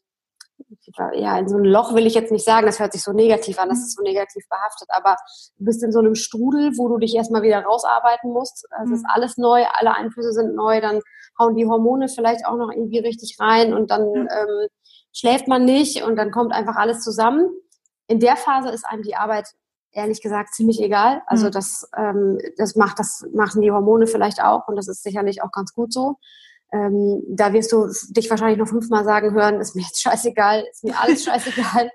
ja, 1.15 1.39
in 1.39 1.49
so 1.49 1.57
ein 1.57 1.65
Loch 1.65 1.95
will 1.95 2.07
ich 2.07 2.15
jetzt 2.15 2.33
nicht 2.33 2.45
sagen, 2.45 2.67
das 2.67 2.81
hört 2.81 2.93
sich 2.93 3.03
so 3.03 3.13
negativ 3.13 3.59
an, 3.59 3.69
das 3.69 3.79
ist 3.79 3.97
so 3.97 4.03
negativ 4.03 4.45
behaftet, 4.49 4.89
aber 4.91 5.17
du 5.59 5.65
bist 5.65 5.83
in 5.83 5.93
so 5.93 6.01
einem 6.01 6.15
Strudel, 6.15 6.73
wo 6.77 6.89
du 6.89 6.99
dich 6.99 7.15
erstmal 7.15 7.43
wieder 7.43 7.63
rausarbeiten 7.63 8.33
musst. 8.33 8.67
Es 8.83 8.89
mhm. 8.89 8.95
ist 8.95 9.05
alles 9.09 9.37
neu, 9.37 9.65
alle 9.75 9.95
Einflüsse 9.95 10.33
sind 10.33 10.55
neu, 10.55 10.81
dann 10.81 11.01
hauen 11.39 11.55
die 11.55 11.67
Hormone 11.67 12.09
vielleicht 12.09 12.47
auch 12.47 12.57
noch 12.57 12.71
irgendwie 12.71 12.99
richtig 12.99 13.37
rein 13.39 13.75
und 13.75 13.91
dann 13.91 14.09
mhm. 14.09 14.29
ähm, 14.31 14.69
schläft 15.13 15.49
man 15.49 15.65
nicht 15.65 16.03
und 16.03 16.17
dann 16.17 16.31
kommt 16.31 16.53
einfach 16.53 16.77
alles 16.77 17.03
zusammen. 17.03 17.49
In 18.09 18.19
der 18.19 18.37
Phase 18.37 18.71
ist 18.71 18.85
einem 18.85 19.03
die 19.03 19.15
Arbeit 19.15 19.49
ehrlich 19.93 20.23
gesagt 20.23 20.55
ziemlich 20.55 20.81
egal. 20.81 21.23
Also 21.27 21.47
mhm. 21.47 21.53
das, 21.53 21.89
ähm, 21.97 22.39
das 22.57 22.77
macht 22.77 22.99
das 22.99 23.25
machen 23.35 23.63
die 23.63 23.71
Hormone 23.71 24.07
vielleicht 24.07 24.43
auch 24.43 24.67
und 24.69 24.77
das 24.77 24.89
ist 24.89 25.03
sicherlich 25.03 25.43
auch 25.43 25.53
ganz 25.53 25.73
gut 25.73 25.93
so. 25.93 26.17
Ähm, 26.73 27.23
da 27.29 27.53
wirst 27.53 27.71
du 27.71 27.87
dich 28.17 28.31
wahrscheinlich 28.31 28.59
noch 28.59 28.69
fünfmal 28.69 29.05
sagen 29.05 29.35
hören, 29.35 29.61
ist 29.61 29.77
mir 29.77 29.83
jetzt 29.83 30.01
scheißegal, 30.01 30.65
ist 30.71 30.83
mir 30.83 30.99
alles 30.99 31.25
scheißegal. 31.27 31.91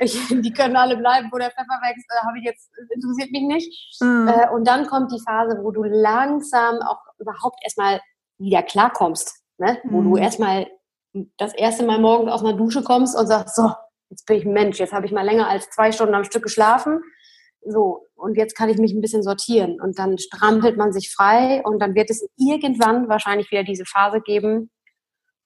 ich, 0.00 0.18
die 0.28 0.52
können 0.52 0.76
alle 0.76 0.96
bleiben, 0.96 1.28
wo 1.30 1.38
der 1.38 1.50
Pfeffer 1.50 1.78
wächst, 1.82 2.06
äh, 2.10 2.26
habe 2.26 2.38
ich 2.38 2.44
jetzt, 2.44 2.68
interessiert 2.92 3.30
mich 3.30 3.42
nicht. 3.42 4.02
Mhm. 4.02 4.28
Äh, 4.28 4.50
und 4.50 4.66
dann 4.66 4.86
kommt 4.86 5.12
die 5.12 5.20
Phase, 5.20 5.60
wo 5.62 5.70
du 5.70 5.84
langsam 5.84 6.80
auch 6.82 6.98
überhaupt 7.18 7.60
erstmal 7.62 8.00
wieder 8.38 8.62
klarkommst, 8.62 9.42
ne? 9.58 9.78
wo 9.84 10.00
mhm. 10.00 10.10
du 10.10 10.16
erstmal 10.16 10.66
das 11.38 11.54
erste 11.54 11.84
Mal 11.84 12.00
morgens 12.00 12.32
aus 12.32 12.42
einer 12.42 12.56
Dusche 12.56 12.82
kommst 12.82 13.16
und 13.16 13.28
sagst, 13.28 13.54
so, 13.54 13.72
jetzt 14.10 14.26
bin 14.26 14.38
ich 14.38 14.44
Mensch, 14.44 14.78
jetzt 14.78 14.92
habe 14.92 15.06
ich 15.06 15.12
mal 15.12 15.24
länger 15.24 15.48
als 15.48 15.70
zwei 15.70 15.92
Stunden 15.92 16.14
am 16.14 16.24
Stück 16.24 16.42
geschlafen 16.42 17.00
so, 17.68 18.06
und 18.14 18.36
jetzt 18.36 18.56
kann 18.56 18.68
ich 18.68 18.78
mich 18.78 18.92
ein 18.92 19.00
bisschen 19.00 19.22
sortieren. 19.22 19.80
Und 19.80 19.98
dann 19.98 20.18
strampelt 20.18 20.76
man 20.76 20.92
sich 20.92 21.12
frei 21.12 21.62
und 21.64 21.80
dann 21.80 21.94
wird 21.94 22.10
es 22.10 22.26
irgendwann 22.36 23.08
wahrscheinlich 23.08 23.50
wieder 23.50 23.64
diese 23.64 23.84
Phase 23.84 24.20
geben, 24.20 24.70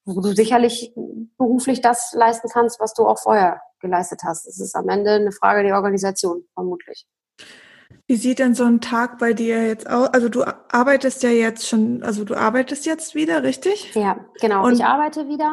wo 0.04 0.20
du 0.20 0.34
sicherlich 0.34 0.92
beruflich 1.38 1.80
das 1.80 2.12
leisten 2.14 2.48
kannst, 2.52 2.80
was 2.80 2.94
du 2.94 3.06
auch 3.06 3.18
vorher 3.18 3.60
geleistet 3.80 4.20
hast. 4.24 4.46
Es 4.46 4.60
ist 4.60 4.74
am 4.76 4.88
Ende 4.88 5.12
eine 5.12 5.32
Frage 5.32 5.62
der 5.62 5.76
Organisation, 5.76 6.44
vermutlich. 6.54 7.06
Wie 8.06 8.16
sieht 8.16 8.38
denn 8.38 8.54
so 8.54 8.64
ein 8.64 8.80
Tag 8.80 9.18
bei 9.18 9.32
dir 9.32 9.66
jetzt 9.66 9.88
aus? 9.88 10.08
Also 10.08 10.28
du 10.28 10.44
arbeitest 10.44 11.22
ja 11.22 11.30
jetzt 11.30 11.68
schon, 11.68 12.02
also 12.02 12.24
du 12.24 12.34
arbeitest 12.34 12.86
jetzt 12.86 13.14
wieder, 13.14 13.42
richtig? 13.42 13.94
Ja, 13.94 14.18
genau. 14.40 14.64
Und 14.66 14.74
ich 14.74 14.84
arbeite 14.84 15.28
wieder. 15.28 15.50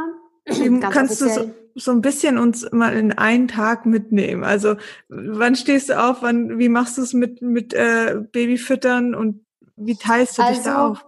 kannst 0.89 1.21
offiziell. 1.21 1.47
du 1.47 1.51
so, 1.51 1.55
so 1.77 1.91
ein 1.91 2.01
bisschen 2.01 2.37
uns 2.37 2.69
mal 2.71 2.95
in 2.95 3.11
einen 3.17 3.47
Tag 3.47 3.85
mitnehmen? 3.85 4.43
Also 4.43 4.75
wann 5.09 5.55
stehst 5.55 5.89
du 5.89 6.01
auf? 6.01 6.21
Wann, 6.21 6.59
wie 6.59 6.69
machst 6.69 6.97
du 6.97 7.01
es 7.01 7.13
mit, 7.13 7.41
mit 7.41 7.73
äh, 7.73 8.15
Babyfüttern 8.31 9.15
und 9.15 9.45
wie 9.75 9.95
teilst 9.95 10.37
du 10.37 10.41
also, 10.41 10.53
dich 10.53 10.63
da 10.63 10.75
also, 10.75 10.91
auf? 10.91 11.05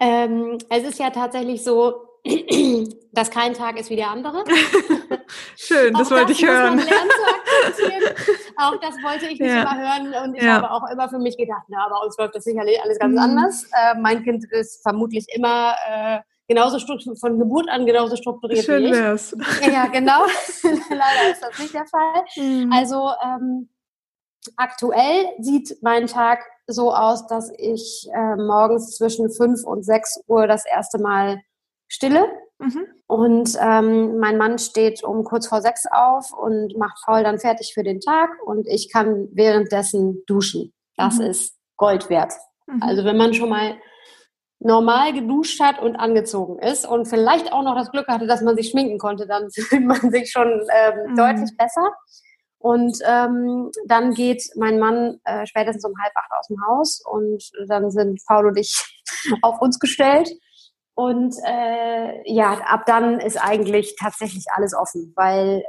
Ähm, 0.00 0.58
es 0.70 0.84
ist 0.84 0.98
ja 0.98 1.10
tatsächlich 1.10 1.64
so, 1.64 2.06
dass 3.12 3.30
kein 3.30 3.54
Tag 3.54 3.78
ist 3.78 3.90
wie 3.90 3.96
der 3.96 4.10
andere. 4.10 4.44
Schön, 5.56 5.94
das 5.94 6.10
wollte 6.10 6.32
das 6.32 6.38
ich 6.38 6.46
hören. 6.46 6.80
auch 8.56 8.76
das 8.80 8.94
wollte 9.02 9.26
ich 9.26 9.40
nicht 9.40 9.50
ja. 9.50 9.62
immer 9.62 9.78
hören 9.78 10.24
und 10.24 10.34
ich 10.34 10.42
ja. 10.42 10.54
habe 10.54 10.70
auch 10.70 10.90
immer 10.90 11.08
für 11.08 11.18
mich 11.18 11.36
gedacht, 11.36 11.64
na, 11.68 11.88
bei 11.88 12.04
uns 12.04 12.16
läuft 12.18 12.34
das 12.34 12.44
sicherlich 12.44 12.80
alles 12.82 12.98
ganz 12.98 13.12
mhm. 13.12 13.18
anders. 13.18 13.64
Äh, 13.72 13.98
mein 14.00 14.22
Kind 14.22 14.44
ist 14.50 14.82
vermutlich 14.82 15.26
immer 15.34 15.74
äh, 15.88 16.18
genauso 16.50 16.80
von 17.14 17.38
Geburt 17.38 17.68
an 17.68 17.86
genauso 17.86 18.16
strukturiert 18.16 18.64
Schön 18.64 18.82
wie 18.82 18.86
ich. 18.86 18.92
Wär's. 18.92 19.36
Ja, 19.62 19.86
genau. 19.86 20.24
Leider 20.90 21.30
ist 21.30 21.42
das 21.42 21.58
nicht 21.60 21.72
der 21.72 21.86
Fall. 21.86 22.24
Mhm. 22.36 22.72
Also 22.72 23.08
ähm, 23.24 23.68
aktuell 24.56 25.26
sieht 25.38 25.78
mein 25.80 26.08
Tag 26.08 26.40
so 26.66 26.92
aus, 26.92 27.28
dass 27.28 27.52
ich 27.56 28.08
äh, 28.12 28.34
morgens 28.34 28.96
zwischen 28.96 29.30
5 29.30 29.64
und 29.64 29.84
6 29.84 30.24
Uhr 30.26 30.48
das 30.48 30.66
erste 30.66 30.98
Mal 30.98 31.40
stille. 31.86 32.26
Mhm. 32.58 32.86
Und 33.06 33.56
ähm, 33.60 34.18
mein 34.18 34.36
Mann 34.36 34.58
steht 34.58 35.04
um 35.04 35.22
kurz 35.22 35.46
vor 35.46 35.62
sechs 35.62 35.86
auf 35.90 36.32
und 36.32 36.76
macht 36.76 36.98
Paul 37.04 37.22
dann 37.22 37.38
fertig 37.38 37.72
für 37.74 37.84
den 37.84 38.00
Tag 38.00 38.30
und 38.44 38.66
ich 38.66 38.92
kann 38.92 39.28
währenddessen 39.32 40.24
duschen. 40.26 40.72
Das 40.96 41.18
mhm. 41.18 41.26
ist 41.26 41.56
Gold 41.76 42.10
wert. 42.10 42.32
Mhm. 42.66 42.82
Also 42.82 43.04
wenn 43.04 43.16
man 43.16 43.34
schon 43.34 43.48
mal 43.48 43.76
normal 44.60 45.14
geduscht 45.14 45.58
hat 45.60 45.80
und 45.80 45.96
angezogen 45.96 46.58
ist 46.58 46.86
und 46.86 47.06
vielleicht 47.06 47.52
auch 47.52 47.62
noch 47.62 47.74
das 47.74 47.90
Glück 47.90 48.06
hatte, 48.08 48.26
dass 48.26 48.42
man 48.42 48.56
sich 48.56 48.68
schminken 48.68 48.98
konnte, 48.98 49.26
dann 49.26 49.50
fühlt 49.52 49.84
man 49.84 50.10
sich 50.10 50.30
schon 50.30 50.48
ähm, 50.48 51.10
mhm. 51.10 51.16
deutlich 51.16 51.50
besser. 51.56 51.92
Und 52.58 52.98
ähm, 53.08 53.70
dann 53.86 54.12
geht 54.12 54.42
mein 54.54 54.78
Mann 54.78 55.18
äh, 55.24 55.46
spätestens 55.46 55.82
um 55.82 55.94
halb 55.98 56.12
acht 56.14 56.30
aus 56.38 56.46
dem 56.48 56.58
Haus 56.66 57.02
und 57.10 57.42
dann 57.68 57.90
sind 57.90 58.20
Paul 58.26 58.48
und 58.48 58.58
ich 58.58 58.76
auf 59.42 59.62
uns 59.62 59.78
gestellt. 59.78 60.30
Und 60.94 61.34
äh, 61.46 62.30
ja, 62.30 62.58
ab 62.66 62.82
dann 62.84 63.18
ist 63.18 63.42
eigentlich 63.42 63.96
tatsächlich 63.98 64.44
alles 64.54 64.74
offen, 64.74 65.14
weil 65.16 65.62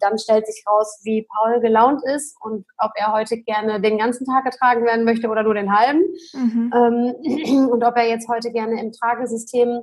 dann 0.00 0.18
stellt 0.18 0.46
sich 0.46 0.64
raus, 0.68 1.00
wie 1.04 1.26
Paul 1.28 1.60
gelaunt 1.60 2.02
ist 2.04 2.36
und 2.40 2.66
ob 2.78 2.92
er 2.96 3.12
heute 3.12 3.38
gerne 3.38 3.80
den 3.80 3.98
ganzen 3.98 4.26
Tag 4.26 4.44
getragen 4.44 4.84
werden 4.84 5.04
möchte 5.04 5.28
oder 5.28 5.42
nur 5.42 5.54
den 5.54 5.76
halben. 5.76 6.02
Mhm. 6.32 6.72
Ähm, 6.74 7.68
und 7.70 7.84
ob 7.84 7.96
er 7.96 8.08
jetzt 8.08 8.28
heute 8.28 8.50
gerne 8.50 8.80
im 8.80 8.92
Tragesystem 8.92 9.82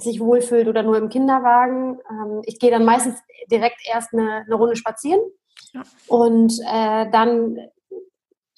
sich 0.00 0.20
wohlfühlt 0.20 0.68
oder 0.68 0.82
nur 0.82 0.96
im 0.96 1.08
Kinderwagen. 1.08 1.98
Ähm, 2.10 2.42
ich 2.44 2.58
gehe 2.58 2.70
dann 2.70 2.84
meistens 2.84 3.20
direkt 3.50 3.80
erst 3.84 4.12
eine, 4.12 4.44
eine 4.46 4.54
Runde 4.54 4.76
spazieren. 4.76 5.20
Ja. 5.72 5.82
Und 6.06 6.60
äh, 6.60 7.10
dann, 7.10 7.58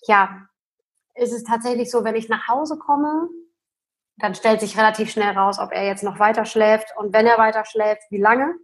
ja, 0.07 0.47
ist 1.15 1.33
es 1.33 1.45
tatsächlich 1.45 1.91
so, 1.91 2.05
wenn 2.05 2.15
ich 2.15 2.29
nach 2.29 2.49
Hause 2.49 2.79
komme, 2.79 3.29
dann 4.17 4.35
stellt 4.35 4.61
sich 4.61 4.77
relativ 4.77 5.11
schnell 5.11 5.33
raus, 5.33 5.59
ob 5.59 5.73
er 5.73 5.87
jetzt 5.87 6.03
noch 6.03 6.19
weiter 6.19 6.45
schläft 6.45 6.89
und 6.97 7.13
wenn 7.13 7.27
er 7.27 7.39
weiter 7.39 7.65
schläft, 7.65 8.03
wie 8.11 8.21
lange. 8.21 8.55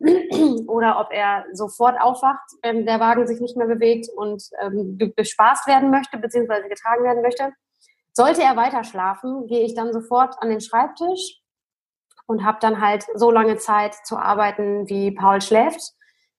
Oder 0.68 1.00
ob 1.00 1.12
er 1.12 1.44
sofort 1.52 2.00
aufwacht, 2.00 2.48
wenn 2.62 2.86
der 2.86 3.00
Wagen 3.00 3.26
sich 3.26 3.40
nicht 3.40 3.56
mehr 3.56 3.66
bewegt 3.66 4.08
und 4.14 4.42
ähm, 4.60 4.98
bespaßt 5.16 5.66
werden 5.66 5.90
möchte, 5.90 6.18
beziehungsweise 6.18 6.68
getragen 6.68 7.04
werden 7.04 7.22
möchte. 7.22 7.52
Sollte 8.12 8.42
er 8.42 8.56
weiter 8.56 8.84
schlafen, 8.84 9.46
gehe 9.46 9.64
ich 9.64 9.74
dann 9.74 9.92
sofort 9.92 10.36
an 10.40 10.50
den 10.50 10.60
Schreibtisch 10.60 11.40
und 12.26 12.44
habe 12.44 12.58
dann 12.60 12.80
halt 12.80 13.04
so 13.14 13.30
lange 13.30 13.56
Zeit 13.56 13.94
zu 14.04 14.16
arbeiten, 14.16 14.88
wie 14.88 15.10
Paul 15.10 15.40
schläft, 15.40 15.80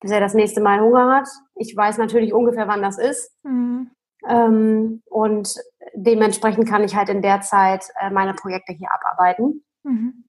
bis 0.00 0.10
er 0.10 0.20
das 0.20 0.34
nächste 0.34 0.60
Mal 0.60 0.80
Hunger 0.80 1.16
hat. 1.16 1.28
Ich 1.56 1.76
weiß 1.76 1.98
natürlich 1.98 2.32
ungefähr, 2.32 2.68
wann 2.68 2.82
das 2.82 2.98
ist. 2.98 3.34
Mhm. 3.42 3.90
Ähm, 4.28 5.02
und 5.06 5.54
dementsprechend 5.94 6.68
kann 6.68 6.84
ich 6.84 6.94
halt 6.94 7.08
in 7.08 7.22
der 7.22 7.40
Zeit 7.40 7.84
äh, 8.00 8.10
meine 8.10 8.34
Projekte 8.34 8.72
hier 8.72 8.88
abarbeiten. 8.92 9.64
Mhm. 9.82 10.24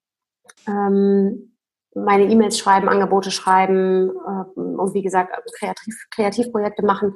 Ähm, 0.66 1.51
meine 1.94 2.24
E-Mails 2.24 2.58
schreiben, 2.58 2.88
Angebote 2.88 3.30
schreiben 3.30 4.10
äh, 4.10 4.60
und 4.60 4.94
wie 4.94 5.02
gesagt 5.02 5.32
Kreativ 5.58 6.06
Kreativprojekte 6.10 6.84
machen. 6.84 7.14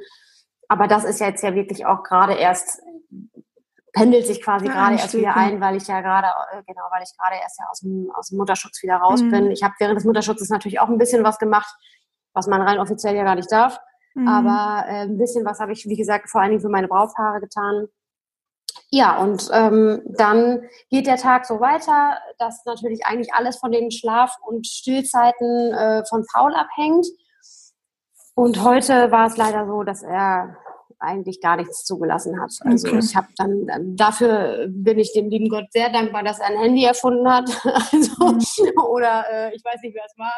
Aber 0.68 0.86
das 0.88 1.04
ist 1.04 1.20
jetzt 1.20 1.42
ja 1.42 1.54
wirklich 1.54 1.86
auch 1.86 2.02
gerade 2.02 2.34
erst 2.34 2.80
pendelt 3.92 4.26
sich 4.26 4.42
quasi 4.42 4.66
ja, 4.66 4.72
gerade 4.72 4.96
erst 4.96 5.14
wieder 5.14 5.34
ein, 5.36 5.60
weil 5.60 5.76
ich 5.76 5.86
ja 5.86 6.02
gerade 6.02 6.26
äh, 6.52 6.62
genau, 6.66 6.82
weil 6.90 7.02
ich 7.02 7.16
gerade 7.16 7.40
erst 7.40 7.58
ja 7.58 7.64
aus 7.70 7.80
dem 7.80 8.10
aus 8.14 8.28
dem 8.28 8.38
Mutterschutz 8.38 8.82
wieder 8.82 8.96
raus 8.96 9.22
mhm. 9.22 9.30
bin. 9.30 9.50
Ich 9.50 9.62
habe 9.62 9.74
während 9.78 9.96
des 9.96 10.04
Mutterschutzes 10.04 10.50
natürlich 10.50 10.80
auch 10.80 10.88
ein 10.88 10.98
bisschen 10.98 11.24
was 11.24 11.38
gemacht, 11.38 11.74
was 12.34 12.46
man 12.46 12.60
rein 12.60 12.78
offiziell 12.78 13.16
ja 13.16 13.24
gar 13.24 13.36
nicht 13.36 13.50
darf. 13.50 13.78
Mhm. 14.14 14.28
Aber 14.28 14.84
äh, 14.88 15.02
ein 15.02 15.16
bisschen 15.16 15.44
was 15.44 15.60
habe 15.60 15.72
ich, 15.72 15.86
wie 15.86 15.96
gesagt, 15.96 16.28
vor 16.28 16.40
allen 16.40 16.50
Dingen 16.50 16.62
für 16.62 16.68
meine 16.68 16.88
Brautpaare 16.88 17.40
getan. 17.40 17.86
Ja, 18.90 19.18
und 19.18 19.48
ähm, 19.52 20.02
dann 20.16 20.62
geht 20.90 21.06
der 21.06 21.16
Tag 21.16 21.44
so 21.44 21.60
weiter, 21.60 22.18
dass 22.38 22.64
natürlich 22.64 23.04
eigentlich 23.04 23.34
alles 23.34 23.58
von 23.58 23.72
den 23.72 23.90
Schlaf- 23.90 24.38
und 24.46 24.66
Stillzeiten 24.66 25.72
äh, 25.72 26.04
von 26.08 26.24
Paul 26.32 26.54
abhängt. 26.54 27.06
Und 28.34 28.62
heute 28.62 29.10
war 29.10 29.26
es 29.26 29.36
leider 29.36 29.66
so, 29.66 29.82
dass 29.82 30.02
er 30.02 30.56
eigentlich 30.98 31.40
gar 31.40 31.56
nichts 31.56 31.84
zugelassen 31.84 32.40
hat. 32.40 32.52
Also 32.60 32.88
okay. 32.88 32.98
ich 32.98 33.16
habe 33.16 33.28
dann 33.36 33.96
dafür 33.96 34.66
bin 34.68 34.98
ich 34.98 35.12
dem 35.12 35.28
lieben 35.28 35.48
Gott 35.48 35.66
sehr 35.70 35.90
dankbar, 35.90 36.22
dass 36.22 36.38
er 36.38 36.46
ein 36.46 36.58
Handy 36.58 36.84
erfunden 36.84 37.28
hat. 37.28 37.48
also, 37.64 38.26
mhm. 38.26 38.82
Oder 38.88 39.24
äh, 39.30 39.54
ich 39.54 39.64
weiß 39.64 39.80
nicht, 39.82 39.94
wer 39.94 40.04
es 40.06 40.16
war. 40.16 40.32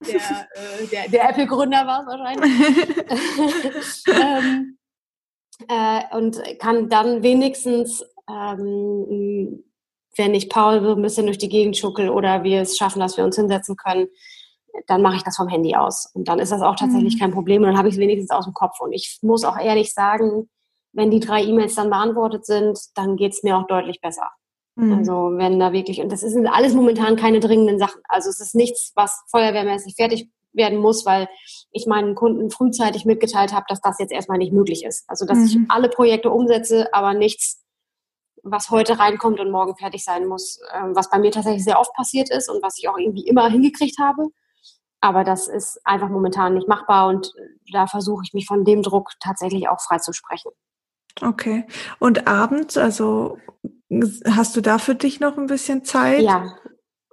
Äh, 0.00 0.12
der, 0.12 0.20
äh, 0.20 0.86
der, 0.86 1.08
der 1.08 1.30
Apple-Gründer 1.30 1.86
war 1.86 2.00
es 2.00 2.06
wahrscheinlich. 2.06 2.52
ähm, 4.08 4.78
äh, 5.68 6.16
und 6.16 6.40
kann 6.58 6.88
dann 6.88 7.22
wenigstens, 7.22 8.04
ähm, 8.28 9.64
wenn 10.16 10.34
ich 10.34 10.48
Paul 10.48 10.82
so 10.82 10.94
ein 10.94 11.02
bisschen 11.02 11.26
durch 11.26 11.38
die 11.38 11.48
Gegend 11.48 11.76
schuckel 11.76 12.08
oder 12.08 12.42
wir 12.42 12.62
es 12.62 12.76
schaffen, 12.76 13.00
dass 13.00 13.16
wir 13.16 13.24
uns 13.24 13.36
hinsetzen 13.36 13.76
können, 13.76 14.08
dann 14.86 15.02
mache 15.02 15.16
ich 15.16 15.22
das 15.22 15.36
vom 15.36 15.48
Handy 15.48 15.74
aus. 15.74 16.10
Und 16.14 16.28
dann 16.28 16.38
ist 16.38 16.52
das 16.52 16.62
auch 16.62 16.76
tatsächlich 16.76 17.16
mhm. 17.16 17.18
kein 17.18 17.30
Problem 17.32 17.62
und 17.62 17.68
dann 17.68 17.78
habe 17.78 17.88
ich 17.88 17.94
es 17.94 18.00
wenigstens 18.00 18.30
aus 18.30 18.44
dem 18.44 18.54
Kopf. 18.54 18.80
Und 18.80 18.92
ich 18.92 19.18
muss 19.22 19.44
auch 19.44 19.58
ehrlich 19.58 19.92
sagen, 19.92 20.48
wenn 20.92 21.10
die 21.10 21.20
drei 21.20 21.42
E-Mails 21.42 21.74
dann 21.74 21.90
beantwortet 21.90 22.46
sind, 22.46 22.78
dann 22.94 23.16
geht 23.16 23.32
es 23.32 23.42
mir 23.42 23.56
auch 23.56 23.66
deutlich 23.66 24.00
besser. 24.00 24.28
Mhm. 24.76 24.92
Also 24.92 25.32
wenn 25.36 25.58
da 25.58 25.72
wirklich, 25.72 26.00
und 26.00 26.10
das 26.10 26.20
sind 26.20 26.46
alles 26.46 26.74
momentan 26.74 27.16
keine 27.16 27.40
dringenden 27.40 27.78
Sachen. 27.78 28.00
Also 28.08 28.30
es 28.30 28.40
ist 28.40 28.54
nichts, 28.54 28.92
was 28.94 29.22
feuerwehrmäßig 29.30 29.94
fertig 29.96 30.30
werden 30.52 30.78
muss, 30.78 31.04
weil 31.04 31.28
ich 31.76 31.86
meinen 31.86 32.14
Kunden 32.14 32.50
frühzeitig 32.50 33.04
mitgeteilt 33.04 33.52
habe, 33.52 33.66
dass 33.68 33.80
das 33.80 33.98
jetzt 33.98 34.12
erstmal 34.12 34.38
nicht 34.38 34.52
möglich 34.52 34.84
ist. 34.84 35.04
Also 35.08 35.26
dass 35.26 35.38
mhm. 35.38 35.44
ich 35.44 35.58
alle 35.68 35.88
Projekte 35.88 36.30
umsetze, 36.30 36.92
aber 36.92 37.14
nichts, 37.14 37.62
was 38.42 38.70
heute 38.70 38.98
reinkommt 38.98 39.40
und 39.40 39.50
morgen 39.50 39.76
fertig 39.76 40.04
sein 40.04 40.26
muss, 40.26 40.60
ähm, 40.74 40.94
was 40.94 41.10
bei 41.10 41.18
mir 41.18 41.30
tatsächlich 41.30 41.64
sehr 41.64 41.78
oft 41.80 41.92
passiert 41.94 42.30
ist 42.30 42.48
und 42.48 42.62
was 42.62 42.78
ich 42.78 42.88
auch 42.88 42.98
irgendwie 42.98 43.26
immer 43.26 43.48
hingekriegt 43.48 43.98
habe. 43.98 44.28
Aber 45.00 45.24
das 45.24 45.46
ist 45.48 45.80
einfach 45.84 46.08
momentan 46.08 46.54
nicht 46.54 46.68
machbar 46.68 47.08
und 47.08 47.32
da 47.72 47.86
versuche 47.86 48.22
ich 48.24 48.32
mich 48.32 48.46
von 48.46 48.64
dem 48.64 48.82
Druck 48.82 49.10
tatsächlich 49.20 49.68
auch 49.68 49.80
frei 49.80 49.98
zu 49.98 50.12
sprechen. 50.12 50.50
Okay. 51.22 51.64
Und 51.98 52.26
abends, 52.26 52.76
also 52.76 53.38
hast 54.28 54.56
du 54.56 54.60
da 54.60 54.78
für 54.78 54.94
dich 54.94 55.20
noch 55.20 55.36
ein 55.36 55.46
bisschen 55.46 55.84
Zeit? 55.84 56.22
Ja, 56.22 56.56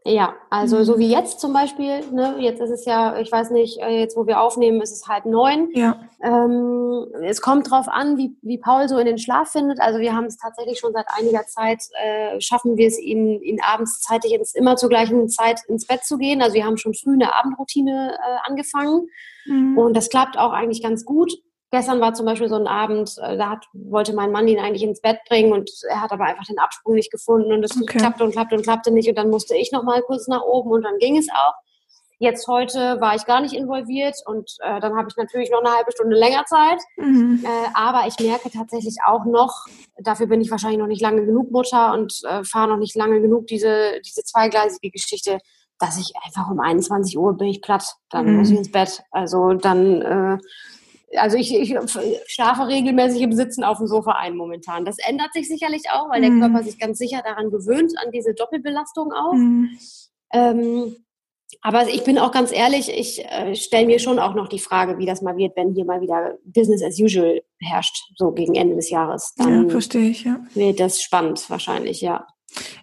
ja, 0.06 0.36
also 0.50 0.80
mhm. 0.80 0.84
so 0.84 1.00
wie 1.00 1.10
jetzt 1.10 1.40
zum 1.40 1.54
Beispiel, 1.54 2.02
ne, 2.12 2.36
jetzt 2.40 2.60
ist 2.60 2.72
es 2.72 2.84
ja, 2.84 3.18
ich 3.20 3.32
weiß 3.32 3.52
nicht, 3.52 3.80
äh, 3.80 4.00
jetzt 4.00 4.18
wo 4.18 4.28
wir 4.28 4.42
aufnehmen, 4.42 4.82
ist 4.82 4.92
es 4.92 5.08
halb 5.08 5.26
neun. 5.26 5.70
Ja. 5.74 5.98
Ähm, 6.22 7.08
es 7.24 7.42
kommt 7.42 7.72
drauf 7.72 7.88
an, 7.88 8.18
wie, 8.18 8.36
wie 8.42 8.58
Paul 8.58 8.90
so 8.90 8.98
in 8.98 9.06
den 9.06 9.18
Schlaf 9.18 9.52
findet. 9.52 9.80
Also 9.80 10.00
wir 10.00 10.14
haben 10.14 10.26
es 10.26 10.38
tatsächlich 10.38 10.80
schon 10.80 10.92
seit 10.92 11.06
einiger 11.18 11.46
Zeit, 11.46 11.80
äh, 12.04 12.42
schaffen 12.42 12.76
wir 12.76 12.88
es, 12.88 13.00
ihn, 13.00 13.42
ihn 13.42 13.60
abends 13.62 14.02
zeitig 14.02 14.34
ins, 14.34 14.54
immer 14.54 14.76
zur 14.76 14.90
gleichen 14.90 15.30
Zeit 15.30 15.62
ins 15.70 15.88
Bett 15.88 16.04
zu 16.04 16.18
gehen. 16.18 16.42
Also 16.42 16.56
wir 16.56 16.66
haben 16.66 16.78
schon 16.78 16.94
früh 16.94 17.14
eine 17.14 17.34
Abendroutine 17.34 18.16
äh, 18.16 18.50
angefangen. 18.50 19.08
Mhm. 19.46 19.78
Und 19.78 19.96
das 19.96 20.10
klappt 20.10 20.38
auch 20.38 20.52
eigentlich 20.52 20.84
ganz 20.84 21.06
gut. 21.06 21.32
Gestern 21.74 22.00
war 22.02 22.14
zum 22.14 22.28
Beispiel 22.28 22.50
so 22.50 22.56
ein 22.56 22.68
Abend, 22.68 23.18
äh, 23.18 23.36
da 23.36 23.50
hat, 23.50 23.66
wollte 23.74 24.14
mein 24.14 24.32
Mann 24.32 24.48
ihn 24.48 24.60
eigentlich 24.60 24.84
ins 24.84 25.02
Bett 25.02 25.18
bringen 25.28 25.52
und 25.52 25.72
er 25.90 26.02
hat 26.02 26.12
aber 26.12 26.26
einfach 26.26 26.46
den 26.46 26.60
Absprung 26.60 26.94
nicht 26.94 27.12
gefunden 27.12 27.52
und 27.52 27.64
es 27.64 27.76
okay. 27.76 27.98
klappte 27.98 28.24
und 28.24 28.32
klappte 28.32 28.56
und 28.56 28.62
klappte 28.62 28.92
nicht 28.92 29.10
und 29.10 29.18
dann 29.18 29.32
musste 29.32 29.56
ich 29.56 29.72
noch 29.72 29.82
mal 29.82 30.04
kurz 30.04 30.28
nach 30.28 30.44
oben 30.44 30.70
und 30.70 30.84
dann 30.84 31.00
ging 31.00 31.18
es 31.18 31.30
auch. 31.32 31.56
Jetzt 32.20 32.48
heute 32.48 33.02
war 33.02 33.16
ich 33.16 33.26
gar 33.26 33.42
nicht 33.42 33.56
involviert 33.56 34.18
und 34.28 34.56
äh, 34.60 34.80
dann 34.82 34.96
habe 34.96 35.08
ich 35.10 35.18
natürlich 35.18 35.50
noch 35.50 35.62
eine 35.62 35.76
halbe 35.76 35.92
Stunde 35.92 36.16
länger 36.16 36.46
Zeit. 36.46 36.80
Mhm. 36.98 37.44
Äh, 37.44 37.70
aber 37.74 38.04
ich 38.06 38.20
merke 38.20 38.52
tatsächlich 38.52 38.98
auch 39.04 39.26
noch, 39.26 39.66
dafür 39.98 40.28
bin 40.28 40.42
ich 40.42 40.52
wahrscheinlich 40.52 40.80
noch 40.80 40.86
nicht 40.86 41.02
lange 41.02 41.26
genug 41.26 41.50
Mutter 41.50 41.96
und 41.96 42.22
äh, 42.30 42.44
fahre 42.44 42.70
noch 42.70 42.78
nicht 42.78 42.96
lange 42.96 43.20
genug 43.20 43.48
diese, 43.48 44.00
diese 44.06 44.24
zweigleisige 44.24 44.92
Geschichte, 44.92 45.40
dass 45.80 45.98
ich 45.98 46.14
einfach 46.24 46.52
um 46.52 46.60
21 46.60 47.18
Uhr 47.18 47.36
bin 47.36 47.48
ich 47.48 47.64
platt. 47.64 47.96
Dann 48.12 48.28
mhm. 48.28 48.38
muss 48.38 48.52
ich 48.52 48.60
ins 48.60 48.72
Bett. 48.72 49.02
Also 49.10 49.54
dann 49.54 50.02
äh, 50.04 50.38
also 51.18 51.38
ich, 51.38 51.54
ich 51.54 51.76
schlafe 52.28 52.68
regelmäßig 52.68 53.22
im 53.22 53.34
Sitzen 53.34 53.64
auf 53.64 53.78
dem 53.78 53.88
Sofa 53.88 54.14
ein 54.14 54.36
momentan. 54.36 54.86
Das 54.86 54.98
ändert 55.00 55.34
sich 55.34 55.48
sicherlich 55.48 55.84
auch, 55.92 56.10
weil 56.10 56.22
mhm. 56.22 56.40
der 56.40 56.50
Körper 56.50 56.64
sich 56.64 56.80
ganz 56.80 56.98
sicher 56.98 57.22
daran 57.24 57.52
gewöhnt, 57.52 57.94
an 58.04 58.12
diese 58.12 58.34
Doppelbelastung 58.34 59.12
auch. 59.12 59.34
Mhm. 59.34 59.78
Ähm, 60.34 60.96
aber 61.62 61.88
ich 61.88 62.04
bin 62.04 62.18
auch 62.18 62.32
ganz 62.32 62.52
ehrlich, 62.52 62.90
ich 62.90 63.24
äh, 63.26 63.56
stelle 63.56 63.86
mir 63.86 64.00
schon 64.00 64.20
auch 64.20 64.34
noch 64.34 64.48
die 64.48 64.60
Frage, 64.60 64.98
wie 64.98 65.06
das 65.06 65.22
mal 65.22 65.38
wird, 65.38 65.56
wenn 65.56 65.74
hier 65.74 65.86
mal 65.86 66.02
wieder 66.02 66.38
Business 66.44 66.84
as 66.84 67.00
usual 67.00 67.42
herrscht, 67.60 67.96
so 68.18 68.32
gegen 68.32 68.56
Ende 68.56 68.76
des 68.76 68.90
Jahres. 68.90 69.34
Dann 69.38 69.66
ja, 69.66 69.70
verstehe 69.70 70.10
ich, 70.10 70.24
ja. 70.24 70.40
Wird 70.56 70.80
das 70.80 71.02
spannend 71.02 71.50
wahrscheinlich, 71.50 72.02
ja. 72.02 72.26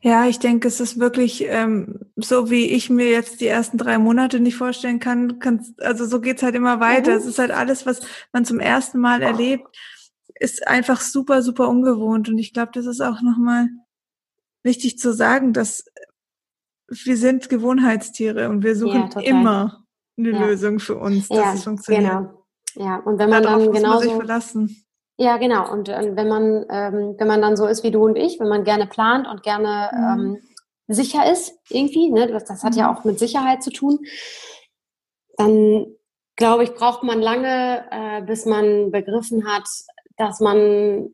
Ja, 0.03 0.27
ich 0.27 0.39
denke, 0.39 0.69
es 0.69 0.81
ist 0.81 0.99
wirklich 0.99 1.45
ähm, 1.47 2.01
so, 2.17 2.51
wie 2.51 2.67
ich 2.67 2.91
mir 2.91 3.11
jetzt 3.11 3.41
die 3.41 3.47
ersten 3.47 3.79
drei 3.79 3.99
Monate 3.99 4.41
nicht 4.41 4.57
vorstellen 4.57 4.99
kann. 4.99 5.39
Kannst, 5.39 5.81
also 5.83 6.07
so 6.07 6.21
geht's 6.21 6.43
halt 6.43 6.55
immer 6.55 6.81
weiter. 6.81 7.13
Mhm. 7.13 7.19
Es 7.19 7.27
ist 7.27 7.39
halt 7.39 7.51
alles, 7.51 7.87
was 7.87 8.01
man 8.33 8.45
zum 8.45 8.59
ersten 8.59 8.99
Mal 8.99 9.23
erlebt, 9.23 9.69
ist 10.39 10.67
einfach 10.67 11.01
super, 11.01 11.43
super 11.43 11.69
ungewohnt. 11.69 12.29
Und 12.29 12.39
ich 12.39 12.53
glaube, 12.53 12.73
das 12.75 12.87
ist 12.87 13.01
auch 13.01 13.21
nochmal 13.23 13.69
wichtig 14.63 14.99
zu 14.99 15.13
sagen, 15.13 15.53
dass 15.53 15.85
wir 16.89 17.17
sind 17.17 17.49
Gewohnheitstiere 17.49 18.49
und 18.49 18.65
wir 18.65 18.75
suchen 18.75 19.11
ja, 19.15 19.21
immer 19.21 19.85
eine 20.19 20.31
ja. 20.31 20.47
Lösung 20.47 20.81
für 20.81 20.97
uns, 20.97 21.29
dass 21.29 21.39
ja, 21.39 21.55
es 21.55 21.65
funktioniert. 21.65 22.05
Genau. 22.05 22.45
Ja, 22.75 22.97
und 22.99 23.19
wenn 23.19 23.31
man 23.31 23.43
Darauf 23.43 23.65
dann 23.65 23.73
genauso 23.73 23.83
muss 23.83 23.93
man 23.93 24.03
sich 24.03 24.13
verlassen. 24.13 24.85
Ja, 25.21 25.37
genau. 25.37 25.71
Und 25.71 25.91
äh, 25.91 26.17
wenn 26.17 26.29
man, 26.29 26.65
ähm, 26.71 27.15
wenn 27.19 27.29
man 27.29 27.43
dann 27.43 27.55
so 27.55 27.67
ist 27.67 27.85
wie 27.85 27.91
du 27.91 28.07
und 28.07 28.17
ich, 28.17 28.41
wenn 28.41 28.49
man 28.49 28.65
gerne 28.65 28.87
plant 28.87 29.29
und 29.29 29.43
gerne 29.43 29.91
mhm. 29.93 30.37
ähm, 30.37 30.43
sicher 30.89 31.31
ist, 31.31 31.53
irgendwie, 31.69 32.11
ne, 32.11 32.27
das, 32.27 32.47
das 32.47 32.65
hat 32.65 32.75
ja 32.75 32.91
mhm. 32.91 32.97
auch 32.97 33.05
mit 33.05 33.19
Sicherheit 33.19 33.63
zu 33.63 33.71
tun, 33.71 33.99
dann 35.37 35.85
glaube 36.37 36.65
ich, 36.65 36.73
braucht 36.73 37.03
man 37.03 37.21
lange, 37.21 37.85
äh, 37.91 38.23
bis 38.23 38.47
man 38.47 38.93
begriffen 38.93 39.47
hat, 39.47 39.69
dass 40.17 40.41
man 40.41 41.13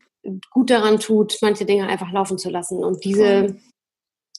gut 0.51 0.69
daran 0.69 1.01
tut, 1.01 1.39
manche 1.41 1.65
Dinge 1.65 1.87
einfach 1.87 2.13
laufen 2.13 2.37
zu 2.37 2.49
lassen 2.49 2.85
und 2.85 3.03
diese 3.03 3.57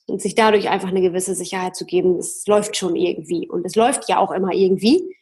und 0.07 0.23
sich 0.23 0.35
dadurch 0.35 0.71
einfach 0.71 0.89
eine 0.89 1.03
gewisse 1.03 1.35
Sicherheit 1.35 1.77
zu 1.77 1.85
geben, 1.85 2.17
es 2.17 2.47
läuft 2.47 2.79
schon 2.79 2.97
irgendwie 2.97 3.47
und 3.47 3.67
es 3.67 3.77
läuft 3.77 4.09
ja 4.09 4.17
auch 4.19 4.31
immer 4.31 4.53
irgendwie. 4.55 5.15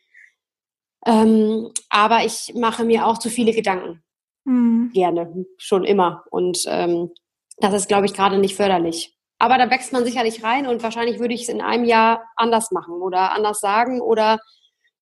Ähm, 1.05 1.73
aber 1.89 2.25
ich 2.25 2.55
mache 2.55 2.85
mir 2.85 3.07
auch 3.07 3.19
zu 3.19 3.29
viele 3.29 3.53
Gedanken 3.53 4.05
mhm. 4.47 4.91
gerne, 4.95 5.47
schon 5.59 5.85
immer. 5.85 6.25
Und 6.31 6.65
ähm, 6.67 7.11
das 7.59 7.75
ist, 7.75 7.89
glaube 7.89 8.07
ich, 8.07 8.15
gerade 8.15 8.39
nicht 8.39 8.57
förderlich. 8.57 9.17
aber 9.39 9.59
da 9.59 9.71
wächst 9.71 9.93
man 9.93 10.05
sicherlich 10.05 10.43
rein 10.43 10.67
und 10.67 10.83
wahrscheinlich 10.83 11.19
würde 11.19 11.35
ich 11.35 11.43
es 11.43 11.49
in 11.49 11.61
einem 11.61 11.85
Jahr 11.85 12.25
anders 12.37 12.71
machen 12.71 12.95
oder 13.03 13.33
anders 13.33 13.61
sagen 13.61 14.01
oder 14.01 14.41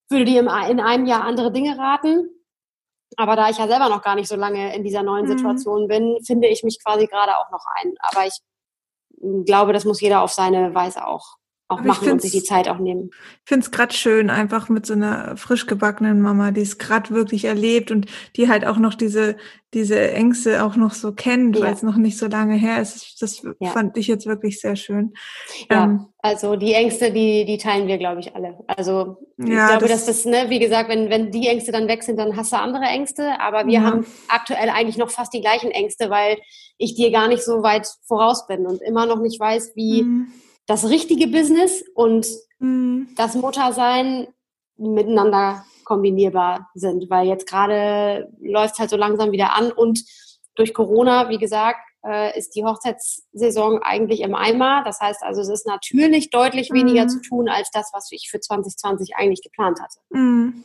würde 0.08 0.24
dir 0.24 0.40
in 0.40 0.48
einem 0.80 1.06
Jahr 1.06 1.24
andere 1.24 1.52
Dinge 1.52 1.78
raten. 1.78 2.28
Aber 3.16 3.36
da 3.36 3.48
ich 3.48 3.58
ja 3.58 3.68
selber 3.68 3.88
noch 3.88 4.02
gar 4.02 4.16
nicht 4.16 4.28
so 4.28 4.36
lange 4.36 4.74
in 4.74 4.82
dieser 4.82 5.02
neuen 5.02 5.26
mhm. 5.26 5.38
Situation 5.38 5.86
bin, 5.88 6.18
finde 6.26 6.48
ich 6.48 6.64
mich 6.64 6.82
quasi 6.82 7.06
gerade 7.06 7.36
auch 7.36 7.50
noch 7.52 7.64
ein. 7.80 7.94
Aber 8.00 8.26
ich 8.26 8.40
glaube, 9.44 9.72
das 9.72 9.84
muss 9.84 10.00
jeder 10.00 10.22
auf 10.22 10.32
seine 10.32 10.74
Weise 10.74 11.06
auch 11.06 11.36
auch 11.68 11.78
Aber 11.78 11.88
machen 11.88 12.12
und 12.12 12.22
sich 12.22 12.32
die 12.32 12.42
Zeit 12.42 12.68
auch 12.68 12.78
nehmen. 12.78 13.10
Ich 13.12 13.48
finde 13.48 13.64
es 13.64 13.70
gerade 13.70 13.94
schön, 13.94 14.28
einfach 14.28 14.68
mit 14.68 14.84
so 14.84 14.92
einer 14.92 15.36
frisch 15.38 15.66
gebackenen 15.66 16.20
Mama, 16.20 16.50
die 16.50 16.60
es 16.60 16.76
gerade 16.76 17.10
wirklich 17.10 17.46
erlebt 17.46 17.90
und 17.90 18.06
die 18.36 18.50
halt 18.50 18.66
auch 18.66 18.76
noch 18.76 18.94
diese, 18.94 19.36
diese 19.72 20.12
Ängste 20.12 20.62
auch 20.62 20.76
noch 20.76 20.92
so 20.92 21.12
kennt, 21.12 21.56
ja. 21.56 21.64
weil 21.64 21.72
es 21.72 21.82
noch 21.82 21.96
nicht 21.96 22.18
so 22.18 22.26
lange 22.26 22.54
her 22.54 22.82
ist. 22.82 23.22
Das 23.22 23.42
ja. 23.60 23.70
fand 23.70 23.96
ich 23.96 24.08
jetzt 24.08 24.26
wirklich 24.26 24.60
sehr 24.60 24.76
schön. 24.76 25.14
Ja, 25.70 25.84
ähm, 25.84 26.06
also 26.18 26.56
die 26.56 26.74
Ängste, 26.74 27.10
die, 27.12 27.46
die 27.46 27.56
teilen 27.56 27.88
wir, 27.88 27.96
glaube 27.96 28.20
ich, 28.20 28.36
alle. 28.36 28.58
Also 28.66 29.16
ich 29.38 29.48
ja, 29.48 29.68
glaube, 29.68 29.88
das, 29.88 30.04
dass 30.04 30.22
das, 30.22 30.24
ne, 30.26 30.50
wie 30.50 30.58
gesagt, 30.58 30.90
wenn, 30.90 31.08
wenn 31.08 31.30
die 31.30 31.48
Ängste 31.48 31.72
dann 31.72 31.88
weg 31.88 32.02
sind, 32.02 32.18
dann 32.18 32.36
hast 32.36 32.52
du 32.52 32.58
andere 32.58 32.84
Ängste. 32.84 33.40
Aber 33.40 33.66
wir 33.66 33.82
haben 33.82 34.04
aktuell 34.28 34.68
eigentlich 34.68 34.98
noch 34.98 35.10
fast 35.10 35.32
die 35.32 35.40
gleichen 35.40 35.70
Ängste, 35.70 36.10
weil 36.10 36.36
ich 36.76 36.94
dir 36.94 37.10
gar 37.10 37.28
nicht 37.28 37.42
so 37.42 37.62
weit 37.62 37.88
voraus 38.06 38.46
bin 38.46 38.66
und 38.66 38.82
immer 38.82 39.06
noch 39.06 39.20
nicht 39.20 39.40
weiß, 39.40 39.72
wie. 39.76 40.02
Mhm 40.02 40.26
das 40.66 40.88
richtige 40.88 41.26
Business 41.26 41.84
und 41.94 42.26
mhm. 42.58 43.08
das 43.16 43.34
Muttersein 43.34 44.28
miteinander 44.76 45.64
kombinierbar 45.84 46.70
sind, 46.74 47.08
weil 47.10 47.28
jetzt 47.28 47.46
gerade 47.46 48.32
läuft 48.40 48.74
es 48.74 48.78
halt 48.80 48.90
so 48.90 48.96
langsam 48.96 49.32
wieder 49.32 49.54
an 49.54 49.70
und 49.70 50.02
durch 50.56 50.72
Corona, 50.72 51.28
wie 51.28 51.38
gesagt, 51.38 51.80
äh, 52.06 52.38
ist 52.38 52.54
die 52.54 52.64
Hochzeitssaison 52.64 53.82
eigentlich 53.82 54.20
im 54.20 54.34
Eimer. 54.34 54.82
Das 54.84 55.00
heißt 55.00 55.22
also, 55.22 55.40
es 55.40 55.48
ist 55.48 55.66
natürlich 55.66 56.30
deutlich 56.30 56.70
weniger 56.70 57.04
mhm. 57.04 57.08
zu 57.08 57.20
tun 57.20 57.48
als 57.48 57.70
das, 57.70 57.90
was 57.92 58.10
ich 58.12 58.28
für 58.30 58.40
2020 58.40 59.16
eigentlich 59.16 59.42
geplant 59.42 59.80
hatte. 59.80 59.98
Mhm. 60.10 60.64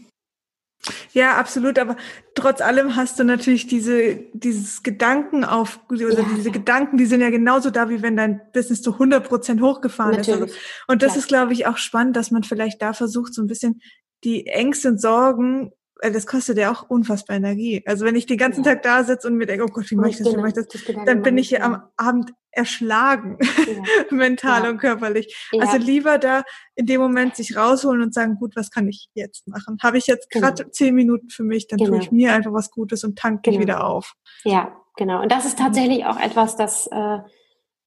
Ja, 1.12 1.38
absolut. 1.38 1.78
Aber 1.78 1.98
trotz 2.36 2.62
allem 2.62 2.96
hast 2.96 3.20
du 3.20 3.24
natürlich 3.24 3.68
diese, 3.68 4.16
dieses 4.34 4.84
Gedanken 4.84 5.44
auf, 5.44 5.80
oder 5.90 6.10
ja, 6.10 6.26
diese. 6.36 6.52
Gedanken, 6.52 6.98
die 6.98 7.06
sind 7.06 7.22
ja 7.22 7.30
genauso 7.30 7.70
da, 7.70 7.90
wie 7.90 8.02
wenn 8.02 8.16
dein 8.16 8.42
Business 8.54 8.82
zu 8.82 8.94
100 8.94 9.28
Prozent 9.28 9.62
hochgefahren 9.62 10.16
natürlich. 10.16 10.52
ist. 10.52 10.56
Also, 10.56 10.56
und 10.88 11.04
das 11.04 11.14
ja. 11.14 11.20
ist, 11.20 11.28
glaube 11.28 11.54
ich, 11.54 11.68
auch 11.68 11.78
spannend, 11.78 12.16
dass 12.16 12.32
man 12.32 12.44
vielleicht 12.44 12.82
da 12.82 12.94
versucht, 12.94 13.34
so 13.34 13.42
ein 13.42 13.48
bisschen 13.48 13.82
die 14.24 14.48
Ängste 14.48 14.90
und 14.90 15.02
Sorgen 15.02 15.72
das 16.02 16.26
kostet 16.26 16.58
ja 16.58 16.72
auch 16.72 16.90
unfassbar 16.90 17.38
Energie. 17.38 17.84
Also 17.86 18.06
wenn 18.06 18.16
ich 18.16 18.26
den 18.26 18.38
ganzen 18.38 18.64
ja. 18.64 18.72
Tag 18.74 18.84
da 18.84 19.04
sitze 19.04 19.28
und 19.28 19.36
mir 19.36 19.46
denke, 19.46 19.66
oh 19.66 19.72
Gott, 19.72 19.90
wie 19.92 19.96
mache 19.96 20.10
ich 20.10 20.18
das, 20.18 20.32
wie 20.32 20.38
mache 20.38 20.50
ich 20.50 20.54
das, 20.54 20.68
dann 21.06 21.22
bin 21.22 21.38
ich 21.38 21.50
hier 21.50 21.64
am 21.64 21.84
Abend 21.98 22.32
erschlagen, 22.52 23.38
ja. 23.42 23.84
mental 24.16 24.64
ja. 24.64 24.70
und 24.70 24.78
körperlich. 24.78 25.50
Also 25.60 25.78
lieber 25.78 26.18
da 26.18 26.44
in 26.76 26.86
dem 26.86 27.02
Moment 27.02 27.36
sich 27.36 27.56
rausholen 27.56 28.02
und 28.02 28.14
sagen, 28.14 28.36
gut, 28.36 28.56
was 28.56 28.72
kann 28.72 28.88
ich 28.88 29.10
jetzt 29.14 29.48
machen? 29.48 29.78
Habe 29.84 29.98
ich 29.98 30.08
jetzt 30.08 30.30
gerade 30.30 30.64
genau. 30.64 30.72
zehn 30.72 30.96
Minuten 30.96 31.30
für 31.30 31.44
mich, 31.44 31.68
dann 31.68 31.78
genau. 31.78 31.92
tue 31.92 32.00
ich 32.00 32.12
mir 32.12 32.34
einfach 32.34 32.54
was 32.54 32.72
Gutes 32.72 33.04
und 33.04 33.18
tanke 33.18 33.52
genau. 33.52 33.62
wieder 33.62 33.86
auf. 33.86 34.14
Ja, 34.44 34.76
genau. 34.96 35.22
Und 35.22 35.32
das 35.32 35.46
ist 35.46 35.60
tatsächlich 35.60 36.06
auch 36.06 36.20
etwas, 36.20 36.56
das 36.56 36.88
äh, 36.88 37.20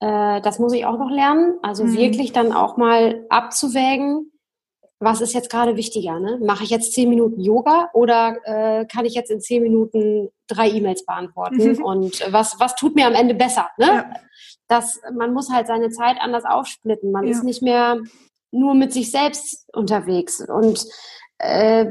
äh, 0.03 0.41
das 0.41 0.59
muss 0.59 0.73
ich 0.73 0.85
auch 0.85 0.99
noch 0.99 1.11
lernen. 1.11 1.55
Also 1.63 1.85
mhm. 1.85 1.97
wirklich 1.97 2.33
dann 2.33 2.53
auch 2.53 2.77
mal 2.77 3.25
abzuwägen, 3.31 4.32
was 5.03 5.21
ist 5.21 5.35
jetzt 5.35 5.51
gerade 5.51 5.77
wichtiger? 5.77 6.21
Ne? 6.21 6.39
Mache 6.43 6.65
ich 6.65 6.71
jetzt 6.71 6.93
zehn 6.93 7.09
Minuten 7.09 7.41
Yoga 7.41 7.91
oder 7.93 8.37
äh, 8.45 8.87
kann 8.87 9.05
ich 9.05 9.15
jetzt 9.15 9.31
in 9.31 9.41
zehn 9.41 9.63
Minuten 9.63 10.29
drei 10.47 10.71
E-Mails 10.71 11.05
beantworten? 11.05 11.57
Mhm. 11.57 11.85
Und 11.85 12.33
was, 12.33 12.59
was 12.61 12.77
tut 12.77 12.95
mir 12.95 13.07
am 13.07 13.15
Ende 13.15 13.35
besser? 13.35 13.69
Ne? 13.79 13.87
Ja. 13.87 14.15
Das, 14.69 15.01
man 15.15 15.33
muss 15.33 15.51
halt 15.51 15.67
seine 15.67 15.91
Zeit 15.91 16.17
anders 16.21 16.45
aufsplitten. 16.45 17.11
Man 17.11 17.25
ja. 17.25 17.33
ist 17.33 17.43
nicht 17.43 17.63
mehr 17.63 17.99
nur 18.53 18.75
mit 18.75 18.93
sich 18.93 19.11
selbst 19.11 19.69
unterwegs. 19.75 20.41
Und 20.41 20.87
äh, 21.39 21.87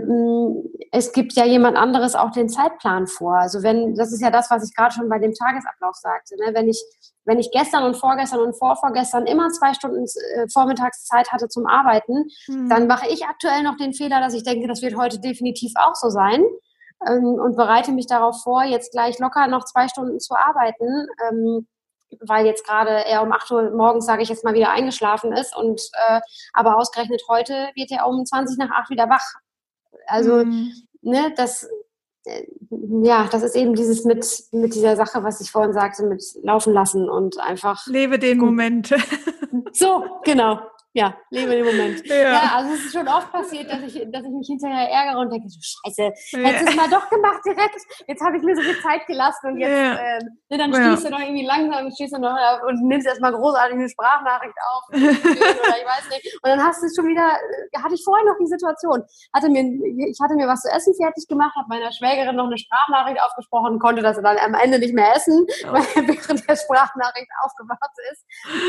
es 0.91 1.11
gibt 1.11 1.33
ja 1.33 1.45
jemand 1.45 1.75
anderes 1.77 2.15
auch 2.15 2.31
den 2.31 2.47
Zeitplan 2.47 3.07
vor. 3.07 3.35
Also 3.35 3.61
wenn, 3.61 3.95
das 3.95 4.13
ist 4.13 4.21
ja 4.21 4.31
das, 4.31 4.49
was 4.49 4.67
ich 4.67 4.73
gerade 4.73 4.93
schon 4.93 5.09
bei 5.09 5.19
dem 5.19 5.33
Tagesablauf 5.33 5.95
sagte. 5.95 6.35
Ne? 6.37 6.53
Wenn 6.53 6.69
ich 6.69 6.81
wenn 7.25 7.39
ich 7.39 7.51
gestern 7.51 7.83
und 7.83 7.95
vorgestern 7.95 8.39
und 8.39 8.57
vorvorgestern 8.57 9.25
immer 9.25 9.49
zwei 9.49 9.73
Stunden 9.73 10.05
äh, 10.05 10.47
Vormittagszeit 10.51 11.31
hatte 11.31 11.47
zum 11.47 11.67
Arbeiten, 11.67 12.25
mhm. 12.47 12.69
dann 12.69 12.87
mache 12.87 13.07
ich 13.07 13.25
aktuell 13.25 13.63
noch 13.63 13.77
den 13.77 13.93
Fehler, 13.93 14.19
dass 14.19 14.33
ich 14.33 14.43
denke, 14.43 14.67
das 14.67 14.81
wird 14.81 14.95
heute 14.95 15.19
definitiv 15.19 15.73
auch 15.75 15.95
so 15.95 16.09
sein 16.09 16.43
ähm, 17.07 17.25
und 17.25 17.55
bereite 17.55 17.91
mich 17.91 18.07
darauf 18.07 18.41
vor, 18.41 18.63
jetzt 18.63 18.91
gleich 18.91 19.19
locker 19.19 19.47
noch 19.47 19.65
zwei 19.65 19.87
Stunden 19.87 20.19
zu 20.19 20.35
arbeiten, 20.35 21.07
ähm, 21.29 21.67
weil 22.19 22.45
jetzt 22.45 22.65
gerade 22.65 23.05
er 23.05 23.21
um 23.21 23.31
8 23.31 23.51
Uhr 23.51 23.71
morgens, 23.71 24.05
sage 24.05 24.21
ich 24.21 24.29
jetzt 24.29 24.43
mal, 24.43 24.53
wieder 24.53 24.71
eingeschlafen 24.71 25.31
ist 25.31 25.55
und 25.55 25.81
äh, 26.07 26.19
aber 26.53 26.77
ausgerechnet 26.77 27.21
heute 27.29 27.69
wird 27.75 27.91
er 27.91 28.07
um 28.07 28.25
20 28.25 28.57
nach 28.57 28.71
8 28.71 28.89
wieder 28.89 29.09
wach. 29.09 29.25
Also, 30.07 30.43
mhm. 30.43 30.73
ne, 31.01 31.33
das 31.35 31.69
ja, 33.03 33.27
das 33.31 33.43
ist 33.43 33.55
eben 33.55 33.73
dieses 33.73 34.05
mit, 34.05 34.25
mit 34.51 34.75
dieser 34.75 34.95
Sache, 34.95 35.23
was 35.23 35.41
ich 35.41 35.51
vorhin 35.51 35.73
sagte, 35.73 36.05
mit 36.05 36.23
laufen 36.43 36.73
lassen 36.73 37.09
und 37.09 37.39
einfach. 37.39 37.85
Lebe 37.87 38.19
den. 38.19 38.37
Moment. 38.37 38.93
So, 39.73 40.03
genau 40.23 40.59
ja, 40.93 41.15
lebe 41.29 41.51
den 41.51 41.65
Moment. 41.65 42.01
Ja. 42.11 42.33
ja. 42.33 42.51
also 42.55 42.73
es 42.73 42.85
ist 42.85 42.93
schon 42.93 43.07
oft 43.07 43.31
passiert, 43.31 43.71
dass 43.71 43.81
ich, 43.83 43.93
dass 44.11 44.23
ich 44.25 44.31
mich 44.31 44.47
hinterher 44.47 44.89
ärgere 44.89 45.19
und 45.19 45.31
denke, 45.31 45.47
so 45.47 45.59
scheiße, 45.61 46.03
hättest 46.43 46.67
du 46.67 46.69
es 46.69 46.75
mal 46.75 46.89
doch 46.89 47.09
gemacht 47.09 47.39
direkt. 47.45 47.79
Jetzt 48.07 48.21
habe 48.21 48.37
ich 48.37 48.43
mir 48.43 48.55
so 48.55 48.61
viel 48.61 48.79
Zeit 48.81 49.07
gelassen 49.07 49.51
und 49.51 49.57
jetzt, 49.57 49.71
ja. 49.71 49.95
äh, 49.95 50.19
ne, 50.49 50.57
dann 50.57 50.73
stehst 50.73 51.05
du 51.05 51.09
noch 51.09 51.19
irgendwie 51.19 51.45
langsam, 51.45 51.89
stehst 51.91 52.13
du 52.13 52.19
noch 52.19 52.35
und 52.67 52.83
nimmst 52.83 53.07
erstmal 53.07 53.31
großartig 53.31 53.75
eine 53.75 53.87
Sprachnachricht 53.87 54.55
auf 54.73 54.83
oder 54.91 55.77
ich 55.79 55.87
weiß 55.87 56.09
nicht. 56.09 56.35
Und 56.43 56.49
dann 56.49 56.63
hast 56.63 56.83
du 56.83 56.87
schon 56.93 57.07
wieder, 57.07 57.23
äh, 57.23 57.79
hatte 57.79 57.95
ich 57.95 58.03
vorher 58.03 58.25
noch 58.25 58.37
die 58.39 58.47
Situation, 58.47 59.01
hatte 59.33 59.49
mir, 59.49 59.63
ich 59.63 60.19
hatte 60.21 60.35
mir 60.35 60.47
was 60.47 60.61
zu 60.61 60.69
essen 60.69 60.93
fertig 60.95 61.27
gemacht, 61.27 61.55
habe 61.55 61.69
meiner 61.69 61.91
Schwägerin 61.93 62.35
noch 62.35 62.47
eine 62.47 62.57
Sprachnachricht 62.57 63.21
aufgesprochen, 63.23 63.79
konnte 63.79 64.01
das 64.01 64.21
dann 64.21 64.37
am 64.37 64.53
Ende 64.55 64.79
nicht 64.79 64.93
mehr 64.93 65.15
essen, 65.15 65.47
oh. 65.63 65.71
weil 65.71 65.83
während 66.07 66.47
der 66.49 66.55
Sprachnachricht 66.55 67.31
aufgewacht 67.45 67.95
ist. 68.11 68.25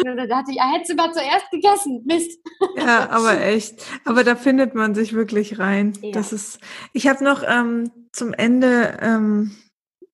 Und 0.06 0.16
dann 0.16 0.28
dachte 0.28 0.52
ich, 0.52 0.56
ja, 0.56 0.70
hättest 0.70 0.92
du 0.92 0.94
mal 0.94 1.12
zuerst 1.12 1.50
gegessen 1.50 2.04
Mist. 2.14 2.38
Ja, 2.76 3.10
aber 3.10 3.40
echt. 3.40 3.84
Aber 4.04 4.24
da 4.24 4.36
findet 4.36 4.74
man 4.74 4.94
sich 4.94 5.12
wirklich 5.12 5.58
rein. 5.58 5.92
Ja. 6.00 6.12
Das 6.12 6.32
ist. 6.32 6.60
Ich 6.92 7.06
habe 7.08 7.24
noch 7.24 7.42
ähm, 7.46 7.90
zum 8.12 8.32
Ende. 8.32 8.98
Ähm, 9.00 9.56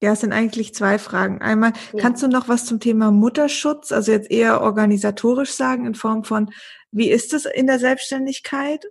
ja, 0.00 0.12
es 0.12 0.20
sind 0.20 0.32
eigentlich 0.32 0.74
zwei 0.74 0.98
Fragen. 0.98 1.42
Einmal, 1.42 1.72
ja. 1.92 2.00
kannst 2.00 2.22
du 2.22 2.28
noch 2.28 2.48
was 2.48 2.64
zum 2.64 2.78
Thema 2.78 3.10
Mutterschutz, 3.10 3.90
also 3.90 4.12
jetzt 4.12 4.30
eher 4.30 4.60
organisatorisch 4.60 5.50
sagen, 5.50 5.86
in 5.86 5.96
Form 5.96 6.22
von, 6.22 6.50
wie 6.92 7.10
ist 7.10 7.34
es 7.34 7.46
in 7.46 7.66
der 7.66 7.80
Selbstständigkeit? 7.80 8.86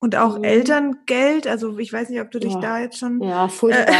Und 0.00 0.14
auch 0.14 0.38
mhm. 0.38 0.44
Elterngeld, 0.44 1.48
also 1.48 1.76
ich 1.78 1.92
weiß 1.92 2.08
nicht, 2.08 2.20
ob 2.20 2.30
du 2.30 2.38
dich 2.38 2.54
ja. 2.54 2.60
da 2.60 2.80
jetzt 2.80 2.98
schon. 2.98 3.20
Ja, 3.20 3.48
furchtbar. 3.48 3.96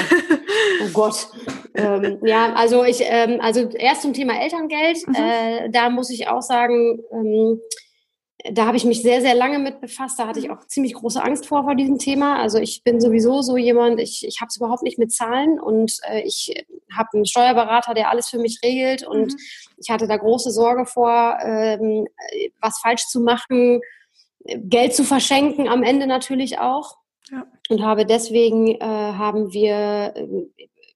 oh 0.84 0.88
Gott. 0.92 1.28
Ähm, 1.74 2.18
ja, 2.22 2.52
also 2.54 2.84
ich, 2.84 3.00
ähm, 3.02 3.40
also 3.40 3.68
erst 3.70 4.02
zum 4.02 4.12
Thema 4.12 4.40
Elterngeld, 4.40 5.06
mhm. 5.08 5.14
äh, 5.14 5.70
da 5.70 5.90
muss 5.90 6.10
ich 6.10 6.28
auch 6.28 6.42
sagen, 6.42 7.00
ähm, 7.12 7.60
da 8.44 8.66
habe 8.66 8.76
ich 8.76 8.84
mich 8.84 9.02
sehr, 9.02 9.20
sehr 9.20 9.34
lange 9.34 9.58
mit 9.58 9.80
befasst. 9.80 10.18
Da 10.18 10.28
hatte 10.28 10.38
ich 10.38 10.50
auch 10.50 10.64
ziemlich 10.66 10.94
große 10.94 11.22
Angst 11.22 11.46
vor, 11.46 11.64
vor 11.64 11.74
diesem 11.74 11.98
Thema. 11.98 12.40
Also 12.40 12.58
ich 12.58 12.84
bin 12.84 13.00
sowieso 13.00 13.42
so 13.42 13.56
jemand, 13.56 14.00
ich, 14.00 14.24
ich 14.26 14.40
habe 14.40 14.48
es 14.48 14.56
überhaupt 14.56 14.84
nicht 14.84 14.98
mit 14.98 15.12
Zahlen 15.12 15.58
und 15.58 15.96
äh, 16.08 16.22
ich 16.22 16.64
habe 16.96 17.08
einen 17.14 17.26
Steuerberater, 17.26 17.94
der 17.94 18.10
alles 18.10 18.28
für 18.28 18.38
mich 18.38 18.60
regelt 18.62 19.04
und 19.06 19.32
mhm. 19.32 19.38
ich 19.76 19.90
hatte 19.90 20.06
da 20.06 20.16
große 20.16 20.52
Sorge 20.52 20.86
vor, 20.86 21.38
ähm, 21.42 22.06
was 22.60 22.78
falsch 22.78 23.06
zu 23.08 23.20
machen, 23.20 23.80
Geld 24.44 24.94
zu 24.94 25.04
verschenken, 25.04 25.68
am 25.68 25.82
Ende 25.82 26.06
natürlich 26.06 26.60
auch. 26.60 26.96
Ja. 27.30 27.44
Und 27.68 27.82
habe 27.82 28.06
deswegen 28.06 28.76
äh, 28.76 28.78
haben 28.80 29.52
wir, 29.52 30.14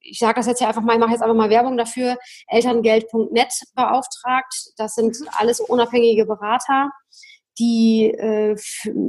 ich 0.01 0.17
sage 0.17 0.35
das 0.35 0.47
jetzt 0.47 0.61
ja 0.61 0.69
einfach 0.69 0.81
mal, 0.81 0.93
ich 0.93 0.99
mache 0.99 1.11
jetzt 1.11 1.21
einfach 1.21 1.35
mal 1.35 1.49
Werbung 1.49 1.77
dafür, 1.77 2.17
elterngeld.net 2.47 3.53
beauftragt. 3.75 4.71
Das 4.77 4.95
sind 4.95 5.19
mhm. 5.19 5.27
alles 5.37 5.59
unabhängige 5.59 6.25
Berater 6.25 6.89
die 7.59 8.11
äh, 8.11 8.55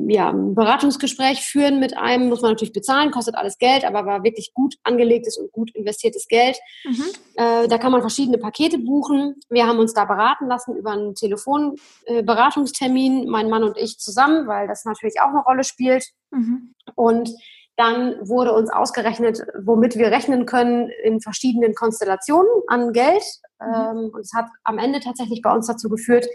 ja, 0.09 0.31
ein 0.31 0.55
Beratungsgespräch 0.55 1.41
führen 1.41 1.81
mit 1.81 1.97
einem, 1.97 2.29
muss 2.29 2.43
man 2.43 2.51
natürlich 2.53 2.75
bezahlen, 2.75 3.11
kostet 3.11 3.35
alles 3.37 3.57
Geld, 3.59 3.85
aber 3.85 4.05
war 4.05 4.23
wirklich 4.23 4.53
gut 4.53 4.75
angelegtes 4.83 5.39
und 5.39 5.51
gut 5.53 5.75
investiertes 5.75 6.29
Geld. 6.29 6.59
Mhm. 6.85 7.05
Äh, 7.37 7.69
da 7.69 7.79
kann 7.79 7.93
man 7.93 8.03
verschiedene 8.03 8.37
Pakete 8.39 8.79
buchen. 8.79 9.37
Wir 9.49 9.67
haben 9.67 9.79
uns 9.79 9.95
da 9.95 10.05
beraten 10.05 10.47
lassen 10.47 10.77
über 10.77 10.91
einen 10.93 11.15
Telefonberatungstermin, 11.15 13.23
äh, 13.23 13.27
mein 13.27 13.49
Mann 13.49 13.65
und 13.65 13.79
ich 13.79 13.99
zusammen, 13.99 14.47
weil 14.47 14.69
das 14.69 14.85
natürlich 14.85 15.23
auch 15.23 15.31
eine 15.31 15.43
Rolle 15.43 15.65
spielt. 15.65 16.05
Mhm. 16.31 16.75
Und 16.95 17.31
dann 17.77 18.29
wurde 18.29 18.53
uns 18.53 18.71
ausgerechnet, 18.71 19.41
womit 19.65 19.97
wir 19.97 20.09
rechnen 20.09 20.45
können 20.47 20.91
in 21.03 21.21
verschiedenen 21.21 21.75
Konstellationen 21.75 22.63
an 22.69 22.93
Geld. 22.93 23.25
Mhm. 23.59 23.75
Ähm, 23.75 24.11
und 24.13 24.21
es 24.21 24.33
hat 24.35 24.47
am 24.65 24.79
Ende 24.79 25.01
tatsächlich 25.01 25.43
bei 25.43 25.53
uns 25.53 25.67
dazu 25.67 25.89
geführt, 25.89 26.29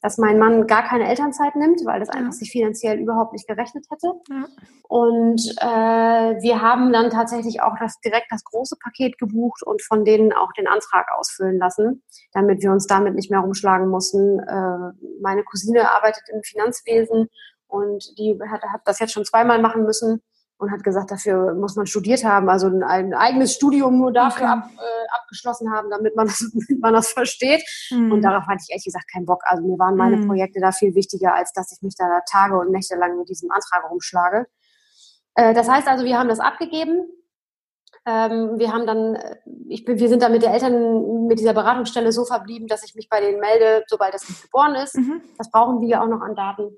dass 0.00 0.18
mein 0.18 0.38
Mann 0.38 0.66
gar 0.66 0.84
keine 0.84 1.08
Elternzeit 1.08 1.56
nimmt, 1.56 1.84
weil 1.84 2.00
das 2.00 2.08
einfach 2.08 2.32
sich 2.32 2.50
finanziell 2.50 2.98
überhaupt 2.98 3.32
nicht 3.32 3.48
gerechnet 3.48 3.86
hätte. 3.90 4.12
Ja. 4.30 4.46
Und 4.88 5.40
äh, 5.60 6.40
wir 6.42 6.62
haben 6.62 6.92
dann 6.92 7.10
tatsächlich 7.10 7.60
auch 7.62 7.74
das, 7.80 7.98
direkt 8.00 8.30
das 8.30 8.44
große 8.44 8.76
Paket 8.82 9.18
gebucht 9.18 9.62
und 9.62 9.82
von 9.82 10.04
denen 10.04 10.32
auch 10.32 10.52
den 10.52 10.68
Antrag 10.68 11.06
ausfüllen 11.16 11.58
lassen, 11.58 12.02
damit 12.32 12.62
wir 12.62 12.70
uns 12.70 12.86
damit 12.86 13.14
nicht 13.14 13.30
mehr 13.30 13.40
rumschlagen 13.40 13.88
mussten. 13.88 14.38
Äh, 14.38 14.92
meine 15.20 15.42
Cousine 15.44 15.90
arbeitet 15.90 16.24
im 16.32 16.42
Finanzwesen 16.42 17.28
und 17.66 18.18
die 18.18 18.38
hat, 18.50 18.62
hat 18.62 18.82
das 18.84 19.00
jetzt 19.00 19.12
schon 19.12 19.24
zweimal 19.24 19.60
machen 19.60 19.82
müssen 19.82 20.22
und 20.58 20.72
hat 20.72 20.82
gesagt, 20.82 21.10
dafür 21.10 21.54
muss 21.54 21.76
man 21.76 21.86
studiert 21.86 22.24
haben, 22.24 22.48
also 22.48 22.66
ein, 22.66 23.14
eigenes 23.14 23.54
Studium 23.54 23.98
nur 23.98 24.12
dafür 24.12 24.46
okay. 24.46 24.58
ab, 24.58 24.70
äh, 24.76 25.16
abgeschlossen 25.16 25.72
haben, 25.72 25.88
damit 25.88 26.16
man 26.16 26.26
das, 26.26 26.38
damit 26.52 26.82
man 26.82 26.92
das 26.92 27.12
versteht. 27.12 27.62
Mhm. 27.90 28.12
Und 28.12 28.22
darauf 28.22 28.44
hatte 28.46 28.62
ich 28.64 28.70
ehrlich 28.70 28.84
gesagt 28.84 29.10
keinen 29.12 29.26
Bock. 29.26 29.40
Also 29.44 29.64
mir 29.64 29.78
waren 29.78 29.96
meine 29.96 30.16
mhm. 30.16 30.26
Projekte 30.26 30.60
da 30.60 30.72
viel 30.72 30.94
wichtiger, 30.94 31.34
als 31.34 31.52
dass 31.52 31.72
ich 31.72 31.80
mich 31.82 31.94
da 31.96 32.20
Tage 32.28 32.58
und 32.58 32.72
Nächte 32.72 32.96
lang 32.96 33.16
mit 33.16 33.28
diesem 33.28 33.50
Antrag 33.50 33.88
rumschlage. 33.88 34.46
Äh, 35.34 35.54
das 35.54 35.68
heißt 35.68 35.86
also, 35.86 36.04
wir 36.04 36.18
haben 36.18 36.28
das 36.28 36.40
abgegeben. 36.40 37.06
Ähm, 38.04 38.58
wir 38.58 38.72
haben 38.72 38.86
dann, 38.86 39.14
äh, 39.14 39.36
ich 39.68 39.84
bin, 39.84 40.00
wir 40.00 40.08
sind 40.08 40.22
dann 40.22 40.32
mit 40.32 40.42
der 40.42 40.52
Eltern, 40.52 41.26
mit 41.28 41.38
dieser 41.38 41.54
Beratungsstelle 41.54 42.10
so 42.10 42.24
verblieben, 42.24 42.66
dass 42.66 42.82
ich 42.82 42.96
mich 42.96 43.08
bei 43.08 43.20
denen 43.20 43.38
melde, 43.38 43.84
sobald 43.86 44.12
das 44.12 44.26
Kind 44.26 44.42
geboren 44.42 44.74
ist. 44.74 44.96
Mhm. 44.96 45.22
Das 45.36 45.52
brauchen 45.52 45.80
wir 45.80 45.88
ja 45.88 46.02
auch 46.02 46.08
noch 46.08 46.20
an 46.20 46.34
Daten. 46.34 46.76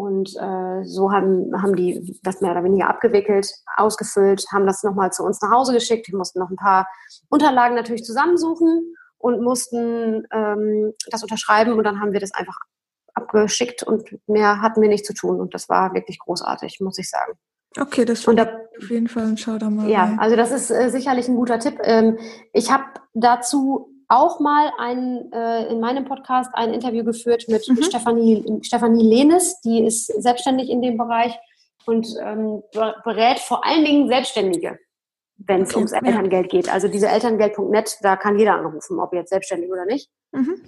Und 0.00 0.34
äh, 0.40 0.82
so 0.84 1.12
haben, 1.12 1.52
haben 1.60 1.76
die 1.76 2.18
das 2.22 2.40
mehr 2.40 2.52
oder 2.52 2.64
weniger 2.64 2.88
abgewickelt, 2.88 3.52
ausgefüllt, 3.76 4.46
haben 4.50 4.66
das 4.66 4.82
nochmal 4.82 5.12
zu 5.12 5.22
uns 5.22 5.42
nach 5.42 5.50
Hause 5.50 5.74
geschickt. 5.74 6.08
Wir 6.08 6.16
mussten 6.16 6.38
noch 6.38 6.48
ein 6.48 6.56
paar 6.56 6.88
Unterlagen 7.28 7.74
natürlich 7.74 8.02
zusammensuchen 8.02 8.94
und 9.18 9.42
mussten 9.42 10.26
ähm, 10.32 10.94
das 11.10 11.22
unterschreiben 11.22 11.74
und 11.74 11.84
dann 11.84 12.00
haben 12.00 12.14
wir 12.14 12.20
das 12.20 12.32
einfach 12.32 12.56
abgeschickt 13.12 13.82
und 13.82 14.16
mehr 14.26 14.62
hatten 14.62 14.80
wir 14.80 14.88
nicht 14.88 15.04
zu 15.04 15.12
tun. 15.12 15.38
Und 15.38 15.52
das 15.52 15.68
war 15.68 15.92
wirklich 15.92 16.18
großartig, 16.18 16.78
muss 16.80 16.96
ich 16.96 17.10
sagen. 17.10 17.34
Okay, 17.78 18.06
das 18.06 18.24
finde 18.24 18.50
ich 18.72 18.82
auf 18.82 18.90
jeden 18.90 19.08
Fall 19.08 19.24
und 19.24 19.38
schau 19.38 19.58
da 19.58 19.68
mal. 19.68 19.86
Ja, 19.86 20.04
rein. 20.04 20.18
also 20.18 20.34
das 20.34 20.50
ist 20.50 20.70
äh, 20.70 20.88
sicherlich 20.88 21.28
ein 21.28 21.36
guter 21.36 21.58
Tipp. 21.58 21.78
Ähm, 21.82 22.16
ich 22.54 22.72
habe 22.72 22.84
dazu 23.12 23.89
auch 24.10 24.40
mal 24.40 24.72
ein, 24.78 25.32
äh, 25.32 25.68
in 25.68 25.80
meinem 25.80 26.04
Podcast 26.04 26.50
ein 26.54 26.74
Interview 26.74 27.04
geführt 27.04 27.44
mit 27.48 27.66
mhm. 27.68 27.82
Stefanie, 27.82 28.60
Stefanie 28.62 29.08
Lehnes, 29.08 29.60
die 29.60 29.84
ist 29.84 30.06
selbstständig 30.06 30.68
in 30.68 30.82
dem 30.82 30.98
Bereich 30.98 31.38
und 31.86 32.08
ähm, 32.20 32.62
berät 32.72 33.38
vor 33.38 33.64
allen 33.64 33.84
Dingen 33.84 34.08
Selbstständige, 34.08 34.78
wenn 35.38 35.62
es 35.62 35.70
okay, 35.70 35.76
ums 35.76 35.92
Elterngeld 35.92 36.50
geht. 36.50 36.72
Also 36.72 36.88
diese 36.88 37.08
Elterngeld.net, 37.08 37.98
da 38.02 38.16
kann 38.16 38.38
jeder 38.38 38.54
anrufen, 38.54 38.98
ob 38.98 39.14
jetzt 39.14 39.30
selbstständig 39.30 39.70
oder 39.70 39.86
nicht. 39.86 40.10
Mhm. 40.32 40.60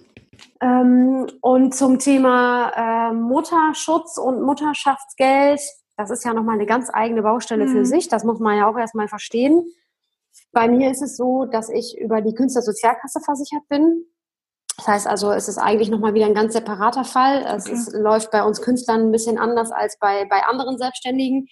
Ähm, 0.60 1.26
und 1.40 1.74
zum 1.74 1.98
Thema 1.98 3.10
äh, 3.10 3.12
Mutterschutz 3.12 4.18
und 4.18 4.42
Mutterschaftsgeld, 4.42 5.60
das 5.96 6.10
ist 6.10 6.24
ja 6.24 6.32
nochmal 6.32 6.54
eine 6.54 6.66
ganz 6.66 6.90
eigene 6.92 7.22
Baustelle 7.22 7.66
mhm. 7.66 7.72
für 7.72 7.86
sich. 7.86 8.08
Das 8.08 8.24
muss 8.24 8.38
man 8.38 8.56
ja 8.56 8.68
auch 8.68 8.78
erstmal 8.78 9.08
verstehen. 9.08 9.64
Bei 10.52 10.68
mir 10.68 10.90
ist 10.90 11.02
es 11.02 11.16
so, 11.16 11.46
dass 11.46 11.68
ich 11.68 11.98
über 11.98 12.20
die 12.20 12.34
Künstlersozialkasse 12.34 13.20
versichert 13.20 13.66
bin. 13.68 14.04
Das 14.76 14.88
heißt 14.88 15.06
also, 15.06 15.32
es 15.32 15.48
ist 15.48 15.58
eigentlich 15.58 15.90
nochmal 15.90 16.14
wieder 16.14 16.26
ein 16.26 16.34
ganz 16.34 16.54
separater 16.54 17.04
Fall. 17.04 17.42
Okay. 17.42 17.72
Es 17.72 17.92
läuft 17.92 18.30
bei 18.30 18.42
uns 18.42 18.62
Künstlern 18.62 19.08
ein 19.08 19.12
bisschen 19.12 19.38
anders 19.38 19.70
als 19.70 19.98
bei, 19.98 20.24
bei 20.26 20.44
anderen 20.44 20.78
Selbstständigen. 20.78 21.48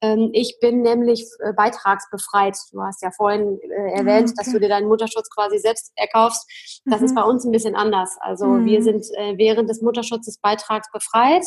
Ähm, 0.00 0.30
ich 0.32 0.58
bin 0.60 0.82
nämlich 0.82 1.24
äh, 1.40 1.52
beitragsbefreit. 1.52 2.56
Du 2.72 2.82
hast 2.82 3.02
ja 3.02 3.10
vorhin 3.10 3.58
äh, 3.62 3.98
erwähnt, 3.98 4.30
okay. 4.30 4.34
dass 4.36 4.52
du 4.52 4.58
dir 4.58 4.68
deinen 4.68 4.88
Mutterschutz 4.88 5.30
quasi 5.30 5.58
selbst 5.58 5.92
erkaufst. 5.96 6.46
Das 6.84 7.00
mhm. 7.00 7.06
ist 7.06 7.14
bei 7.14 7.22
uns 7.22 7.44
ein 7.44 7.52
bisschen 7.52 7.74
anders. 7.74 8.16
Also 8.20 8.46
mhm. 8.46 8.66
wir 8.66 8.82
sind 8.82 9.04
äh, 9.14 9.38
während 9.38 9.70
des 9.70 9.80
Mutterschutzes 9.80 10.38
beitragsbefreit. 10.38 11.44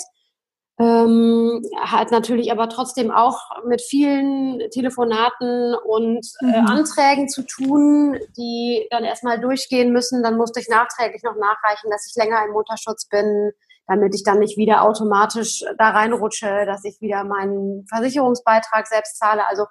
Ähm, 0.80 1.63
hat 1.82 2.11
natürlich 2.11 2.51
aber 2.51 2.69
trotzdem 2.69 3.09
auch 3.09 3.39
mit 3.65 3.82
vielen 3.82 4.59
Telefonaten 4.69 5.73
und 5.73 6.28
äh, 6.41 6.61
mhm. 6.61 6.67
Anträgen 6.67 7.30
zu 7.30 7.41
tun, 7.41 8.19
die 8.38 8.86
dann 8.91 9.03
erstmal 9.03 9.39
durchgehen 9.39 9.91
müssen. 9.91 10.21
Dann 10.21 10.38
musste 10.38 10.59
ich 10.59 10.69
nachträglich 10.69 11.23
noch 11.23 11.36
nachreichen, 11.36 11.89
dass 11.89 12.05
ich 12.07 12.15
länger 12.15 12.45
im 12.45 12.51
Mutterschutz 12.51 13.07
bin, 13.07 13.51
damit 13.88 14.13
ich 14.13 14.23
dann 14.23 14.38
nicht 14.38 14.57
wieder 14.57 14.84
automatisch 14.84 15.63
da 15.80 15.89
reinrutsche, 15.89 16.65
dass 16.67 16.84
ich 16.84 17.01
wieder 17.01 17.23
meinen 17.23 17.88
Versicherungsbeitrag 17.88 18.86
selbst 18.86 19.17
zahle. 19.17 19.47
Also 19.47 19.65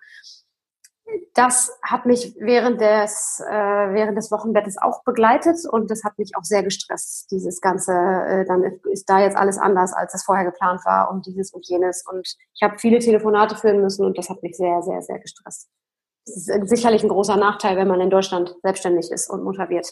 das 1.35 1.71
hat 1.83 2.07
mich 2.07 2.35
während 2.39 2.81
des, 2.81 3.43
äh, 3.47 3.53
während 3.53 4.17
des 4.17 4.31
Wochenbettes 4.31 4.77
auch 4.81 5.05
begleitet 5.05 5.59
und 5.71 5.91
das 5.91 6.03
hat 6.03 6.19
mich 6.19 6.33
auch 6.37 6.45
sehr 6.45 6.63
gestresst, 6.63 7.31
dieses 7.31 7.61
Ganze. 7.61 7.93
Äh, 7.93 8.45
dann 8.47 8.63
ist 8.91 9.09
da 9.09 9.21
jetzt 9.21 9.37
alles 9.37 9.59
anders, 9.59 9.93
als 9.93 10.15
es 10.15 10.25
vorher 10.25 10.45
geplant 10.45 10.81
war 10.85 11.11
und 11.11 11.27
dieses 11.27 11.53
und 11.53 11.67
jenes. 11.69 12.05
Und 12.11 12.27
ich 12.55 12.63
habe 12.63 12.79
viele 12.79 12.99
Telefonate 12.99 13.55
führen 13.57 13.81
müssen 13.83 14.05
und 14.05 14.17
das 14.19 14.31
hat 14.31 14.43
mich 14.43 14.57
sehr, 14.57 14.83
sehr, 14.83 15.03
sehr 15.03 15.19
gestresst. 15.19 15.69
Das 16.25 16.37
ist 16.37 16.69
sicherlich 16.69 17.05
ein 17.05 17.09
großer 17.09 17.37
Nachteil, 17.37 17.77
wenn 17.77 17.87
man 17.87 18.01
in 18.01 18.11
Deutschland 18.11 18.57
selbstständig 18.63 19.13
ist 19.13 19.31
und 19.31 19.45
Mutter 19.45 19.69
wird. 19.69 19.87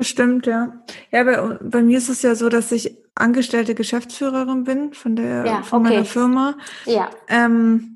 Stimmt, 0.00 0.46
ja. 0.46 0.72
Ja, 1.12 1.22
bei, 1.22 1.58
bei 1.62 1.82
mir 1.82 1.98
ist 1.98 2.08
es 2.08 2.22
ja 2.22 2.34
so, 2.34 2.48
dass 2.48 2.72
ich 2.72 2.98
angestellte 3.14 3.76
Geschäftsführerin 3.76 4.64
bin 4.64 4.92
von 4.92 5.14
der 5.14 5.46
ja, 5.46 5.62
von 5.62 5.82
okay. 5.82 5.90
meiner 5.90 6.04
Firma. 6.04 6.56
Ja. 6.84 7.10
Ähm, 7.28 7.93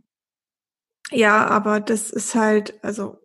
ja, 1.11 1.47
aber 1.47 1.81
das 1.81 2.11
ist 2.11 2.35
halt, 2.35 2.75
also 2.83 3.17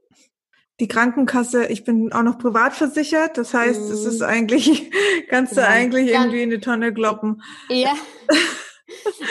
die 0.79 0.87
Krankenkasse, 0.87 1.67
ich 1.67 1.83
bin 1.83 2.11
auch 2.13 2.23
noch 2.23 2.37
privat 2.37 2.73
versichert, 2.73 3.37
das 3.37 3.53
heißt, 3.53 3.79
es 3.79 4.01
mhm. 4.03 4.09
ist 4.09 4.21
eigentlich, 4.21 4.91
kannst 5.29 5.55
du 5.55 5.61
ja. 5.61 5.67
eigentlich 5.67 6.11
irgendwie 6.11 6.41
in 6.41 6.49
die 6.49 6.59
Tonne 6.59 6.93
kloppen. 6.93 7.41
Ja. 7.69 7.93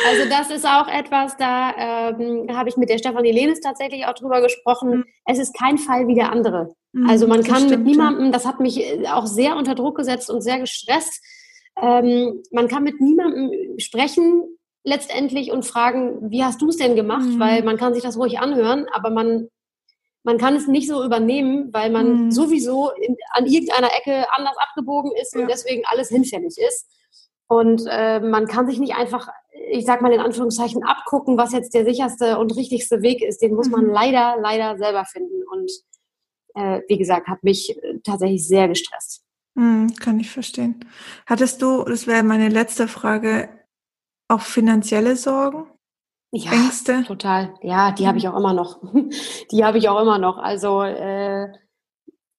Also 0.09 0.29
das 0.29 0.51
ist 0.51 0.67
auch 0.67 0.89
etwas, 0.89 1.37
da 1.37 2.11
ähm, 2.11 2.47
habe 2.53 2.69
ich 2.69 2.77
mit 2.77 2.89
der 2.89 2.99
Stefanie 2.99 3.33
Lehnes 3.33 3.61
tatsächlich 3.61 4.07
auch 4.07 4.15
drüber 4.15 4.41
gesprochen. 4.41 4.91
Mhm. 4.91 5.05
Es 5.27 5.39
ist 5.39 5.57
kein 5.57 5.79
Fall 5.79 6.09
wie 6.09 6.15
der 6.15 6.33
andere. 6.33 6.75
Mhm, 6.93 7.09
also 7.09 7.27
man 7.27 7.43
kann 7.43 7.67
stimmt, 7.67 7.85
mit 7.85 7.85
niemandem, 7.85 8.33
das 8.33 8.47
hat 8.47 8.61
mich 8.61 8.81
äh, 8.81 9.07
auch 9.09 9.27
sehr 9.27 9.57
unter 9.57 9.75
Druck 9.75 9.97
gesetzt 9.97 10.31
und 10.31 10.41
sehr 10.41 10.59
gestresst. 10.59 11.23
Ähm, 11.81 12.43
man 12.51 12.69
kann 12.69 12.83
mit 12.83 13.01
niemandem 13.01 13.79
sprechen, 13.79 14.43
letztendlich 14.85 15.53
und 15.53 15.65
fragen, 15.65 16.31
wie 16.31 16.45
hast 16.45 16.61
du 16.61 16.69
es 16.69 16.77
denn 16.77 16.97
gemacht? 16.97 17.27
Mhm. 17.27 17.41
Weil 17.41 17.63
man 17.63 17.77
kann 17.77 17.95
sich 17.95 18.03
das 18.03 18.17
ruhig 18.17 18.39
anhören, 18.39 18.87
aber 18.93 19.11
man, 19.11 19.49
man 20.25 20.39
kann 20.39 20.57
es 20.57 20.67
nicht 20.67 20.89
so 20.89 21.05
übernehmen, 21.05 21.73
weil 21.73 21.91
man 21.91 22.25
mhm. 22.25 22.31
sowieso 22.31 22.91
in, 22.91 23.17
an 23.33 23.47
irgendeiner 23.47 23.91
Ecke 23.95 24.27
anders 24.33 24.57
abgebogen 24.59 25.13
ist 25.21 25.35
ja. 25.35 25.43
und 25.43 25.49
deswegen 25.49 25.83
alles 25.87 26.09
hinfällig 26.09 26.57
ist. 26.59 26.89
Und 27.47 27.85
äh, 27.89 28.19
man 28.21 28.47
kann 28.47 28.67
sich 28.67 28.79
nicht 28.79 28.95
einfach, 28.95 29.29
ich 29.71 29.85
sag 29.85 30.01
mal 30.01 30.13
in 30.13 30.21
Anführungszeichen, 30.21 30.83
abgucken, 30.85 31.37
was 31.37 31.53
jetzt 31.53 31.75
der 31.75 31.85
sicherste 31.85 32.39
und 32.39 32.57
richtigste 32.57 33.03
Weg 33.03 33.23
ist. 33.23 33.43
Den 33.43 33.55
muss 33.55 33.69
man 33.69 33.87
mhm. 33.87 33.93
leider, 33.93 34.37
leider 34.41 34.79
selber 34.79 35.05
finden. 35.05 35.43
Und 35.53 35.71
äh, 36.55 36.81
wie 36.89 36.99
gesagt, 36.99 37.29
hat 37.29 37.45
mich 37.45 37.77
äh, 37.83 37.99
tatsächlich 38.05 38.49
sehr 38.49 38.69
gestresst. 38.69 39.23
Mhm, 39.55 39.95
kann 39.97 40.19
ich 40.19 40.31
verstehen. 40.31 40.85
Hattest 41.27 41.61
du, 41.61 41.85
das 41.85 42.07
wäre 42.07 42.23
meine 42.23 42.49
letzte 42.49 42.89
Frage, 42.89 43.51
auch 44.33 44.41
finanzielle 44.41 45.17
Sorgen? 45.17 45.67
Ja, 46.35 46.53
Ängste? 46.53 47.05
total. 47.05 47.55
Ja, 47.61 47.93
die 47.93 48.07
habe 48.07 48.17
ich 48.17 48.27
auch 48.27 48.37
immer 48.37 48.55
noch. 48.55 48.81
die 49.51 49.65
habe 49.65 49.79
ich 49.79 49.89
auch 49.89 50.01
immer 50.01 50.19
noch. 50.19 50.39
Also 50.39 50.83
äh, 50.83 51.53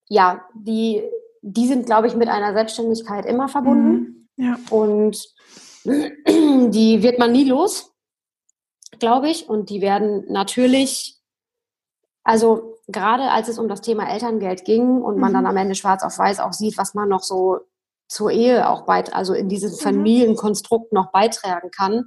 ja, 0.10 0.46
die, 0.56 1.04
die 1.42 1.68
sind, 1.68 1.86
glaube 1.86 2.08
ich, 2.08 2.16
mit 2.16 2.28
einer 2.28 2.54
Selbstständigkeit 2.54 3.26
immer 3.26 3.50
verbunden. 3.50 4.28
Mhm. 4.36 4.44
Ja. 4.44 4.60
Und 4.72 5.24
die 5.86 7.04
wird 7.04 7.20
man 7.20 7.32
nie 7.32 7.48
los, 7.48 7.94
glaube 8.98 9.30
ich. 9.30 9.48
Und 9.48 9.70
die 9.70 9.82
werden 9.82 10.26
natürlich, 10.28 11.22
also 12.24 12.78
gerade 12.88 13.30
als 13.30 13.48
es 13.48 13.60
um 13.60 13.68
das 13.68 13.82
Thema 13.82 14.10
Elterngeld 14.10 14.66
ging 14.66 15.02
und 15.04 15.20
man 15.20 15.32
mhm. 15.32 15.36
dann 15.36 15.46
am 15.46 15.58
Ende 15.58 15.76
schwarz 15.76 16.04
auf 16.04 16.18
weiß 16.18 16.40
auch 16.40 16.54
sieht, 16.54 16.80
was 16.80 16.96
man 16.96 17.10
noch 17.10 17.22
so 17.22 17.60
zur 18.14 18.32
Ehe 18.32 18.70
auch 18.70 18.86
beit, 18.86 19.14
also 19.14 19.34
in 19.34 19.50
dieses 19.50 19.80
mhm. 19.80 19.84
Familienkonstrukt 19.84 20.94
noch 20.94 21.12
beitragen 21.12 21.72
kann, 21.72 22.06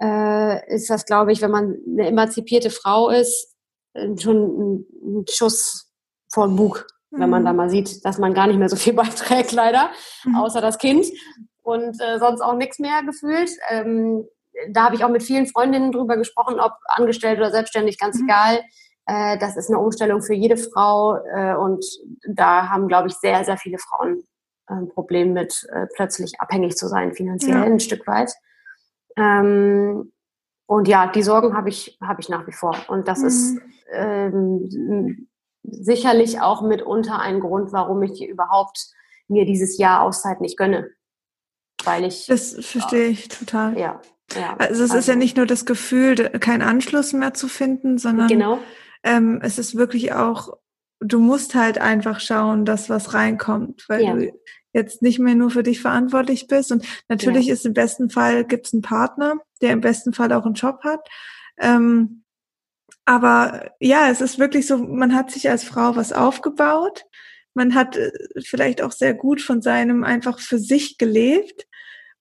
äh, 0.00 0.74
ist 0.74 0.90
das, 0.90 1.04
glaube 1.04 1.32
ich, 1.32 1.42
wenn 1.42 1.50
man 1.50 1.76
eine 1.86 2.06
emanzipierte 2.06 2.70
Frau 2.70 3.10
ist, 3.10 3.54
äh, 3.94 4.16
schon 4.18 4.86
ein, 4.86 5.24
Schuss 5.28 5.90
vor 6.32 6.46
den 6.46 6.56
Bug, 6.56 6.86
mhm. 7.10 7.20
wenn 7.20 7.30
man 7.30 7.42
mhm. 7.42 7.46
da 7.46 7.52
mal 7.52 7.70
sieht, 7.70 8.04
dass 8.04 8.18
man 8.18 8.34
gar 8.34 8.46
nicht 8.46 8.58
mehr 8.58 8.68
so 8.68 8.76
viel 8.76 8.92
beiträgt, 8.94 9.52
leider, 9.52 9.90
mhm. 10.24 10.36
außer 10.36 10.60
das 10.60 10.78
Kind 10.78 11.06
und 11.62 12.00
äh, 12.00 12.18
sonst 12.18 12.40
auch 12.40 12.54
nichts 12.54 12.78
mehr 12.78 13.02
gefühlt. 13.02 13.50
Ähm, 13.70 14.26
da 14.70 14.84
habe 14.84 14.94
ich 14.94 15.04
auch 15.04 15.10
mit 15.10 15.22
vielen 15.22 15.46
Freundinnen 15.46 15.92
drüber 15.92 16.16
gesprochen, 16.16 16.60
ob 16.60 16.72
angestellt 16.86 17.38
oder 17.38 17.50
selbstständig, 17.50 17.98
ganz 17.98 18.18
mhm. 18.18 18.24
egal. 18.24 18.60
Äh, 19.06 19.38
das 19.38 19.56
ist 19.56 19.70
eine 19.70 19.78
Umstellung 19.78 20.22
für 20.22 20.34
jede 20.34 20.56
Frau 20.56 21.16
äh, 21.16 21.54
und 21.54 21.84
da 22.28 22.68
haben, 22.68 22.88
glaube 22.88 23.08
ich, 23.08 23.14
sehr, 23.14 23.44
sehr 23.44 23.56
viele 23.56 23.78
Frauen 23.78 24.24
ein 24.70 24.88
Problem 24.88 25.32
mit 25.32 25.68
äh, 25.72 25.86
plötzlich 25.94 26.40
abhängig 26.40 26.76
zu 26.76 26.88
sein, 26.88 27.12
finanziell 27.12 27.56
ja. 27.56 27.64
ein 27.64 27.80
Stück 27.80 28.06
weit. 28.06 28.32
Ähm, 29.16 30.12
und 30.66 30.86
ja, 30.86 31.08
die 31.08 31.22
Sorgen 31.22 31.56
habe 31.56 31.68
ich, 31.68 31.98
habe 32.00 32.20
ich 32.20 32.28
nach 32.28 32.46
wie 32.46 32.52
vor. 32.52 32.76
Und 32.88 33.08
das 33.08 33.20
mhm. 33.20 33.26
ist 33.26 33.60
ähm, 33.92 35.28
sicherlich 35.62 36.40
auch 36.40 36.62
mitunter 36.62 37.18
ein 37.18 37.40
Grund, 37.40 37.72
warum 37.72 38.02
ich 38.02 38.22
überhaupt 38.22 38.94
mir 39.28 39.44
dieses 39.44 39.78
Jahr 39.78 40.02
Auszeit 40.02 40.40
nicht 40.40 40.56
gönne. 40.56 40.90
weil 41.84 42.04
ich. 42.04 42.26
Das 42.26 42.56
verstehe 42.60 43.08
ich 43.08 43.28
total. 43.28 43.76
Ja. 43.78 44.00
ja 44.34 44.56
also 44.58 44.84
es 44.84 44.90
also. 44.90 44.98
ist 44.98 45.06
ja 45.08 45.14
also 45.14 45.18
nicht 45.18 45.36
nur 45.36 45.46
das 45.46 45.66
Gefühl, 45.66 46.16
keinen 46.38 46.62
Anschluss 46.62 47.12
mehr 47.12 47.34
zu 47.34 47.48
finden, 47.48 47.98
sondern 47.98 48.28
genau. 48.28 48.58
ähm, 49.02 49.40
es 49.42 49.58
ist 49.58 49.76
wirklich 49.76 50.12
auch, 50.12 50.56
du 51.00 51.18
musst 51.18 51.54
halt 51.54 51.78
einfach 51.78 52.20
schauen, 52.20 52.64
dass 52.64 52.90
was 52.90 53.14
reinkommt, 53.14 53.86
weil 53.88 54.04
ja. 54.04 54.14
du 54.14 54.32
jetzt 54.72 55.02
nicht 55.02 55.18
mehr 55.18 55.34
nur 55.34 55.50
für 55.50 55.62
dich 55.62 55.80
verantwortlich 55.80 56.46
bist. 56.46 56.72
Und 56.72 56.86
natürlich 57.08 57.46
ja. 57.46 57.54
ist 57.54 57.66
im 57.66 57.74
besten 57.74 58.10
Fall 58.10 58.44
gibt 58.44 58.66
es 58.66 58.72
einen 58.72 58.82
Partner, 58.82 59.36
der 59.60 59.72
im 59.72 59.80
besten 59.80 60.12
Fall 60.12 60.32
auch 60.32 60.44
einen 60.44 60.54
Job 60.54 60.80
hat. 60.84 61.08
Ähm, 61.58 62.24
aber 63.04 63.72
ja, 63.80 64.08
es 64.08 64.20
ist 64.20 64.38
wirklich 64.38 64.66
so, 64.66 64.78
man 64.78 65.14
hat 65.14 65.30
sich 65.30 65.50
als 65.50 65.64
Frau 65.64 65.96
was 65.96 66.12
aufgebaut. 66.12 67.06
Man 67.54 67.74
hat 67.74 67.96
äh, 67.96 68.12
vielleicht 68.44 68.82
auch 68.82 68.92
sehr 68.92 69.14
gut 69.14 69.40
von 69.40 69.62
seinem 69.62 70.04
einfach 70.04 70.38
für 70.38 70.58
sich 70.58 70.98
gelebt. 70.98 71.66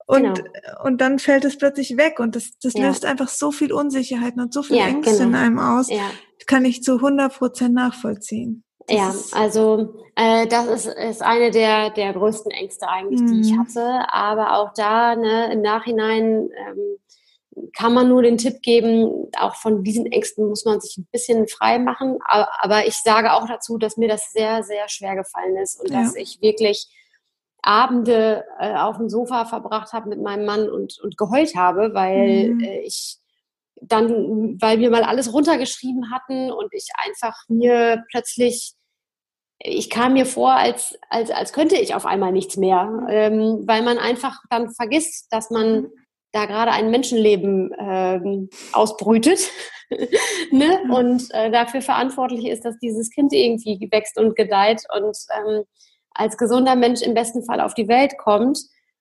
Und, 0.08 0.24
genau. 0.24 0.84
und 0.86 1.02
dann 1.02 1.20
fällt 1.20 1.46
es 1.46 1.60
plötzlich 1.60 1.96
weg 1.96 2.20
und 2.20 2.36
das, 2.36 2.58
das 2.64 2.74
ja. 2.74 2.88
löst 2.88 3.06
einfach 3.06 3.30
so 3.30 3.52
viel 3.52 3.72
Unsicherheiten 3.72 4.42
und 4.42 4.52
so 4.52 4.64
viel 4.64 4.78
ja, 4.78 4.88
Ängste 4.88 5.20
genau. 5.20 5.28
in 5.28 5.36
einem 5.36 5.60
aus. 5.60 5.88
Ja. 5.88 6.10
Kann 6.48 6.66
ich 6.66 6.82
zu 6.82 6.96
100 6.96 7.32
Prozent 7.38 7.76
nachvollziehen. 7.76 8.64
Ja, 8.90 9.14
also 9.34 9.94
äh, 10.16 10.48
das 10.48 10.68
ist, 10.68 10.86
ist 10.88 11.22
eine 11.22 11.52
der, 11.52 11.92
der 11.92 12.14
größten 12.14 12.52
Ängste 12.52 12.88
eigentlich, 12.88 13.22
mhm. 13.22 13.28
die 13.28 13.42
ich 13.42 13.52
mhm. 13.52 13.60
hatte. 13.60 14.14
Aber 14.14 14.58
auch 14.58 14.74
da 14.74 15.16
ne, 15.16 15.52
im 15.54 15.62
Nachhinein 15.62 16.50
ähm, 16.68 16.98
kann 17.76 17.94
man 17.94 18.10
nur 18.10 18.22
den 18.22 18.38
Tipp 18.38 18.62
geben, 18.62 19.28
auch 19.38 19.56
von 19.56 19.84
diesen 19.84 20.06
Ängsten 20.06 20.48
muss 20.48 20.66
man 20.66 20.80
sich 20.80 20.98
ein 20.98 21.08
bisschen 21.12 21.48
frei 21.48 21.80
machen. 21.80 22.20
Aber 22.26 22.88
ich 22.88 22.96
sage 22.96 23.34
auch 23.34 23.48
dazu, 23.48 23.78
dass 23.78 23.98
mir 23.98 24.08
das 24.08 24.32
sehr, 24.32 24.64
sehr 24.64 24.88
schwer 24.90 25.16
gefallen 25.16 25.58
ist 25.58 25.80
und 25.80 25.92
ja. 25.92 26.02
dass 26.02 26.16
ich 26.16 26.42
wirklich 26.42 26.88
Abende 27.62 28.46
äh, 28.60 28.76
auf 28.76 28.98
dem 28.98 29.10
Sofa 29.10 29.46
verbracht 29.46 29.92
habe 29.92 30.10
mit 30.10 30.22
meinem 30.22 30.46
Mann 30.46 30.70
und, 30.70 30.98
und 31.00 31.18
geheult 31.18 31.56
habe, 31.56 31.94
weil 31.94 32.54
mhm. 32.54 32.60
äh, 32.62 32.80
ich 32.82 33.18
dann, 33.82 34.60
weil 34.62 34.80
wir 34.80 34.90
mal 34.90 35.04
alles 35.04 35.34
runtergeschrieben 35.34 36.12
hatten 36.12 36.52
und 36.52 36.74
ich 36.74 36.90
einfach 37.06 37.38
mir 37.48 38.04
plötzlich, 38.12 38.74
ich 39.60 39.90
kam 39.90 40.14
mir 40.14 40.26
vor, 40.26 40.52
als, 40.54 40.98
als, 41.10 41.32
als 41.32 41.54
könnte 41.54 41.76
ich 41.76 41.94
auf 41.94 42.06
einmal 42.06 42.32
nichts 42.32 42.58
mehr, 42.58 43.08
ähm, 43.10 43.64
weil 43.66 43.82
man 43.82 43.98
einfach 43.98 44.38
dann 44.50 44.72
vergisst, 44.72 45.28
dass 45.32 45.50
man 45.50 45.82
mhm 45.82 45.92
da 46.32 46.46
gerade 46.46 46.72
ein 46.72 46.92
Menschenleben 46.92 47.72
ähm, 47.80 48.50
ausbrütet 48.72 49.50
ne? 50.52 50.80
Mhm. 50.86 50.94
und 50.94 51.24
äh, 51.32 51.52
dafür 51.52 51.82
verantwortlich 51.82 52.48
ist, 52.48 52.66
dass 52.66 52.78
dieses 52.80 53.10
Kind 53.10 53.34
irgendwie 53.34 53.88
wächst 53.92 54.20
und 54.20 54.36
gedeiht 54.36 54.84
und 54.96 55.18
ähm, 55.38 55.64
als 56.12 56.38
gesunder 56.38 56.76
Mensch 56.76 57.02
im 57.02 57.14
besten 57.14 57.44
Fall 57.44 57.62
auf 57.62 57.74
die 57.74 57.88
Welt 57.88 58.18
kommt 58.18 58.60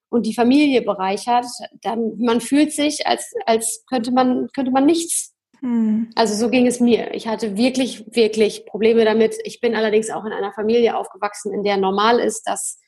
und 0.09 0.25
die 0.25 0.33
Familie 0.33 0.81
bereichert, 0.81 1.45
dann 1.81 2.17
man 2.17 2.41
fühlt 2.41 2.71
sich, 2.71 3.05
als, 3.05 3.31
als 3.45 3.83
könnte 3.87 4.11
man, 4.11 4.47
könnte 4.55 4.71
man 4.71 4.85
nichts. 4.85 5.35
Hm. 5.61 6.09
Also 6.15 6.35
so 6.35 6.49
ging 6.49 6.67
es 6.67 6.79
mir. 6.79 7.13
Ich 7.13 7.27
hatte 7.27 7.57
wirklich, 7.57 8.15
wirklich 8.15 8.65
Probleme 8.65 9.05
damit. 9.05 9.35
Ich 9.43 9.59
bin 9.59 9.75
allerdings 9.75 10.09
auch 10.09 10.25
in 10.25 10.31
einer 10.31 10.53
Familie 10.53 10.97
aufgewachsen, 10.97 11.53
in 11.53 11.63
der 11.63 11.77
normal 11.77 12.19
ist, 12.19 12.43
dass 12.47 12.79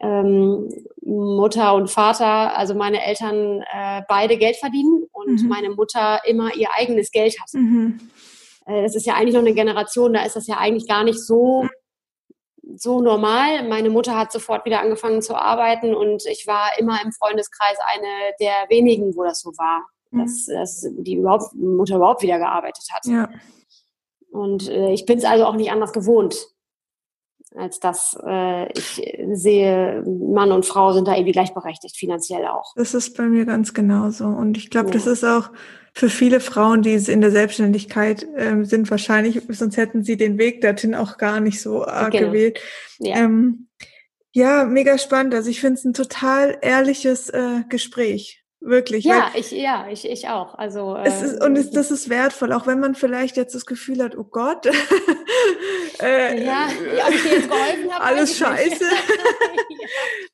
ähm, 0.00 0.68
Mutter 1.02 1.74
und 1.74 1.90
Vater, 1.90 2.56
also 2.56 2.74
meine 2.74 3.04
Eltern 3.04 3.62
äh, 3.72 4.02
beide 4.08 4.36
Geld 4.36 4.56
verdienen 4.56 5.06
und 5.12 5.42
mhm. 5.42 5.48
meine 5.48 5.70
Mutter 5.70 6.20
immer 6.24 6.54
ihr 6.54 6.68
eigenes 6.76 7.10
Geld 7.10 7.36
hat. 7.40 7.52
Mhm. 7.52 7.98
Äh, 8.66 8.82
das 8.82 8.94
ist 8.94 9.06
ja 9.06 9.14
eigentlich 9.14 9.34
noch 9.34 9.40
eine 9.40 9.54
Generation, 9.54 10.12
da 10.12 10.24
ist 10.24 10.36
das 10.36 10.46
ja 10.46 10.58
eigentlich 10.58 10.86
gar 10.86 11.04
nicht 11.04 11.20
so 11.20 11.66
so 12.76 13.00
normal. 13.00 13.66
Meine 13.66 13.90
Mutter 13.90 14.16
hat 14.16 14.30
sofort 14.30 14.64
wieder 14.66 14.80
angefangen 14.80 15.22
zu 15.22 15.34
arbeiten 15.34 15.94
und 15.94 16.26
ich 16.26 16.46
war 16.46 16.78
immer 16.78 17.02
im 17.02 17.12
Freundeskreis 17.12 17.78
eine 17.94 18.34
der 18.40 18.68
wenigen, 18.68 19.16
wo 19.16 19.24
das 19.24 19.40
so 19.40 19.50
war, 19.56 19.80
mhm. 19.80 19.84
Dass, 20.10 20.46
dass 20.46 20.86
die 20.98 21.16
überhaupt, 21.16 21.54
Mutter 21.54 21.96
überhaupt 21.96 22.22
wieder 22.22 22.38
gearbeitet 22.38 22.84
hat. 22.92 23.06
Ja. 23.06 23.28
Und 24.30 24.68
äh, 24.68 24.92
ich 24.92 25.06
bin 25.06 25.18
es 25.18 25.24
also 25.24 25.46
auch 25.46 25.56
nicht 25.56 25.70
anders 25.70 25.92
gewohnt 25.92 26.48
als 27.56 27.80
dass 27.80 28.16
äh, 28.26 28.70
ich 28.72 29.02
sehe, 29.32 30.02
Mann 30.06 30.52
und 30.52 30.66
Frau 30.66 30.92
sind 30.92 31.08
da 31.08 31.14
irgendwie 31.14 31.32
gleichberechtigt, 31.32 31.96
finanziell 31.96 32.46
auch. 32.46 32.74
Das 32.76 32.94
ist 32.94 33.16
bei 33.16 33.24
mir 33.24 33.46
ganz 33.46 33.72
genauso. 33.74 34.26
Und 34.26 34.56
ich 34.56 34.70
glaube, 34.70 34.88
ja. 34.88 34.94
das 34.94 35.06
ist 35.06 35.24
auch 35.24 35.50
für 35.94 36.10
viele 36.10 36.40
Frauen, 36.40 36.82
die 36.82 36.94
in 36.94 37.20
der 37.20 37.30
Selbstständigkeit 37.30 38.26
ähm, 38.36 38.64
sind, 38.64 38.90
wahrscheinlich, 38.90 39.40
sonst 39.48 39.76
hätten 39.76 40.04
sie 40.04 40.16
den 40.16 40.38
Weg 40.38 40.60
dorthin 40.60 40.94
auch 40.94 41.16
gar 41.16 41.40
nicht 41.40 41.60
so 41.60 41.84
arg 41.84 42.12
genau. 42.12 42.28
gewählt. 42.28 42.60
Ja. 42.98 43.16
Ähm, 43.16 43.68
ja, 44.32 44.64
mega 44.64 44.98
spannend. 44.98 45.34
Also 45.34 45.48
ich 45.50 45.60
finde 45.60 45.74
es 45.74 45.84
ein 45.84 45.94
total 45.94 46.58
ehrliches 46.60 47.30
äh, 47.30 47.64
Gespräch. 47.68 48.37
Wirklich. 48.60 49.04
Ja, 49.04 49.30
ich, 49.34 49.52
ja, 49.52 49.86
ich, 49.90 50.08
ich 50.08 50.28
auch. 50.28 50.56
Also, 50.56 50.96
es 50.96 51.22
ist, 51.22 51.42
und 51.42 51.56
es, 51.56 51.66
ähm, 51.66 51.72
das 51.74 51.90
ist 51.92 52.08
wertvoll, 52.08 52.52
auch 52.52 52.66
wenn 52.66 52.80
man 52.80 52.96
vielleicht 52.96 53.36
jetzt 53.36 53.54
das 53.54 53.66
Gefühl 53.66 54.02
hat, 54.02 54.16
oh 54.16 54.24
Gott, 54.24 54.66
äh, 56.02 56.44
ja, 56.44 56.68
ob 57.06 57.14
ich 57.14 57.22
dir 57.22 57.32
jetzt 57.36 57.48
geholfen 57.48 57.92
habe. 57.92 58.04
Alles 58.04 58.36
scheiße. 58.36 58.84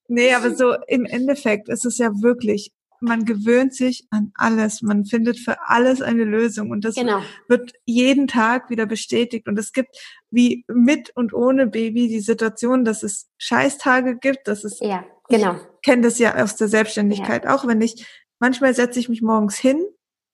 Nee, 0.07 0.35
aber 0.35 0.55
so 0.55 0.75
im 0.87 1.07
Endeffekt 1.07 1.69
ist 1.71 1.87
es 1.87 1.97
ja 1.97 2.11
wirklich, 2.21 2.73
man 3.01 3.25
gewöhnt 3.25 3.75
sich 3.75 4.07
an 4.11 4.33
alles, 4.35 4.83
man 4.83 5.07
findet 5.07 5.39
für 5.39 5.57
alles 5.67 6.03
eine 6.03 6.25
Lösung 6.25 6.71
und 6.71 6.85
das 6.85 6.95
genau. 6.97 7.23
wird 7.49 7.73
jeden 7.87 8.27
Tag 8.27 8.69
wieder 8.69 8.85
bestätigt 8.85 9.49
und 9.49 9.59
es 9.59 9.73
gibt 9.73 9.97
wie 10.31 10.65
mit 10.69 11.11
und 11.17 11.33
ohne 11.33 11.67
Baby 11.67 12.09
die 12.09 12.21
Situation, 12.21 12.85
dass 12.85 13.03
es 13.03 13.31
Scheißtage 13.39 14.17
gibt, 14.17 14.47
dass 14.47 14.65
es 14.65 14.79
ja 14.81 15.05
Genau. 15.29 15.57
Ich 15.85 15.91
kenne 15.91 16.01
das 16.01 16.19
ja 16.19 16.43
aus 16.43 16.57
der 16.57 16.69
Selbstständigkeit 16.69 17.45
ja. 17.45 17.55
auch, 17.55 17.67
wenn 17.67 17.83
ich, 17.83 18.07
manchmal 18.39 18.73
setze 18.73 18.99
ich 18.99 19.11
mich 19.11 19.21
morgens 19.21 19.59
hin 19.59 19.85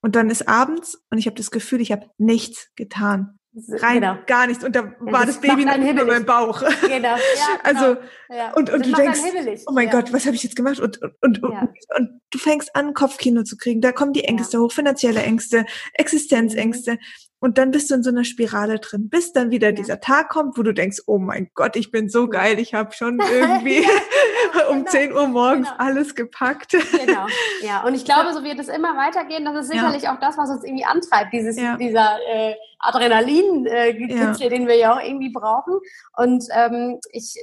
und 0.01 0.15
dann 0.15 0.31
ist 0.31 0.47
abends 0.47 1.03
und 1.11 1.19
ich 1.19 1.27
habe 1.27 1.35
das 1.35 1.51
Gefühl, 1.51 1.81
ich 1.81 1.91
habe 1.91 2.09
nichts 2.19 2.69
getan. 2.77 3.37
Rein 3.69 4.01
genau. 4.01 4.17
gar 4.29 4.47
nichts. 4.47 4.63
Und 4.63 4.77
da 4.77 4.85
ja, 4.85 4.93
war 5.01 5.27
das, 5.27 5.41
das 5.41 5.41
Baby 5.41 5.65
noch 5.65 5.77
über 5.77 6.05
meinem 6.05 6.25
Bauch. 6.25 6.63
Genau. 6.83 7.17
Ja, 7.17 7.17
genau. 7.17 7.17
Also, 7.65 8.01
ja. 8.29 8.53
und, 8.53 8.71
und 8.71 8.87
du 8.87 8.93
denkst, 8.93 9.19
oh 9.67 9.73
mein 9.73 9.91
Gott, 9.91 10.13
was 10.13 10.25
habe 10.25 10.37
ich 10.37 10.45
jetzt 10.45 10.55
gemacht? 10.55 10.79
Und, 10.79 11.03
und, 11.03 11.15
und, 11.21 11.43
und, 11.43 11.69
und, 11.97 12.21
du 12.31 12.39
fängst 12.39 12.77
an, 12.77 12.95
Kopfkino 12.95 13.43
zu 13.43 13.57
kriegen. 13.57 13.81
Da 13.81 13.91
kommen 13.91 14.13
die 14.13 14.23
Ängste 14.23 14.61
hoch, 14.61 14.71
finanzielle 14.71 15.25
Ängste, 15.25 15.67
Existenzängste. 15.95 16.99
Und 17.41 17.57
dann 17.57 17.71
bist 17.71 17.91
du 17.91 17.95
in 17.95 18.03
so 18.03 18.11
einer 18.11 18.25
Spirale 18.25 18.79
drin, 18.79 19.09
bis 19.09 19.33
dann 19.33 19.51
wieder 19.51 19.69
ja. 19.69 19.73
dieser 19.73 20.01
Tag 20.01 20.29
kommt, 20.29 20.59
wo 20.59 20.63
du 20.63 20.75
denkst, 20.75 20.99
oh 21.07 21.19
mein 21.19 21.51
Gott, 21.55 21.75
ich 21.75 21.91
bin 21.91 22.11
so 22.11 22.29
geil, 22.29 22.59
ich 22.59 22.75
habe 22.75 22.93
schon 22.93 23.19
irgendwie 23.33 23.83
ja, 23.83 24.67
um 24.69 24.81
genau. 24.81 24.91
10 24.91 25.13
Uhr 25.13 25.27
morgens 25.27 25.69
genau. 25.69 25.81
alles 25.81 26.15
gepackt. 26.15 26.73
Genau, 26.73 27.27
ja. 27.63 27.83
Und 27.83 27.95
ich 27.95 28.05
glaube, 28.05 28.33
so 28.35 28.45
wird 28.45 28.59
es 28.59 28.69
immer 28.69 28.95
weitergehen. 28.97 29.45
Das 29.47 29.57
ist 29.57 29.73
sicherlich 29.73 30.03
ja. 30.03 30.15
auch 30.15 30.21
das, 30.21 30.37
was 30.37 30.51
uns 30.51 30.65
irgendwie 30.65 30.85
antreibt, 30.85 31.33
dieses, 31.33 31.57
dieser 31.57 32.19
äh, 32.31 32.55
Adrenalin-Kitzel, 32.79 34.47
äh, 34.47 34.51
den 34.51 34.69
wir 34.69 34.77
ja 34.77 34.95
auch 34.95 35.03
irgendwie 35.03 35.33
brauchen. 35.33 35.81
Und 36.17 36.45
ähm, 36.55 37.01
ich 37.11 37.43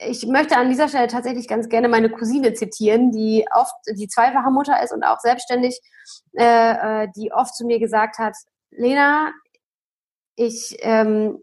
ich 0.00 0.26
möchte 0.26 0.56
an 0.56 0.68
dieser 0.68 0.88
Stelle 0.88 1.08
tatsächlich 1.08 1.48
ganz 1.48 1.68
gerne 1.68 1.88
meine 1.88 2.08
Cousine 2.08 2.54
zitieren, 2.54 3.10
die 3.10 3.46
oft 3.52 3.74
die 3.90 4.06
zweifache 4.06 4.50
Mutter 4.50 4.80
ist 4.82 4.92
und 4.92 5.02
auch 5.02 5.18
selbstständig, 5.18 5.80
äh, 6.34 7.02
äh 7.04 7.08
die 7.16 7.32
oft 7.32 7.56
zu 7.56 7.66
mir 7.66 7.80
gesagt 7.80 8.18
hat, 8.18 8.34
Lena, 8.70 9.32
ich 10.36 10.76
ähm, 10.80 11.38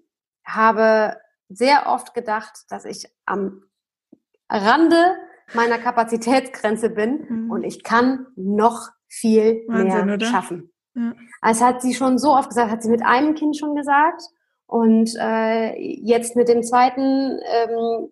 habe 0.45 1.17
sehr 1.49 1.87
oft 1.87 2.13
gedacht, 2.13 2.65
dass 2.69 2.85
ich 2.85 3.07
am 3.25 3.63
Rande 4.49 5.17
meiner 5.53 5.77
Kapazitätsgrenze 5.77 6.89
bin 6.89 7.25
mhm. 7.27 7.51
und 7.51 7.63
ich 7.63 7.83
kann 7.83 8.27
noch 8.35 8.89
viel 9.07 9.63
Wahnsinn, 9.67 10.05
mehr 10.05 10.15
oder? 10.15 10.25
schaffen. 10.25 10.71
Ja. 10.95 11.13
Das 11.41 11.61
hat 11.61 11.81
sie 11.81 11.93
schon 11.93 12.17
so 12.17 12.33
oft 12.33 12.49
gesagt, 12.49 12.71
hat 12.71 12.83
sie 12.83 12.89
mit 12.89 13.03
einem 13.03 13.35
Kind 13.35 13.57
schon 13.57 13.75
gesagt 13.75 14.21
und 14.65 15.13
äh, 15.19 15.75
jetzt 15.77 16.35
mit 16.35 16.47
dem 16.47 16.63
zweiten 16.63 17.39
ähm, 17.45 18.09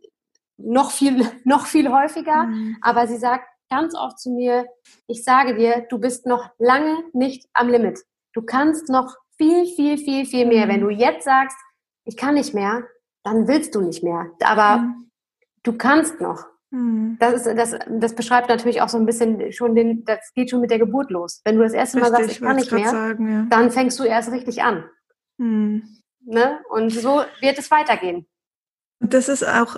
noch 0.58 0.92
viel, 0.92 1.26
noch 1.44 1.66
viel 1.66 1.92
häufiger. 1.92 2.44
Mhm. 2.44 2.78
Aber 2.82 3.08
sie 3.08 3.18
sagt 3.18 3.46
ganz 3.70 3.96
oft 3.96 4.20
zu 4.20 4.32
mir, 4.32 4.66
ich 5.08 5.24
sage 5.24 5.56
dir, 5.56 5.86
du 5.90 5.98
bist 5.98 6.26
noch 6.26 6.50
lange 6.60 6.96
nicht 7.14 7.48
am 7.54 7.70
Limit. 7.70 8.00
Du 8.34 8.42
kannst 8.42 8.90
noch 8.90 9.16
viel, 9.38 9.66
viel, 9.66 9.98
viel, 9.98 10.26
viel 10.26 10.46
mehr. 10.46 10.66
Mhm. 10.66 10.70
Wenn 10.70 10.82
du 10.82 10.90
jetzt 10.90 11.26
sagst, 11.26 11.58
ich 12.06 12.18
kann 12.18 12.36
nicht 12.36 12.54
mehr, 12.54 12.84
dann 13.24 13.48
willst 13.48 13.76
du 13.76 13.82
nicht 13.82 14.04
mehr. 14.04 14.32
Aber 14.44 14.78
mhm. 14.78 15.12
du 15.64 15.74
kannst 15.78 16.20
noch. 16.20 16.46
Mhm. 16.72 17.18
Das, 17.20 17.46
ist, 17.46 17.58
das, 17.58 17.78
das 17.88 18.16
beschreibt 18.16 18.50
natürlich 18.50 18.82
auch 18.82 18.90
so 18.90 18.98
ein 18.98 19.06
bisschen 19.06 19.52
schon 19.52 19.76
den, 19.76 20.04
das 20.06 20.34
geht 20.34 20.50
schon 20.50 20.62
mit 20.62 20.72
der 20.72 20.80
Geburt 20.80 21.12
los. 21.12 21.42
Wenn 21.46 21.58
du 21.58 21.64
das 21.64 21.74
erste 21.74 22.00
Mal 22.00 22.10
sagst, 22.10 22.32
ich 22.32 22.42
kann 22.42 22.56
nicht 22.56 22.72
mehr, 22.72 22.90
sagen, 22.90 23.32
ja. 23.32 23.46
dann 23.50 23.72
fängst 23.72 24.00
du 24.00 24.04
erst 24.04 24.32
richtig 24.32 24.64
an. 24.64 24.84
Mhm. 25.38 25.84
Ne? 26.26 26.60
Und 26.70 26.90
so 26.90 27.24
wird 27.42 27.60
es 27.60 27.70
weitergehen. 27.70 28.26
Das 29.00 29.28
ist 29.30 29.46
auch 29.46 29.78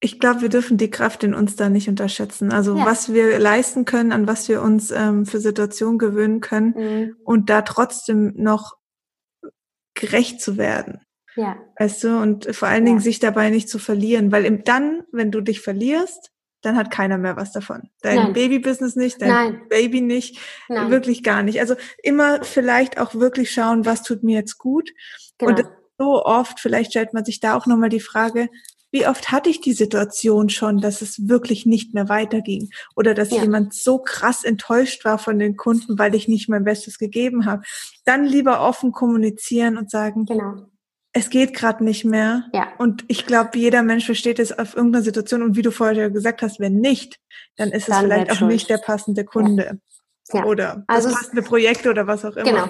ich 0.00 0.20
glaube, 0.20 0.42
wir 0.42 0.48
dürfen 0.48 0.76
die 0.76 0.90
Kraft 0.90 1.24
in 1.24 1.34
uns 1.34 1.56
da 1.56 1.68
nicht 1.68 1.88
unterschätzen. 1.88 2.52
Also 2.52 2.76
ja. 2.76 2.84
was 2.84 3.12
wir 3.12 3.38
leisten 3.38 3.84
können, 3.84 4.12
an 4.12 4.26
was 4.26 4.48
wir 4.48 4.62
uns 4.62 4.90
ähm, 4.90 5.24
für 5.24 5.40
Situationen 5.40 5.98
gewöhnen 5.98 6.40
können 6.40 6.74
mhm. 6.76 7.16
und 7.24 7.48
da 7.48 7.62
trotzdem 7.62 8.34
noch 8.36 8.76
gerecht 9.94 10.40
zu 10.40 10.58
werden. 10.58 11.00
Ja. 11.34 11.56
Weißt 11.78 12.04
du, 12.04 12.18
und 12.18 12.54
vor 12.54 12.68
allen 12.68 12.84
Dingen 12.84 12.98
ja. 12.98 13.04
sich 13.04 13.20
dabei 13.20 13.50
nicht 13.50 13.68
zu 13.68 13.78
verlieren, 13.78 14.32
weil 14.32 14.44
im, 14.44 14.64
dann, 14.64 15.02
wenn 15.12 15.30
du 15.30 15.40
dich 15.40 15.60
verlierst, 15.60 16.30
dann 16.62 16.76
hat 16.76 16.90
keiner 16.90 17.18
mehr 17.18 17.36
was 17.36 17.52
davon. 17.52 17.90
Dein 18.00 18.32
Babybusiness 18.32 18.96
nicht, 18.96 19.22
dein 19.22 19.28
Nein. 19.28 19.62
Baby 19.68 20.00
nicht, 20.00 20.40
Nein. 20.68 20.90
wirklich 20.90 21.22
gar 21.22 21.42
nicht. 21.42 21.60
Also 21.60 21.76
immer 22.02 22.42
vielleicht 22.42 22.98
auch 22.98 23.14
wirklich 23.14 23.52
schauen, 23.52 23.84
was 23.86 24.02
tut 24.02 24.22
mir 24.22 24.36
jetzt 24.36 24.58
gut. 24.58 24.90
Genau. 25.38 25.50
Und 25.50 25.64
so 25.98 26.24
oft, 26.24 26.58
vielleicht 26.58 26.90
stellt 26.90 27.14
man 27.14 27.24
sich 27.24 27.40
da 27.40 27.54
auch 27.56 27.66
nochmal 27.66 27.88
die 27.88 28.00
Frage, 28.00 28.48
wie 28.96 29.06
oft 29.06 29.30
hatte 29.30 29.50
ich 29.50 29.60
die 29.60 29.74
Situation 29.74 30.48
schon, 30.48 30.80
dass 30.80 31.02
es 31.02 31.28
wirklich 31.28 31.66
nicht 31.66 31.92
mehr 31.92 32.08
weiterging 32.08 32.70
oder 32.94 33.12
dass 33.12 33.30
ja. 33.30 33.42
jemand 33.42 33.74
so 33.74 33.98
krass 33.98 34.42
enttäuscht 34.42 35.04
war 35.04 35.18
von 35.18 35.38
den 35.38 35.58
Kunden, 35.58 35.98
weil 35.98 36.14
ich 36.14 36.28
nicht 36.28 36.48
mein 36.48 36.64
Bestes 36.64 36.96
gegeben 36.96 37.44
habe. 37.44 37.62
Dann 38.06 38.24
lieber 38.24 38.62
offen 38.62 38.92
kommunizieren 38.92 39.76
und 39.76 39.90
sagen, 39.90 40.24
genau. 40.24 40.70
es 41.12 41.28
geht 41.28 41.52
gerade 41.52 41.84
nicht 41.84 42.06
mehr. 42.06 42.44
Ja. 42.54 42.68
Und 42.78 43.04
ich 43.08 43.26
glaube, 43.26 43.50
jeder 43.58 43.82
Mensch 43.82 44.06
versteht 44.06 44.38
es 44.38 44.58
auf 44.58 44.74
irgendeiner 44.74 45.04
Situation. 45.04 45.42
Und 45.42 45.56
wie 45.56 45.62
du 45.62 45.72
vorher 45.72 46.08
gesagt 46.08 46.40
hast, 46.40 46.58
wenn 46.58 46.76
nicht, 46.76 47.20
dann 47.56 47.72
ist 47.72 47.90
dann 47.90 47.96
es 47.96 48.00
vielleicht 48.00 48.30
auch 48.30 48.36
schuld. 48.36 48.52
nicht 48.52 48.70
der 48.70 48.78
passende 48.78 49.26
Kunde. 49.26 49.78
Ja. 50.32 50.44
Oder 50.46 50.84
das 50.88 51.04
also 51.04 51.16
passende 51.18 51.42
Projekt 51.42 51.86
oder 51.86 52.06
was 52.06 52.24
auch 52.24 52.36
immer. 52.36 52.50
Genau. 52.50 52.68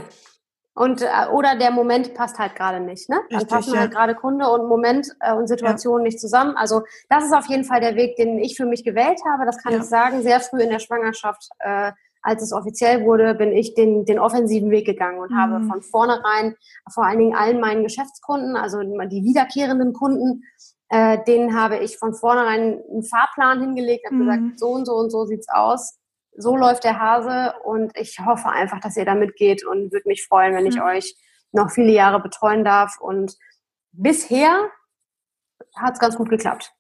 Und 0.77 1.01
äh, 1.01 1.07
oder 1.33 1.57
der 1.57 1.70
Moment 1.70 2.12
passt 2.12 2.39
halt 2.39 2.55
gerade 2.55 2.81
nicht, 2.81 3.09
ne? 3.09 3.16
Dann 3.31 3.39
Richtig, 3.39 3.57
passen 3.57 3.74
ja. 3.74 3.81
halt 3.81 3.93
gerade 3.93 4.14
Kunde 4.14 4.47
und 4.51 4.68
Moment 4.68 5.09
äh, 5.20 5.33
und 5.33 5.49
Situation 5.49 6.01
ja. 6.01 6.05
nicht 6.05 6.20
zusammen. 6.20 6.55
Also 6.55 6.83
das 7.09 7.24
ist 7.24 7.33
auf 7.33 7.47
jeden 7.47 7.64
Fall 7.64 7.81
der 7.81 7.97
Weg, 7.97 8.16
den 8.16 8.39
ich 8.39 8.57
für 8.59 8.66
mich 8.66 8.85
gewählt 8.85 9.18
habe. 9.27 9.47
Das 9.47 9.57
kann 9.62 9.72
ja. 9.72 9.79
ich 9.79 9.85
sagen. 9.85 10.22
Sehr 10.22 10.39
früh 10.39 10.61
in 10.61 10.68
der 10.68 10.79
Schwangerschaft, 10.79 11.49
äh, 11.61 11.93
als 12.20 12.43
es 12.43 12.53
offiziell 12.53 13.07
wurde, 13.07 13.35
bin 13.35 13.53
ich 13.53 13.74
den 13.74 14.05
den 14.05 14.18
offensiven 14.18 14.70
Weg 14.70 14.85
gegangen 14.85 15.18
und 15.18 15.31
mhm. 15.31 15.37
habe 15.37 15.64
von 15.64 15.81
vornherein 15.81 16.57
vor 16.93 17.07
allen 17.07 17.20
Dingen 17.20 17.35
allen 17.35 17.59
meinen 17.59 17.83
Geschäftskunden, 17.83 18.55
also 18.55 18.83
die 18.83 19.24
wiederkehrenden 19.24 19.95
Kunden, 19.95 20.43
äh, 20.91 21.16
denen 21.27 21.59
habe 21.59 21.79
ich 21.79 21.97
von 21.97 22.12
vornherein 22.12 22.83
einen 22.91 23.03
Fahrplan 23.03 23.62
hingelegt, 23.62 24.05
habe 24.05 24.16
mhm. 24.16 24.27
gesagt, 24.27 24.59
so 24.59 24.68
und 24.72 24.85
so 24.85 24.93
und 24.97 25.11
so 25.11 25.24
sieht's 25.24 25.49
aus 25.49 25.97
so 26.37 26.57
läuft 26.57 26.84
der 26.84 26.99
Hase 26.99 27.55
und 27.64 27.97
ich 27.97 28.18
hoffe 28.24 28.49
einfach, 28.49 28.80
dass 28.80 28.97
ihr 28.97 29.05
damit 29.05 29.37
geht 29.37 29.64
und 29.64 29.93
würde 29.93 30.09
mich 30.09 30.26
freuen, 30.26 30.55
wenn 30.55 30.66
ich 30.66 30.76
mhm. 30.76 30.82
euch 30.82 31.16
noch 31.53 31.70
viele 31.70 31.93
Jahre 31.93 32.20
betreuen 32.20 32.64
darf. 32.64 32.99
Und 33.01 33.37
bisher 33.93 34.70
hat 35.76 35.95
es 35.95 36.01
ganz 36.01 36.16
gut 36.16 36.28
geklappt. 36.28 36.72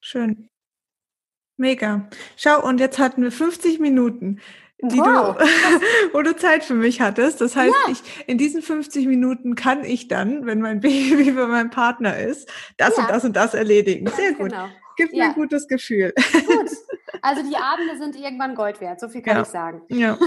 Schön. 0.00 0.48
Mega. 1.56 2.08
Schau, 2.36 2.62
und 2.66 2.80
jetzt 2.80 2.98
hatten 2.98 3.22
wir 3.22 3.32
50 3.32 3.80
Minuten, 3.80 4.40
die 4.82 4.98
wow. 4.98 5.36
du, 5.36 5.44
wo 6.12 6.22
du 6.22 6.36
Zeit 6.36 6.64
für 6.64 6.74
mich 6.74 7.00
hattest. 7.00 7.40
Das 7.40 7.56
heißt, 7.56 7.74
ja. 7.86 7.92
ich, 7.92 8.02
in 8.26 8.38
diesen 8.38 8.62
50 8.62 9.06
Minuten 9.06 9.54
kann 9.54 9.84
ich 9.84 10.08
dann, 10.08 10.46
wenn 10.46 10.60
mein 10.60 10.80
Baby 10.80 11.30
bei 11.32 11.46
meinem 11.46 11.70
Partner 11.70 12.18
ist, 12.18 12.50
das 12.76 12.96
ja. 12.96 13.02
und 13.02 13.10
das 13.10 13.24
und 13.24 13.34
das 13.34 13.54
erledigen. 13.54 14.06
Sehr 14.08 14.32
gut. 14.34 14.50
Genau. 14.50 14.68
Gibt 14.96 15.12
ja. 15.12 15.24
mir 15.24 15.30
ein 15.30 15.34
gutes 15.34 15.66
Gefühl. 15.66 16.12
Gut. 16.46 16.70
Also 17.22 17.42
die 17.42 17.56
Abende 17.56 17.96
sind 17.98 18.16
irgendwann 18.16 18.54
Gold 18.54 18.80
wert, 18.80 19.00
so 19.00 19.08
viel 19.08 19.22
kann 19.22 19.36
ja. 19.36 19.42
ich 19.42 19.48
sagen. 19.48 19.82
Ja. 19.88 20.18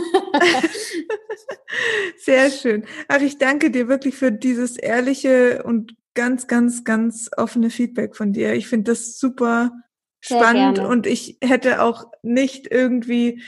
Sehr 2.18 2.50
schön. 2.50 2.86
Ach, 3.08 3.22
ich 3.22 3.38
danke 3.38 3.72
dir 3.72 3.88
wirklich 3.88 4.16
für 4.16 4.32
dieses 4.32 4.78
ehrliche 4.78 5.64
und 5.64 5.96
ganz, 6.16 6.48
ganz, 6.48 6.84
ganz 6.84 7.30
offene 7.38 7.70
Feedback 7.70 8.16
von 8.16 8.34
dir. 8.34 8.54
Ich 8.54 8.68
finde 8.68 8.92
das 8.92 9.18
super 9.18 9.72
spannend 10.22 10.80
und 10.80 11.08
ich 11.08 11.38
hätte 11.42 11.82
auch 11.82 12.06
nicht 12.24 12.68
irgendwie 12.70 13.42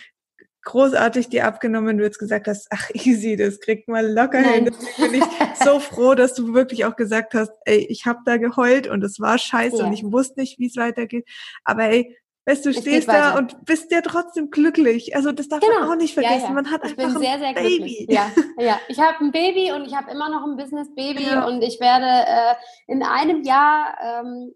großartig 0.64 1.30
dir 1.30 1.46
abgenommen, 1.46 1.98
du 1.98 2.04
jetzt 2.04 2.20
gesagt 2.20 2.48
hast, 2.48 2.68
ach 2.70 2.90
easy, 2.94 3.36
das 3.36 3.60
kriegt 3.60 3.88
mal 3.88 4.08
locker 4.08 4.42
Nein. 4.42 4.66
hin. 4.66 4.66
Deswegen 4.66 5.12
bin 5.12 5.22
ich 5.22 5.64
so 5.64 5.80
froh, 5.80 6.16
dass 6.16 6.34
du 6.34 6.54
wirklich 6.54 6.86
auch 6.86 6.96
gesagt 6.96 7.34
hast, 7.34 7.52
ey, 7.66 7.86
ich 7.90 8.06
habe 8.06 8.20
da 8.26 8.38
geheult 8.38 8.88
und 8.88 9.04
es 9.04 9.20
war 9.20 9.38
scheiße 9.38 9.78
ja. 9.78 9.86
und 9.86 9.94
ich 9.94 10.04
wusste 10.04 10.40
nicht, 10.40 10.60
wie 10.60 10.68
es 10.68 10.78
weitergeht. 10.78 11.28
Aber 11.64 11.86
ey, 11.86 12.18
weißt 12.46 12.66
du, 12.66 12.74
stehst 12.74 13.08
da 13.08 13.38
und 13.38 13.66
bist 13.66 13.92
ja 13.92 14.02
trotzdem 14.02 14.50
glücklich. 14.50 15.16
Also 15.16 15.32
das 15.32 15.48
darf 15.48 15.60
genau. 15.60 15.82
man 15.82 15.90
auch 15.90 15.96
nicht 15.96 16.14
vergessen. 16.14 16.42
Ja, 16.42 16.48
ja. 16.48 16.54
Man 16.54 16.72
hat 16.72 16.82
ich 16.86 16.98
einfach 16.98 17.20
sehr, 17.20 17.40
sehr 17.40 17.50
ein 17.50 17.56
Baby. 17.56 18.08
Ja, 18.10 18.32
ja. 18.58 18.80
Ich 18.88 19.00
habe 19.00 19.24
ein 19.24 19.32
Baby 19.32 19.72
und 19.72 19.86
ich 19.86 19.96
habe 19.96 20.12
immer 20.12 20.30
noch 20.30 20.44
ein 20.44 20.58
Business-Baby 20.58 21.26
ja. 21.26 21.46
und 21.46 21.62
ich 21.62 21.80
werde 21.80 22.06
äh, 22.06 22.56
in 22.88 23.04
einem 23.04 23.44
Jahr 23.44 23.96
ähm, 24.02 24.54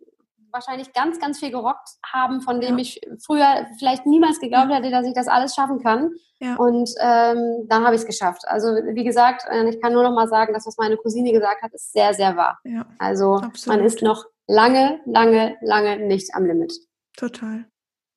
wahrscheinlich 0.51 0.93
ganz, 0.93 1.19
ganz 1.19 1.39
viel 1.39 1.51
gerockt 1.51 1.89
haben, 2.05 2.41
von 2.41 2.61
dem 2.61 2.77
ich 2.77 3.01
früher 3.23 3.67
vielleicht 3.77 4.05
niemals 4.05 4.39
geglaubt 4.39 4.71
hätte, 4.71 4.89
dass 4.89 5.05
ich 5.05 5.13
das 5.13 5.27
alles 5.27 5.53
schaffen 5.53 5.83
kann. 5.83 6.11
Und 6.57 6.89
ähm, 6.99 7.65
dann 7.67 7.85
habe 7.85 7.95
ich 7.95 8.01
es 8.01 8.07
geschafft. 8.07 8.43
Also 8.47 8.67
wie 8.67 9.03
gesagt, 9.03 9.45
äh, 9.49 9.67
ich 9.69 9.81
kann 9.81 9.93
nur 9.93 10.03
noch 10.03 10.13
mal 10.13 10.27
sagen, 10.27 10.53
das, 10.53 10.65
was 10.67 10.77
meine 10.77 10.97
Cousine 10.97 11.31
gesagt 11.31 11.61
hat, 11.61 11.73
ist 11.73 11.91
sehr, 11.91 12.13
sehr 12.13 12.35
wahr. 12.35 12.59
Also 12.99 13.35
absolut. 13.35 13.77
man 13.77 13.85
ist 13.85 14.01
noch 14.01 14.25
lange, 14.47 14.99
lange, 15.05 15.57
lange 15.61 16.05
nicht 16.05 16.35
am 16.35 16.45
Limit. 16.45 16.73
Total. 17.17 17.65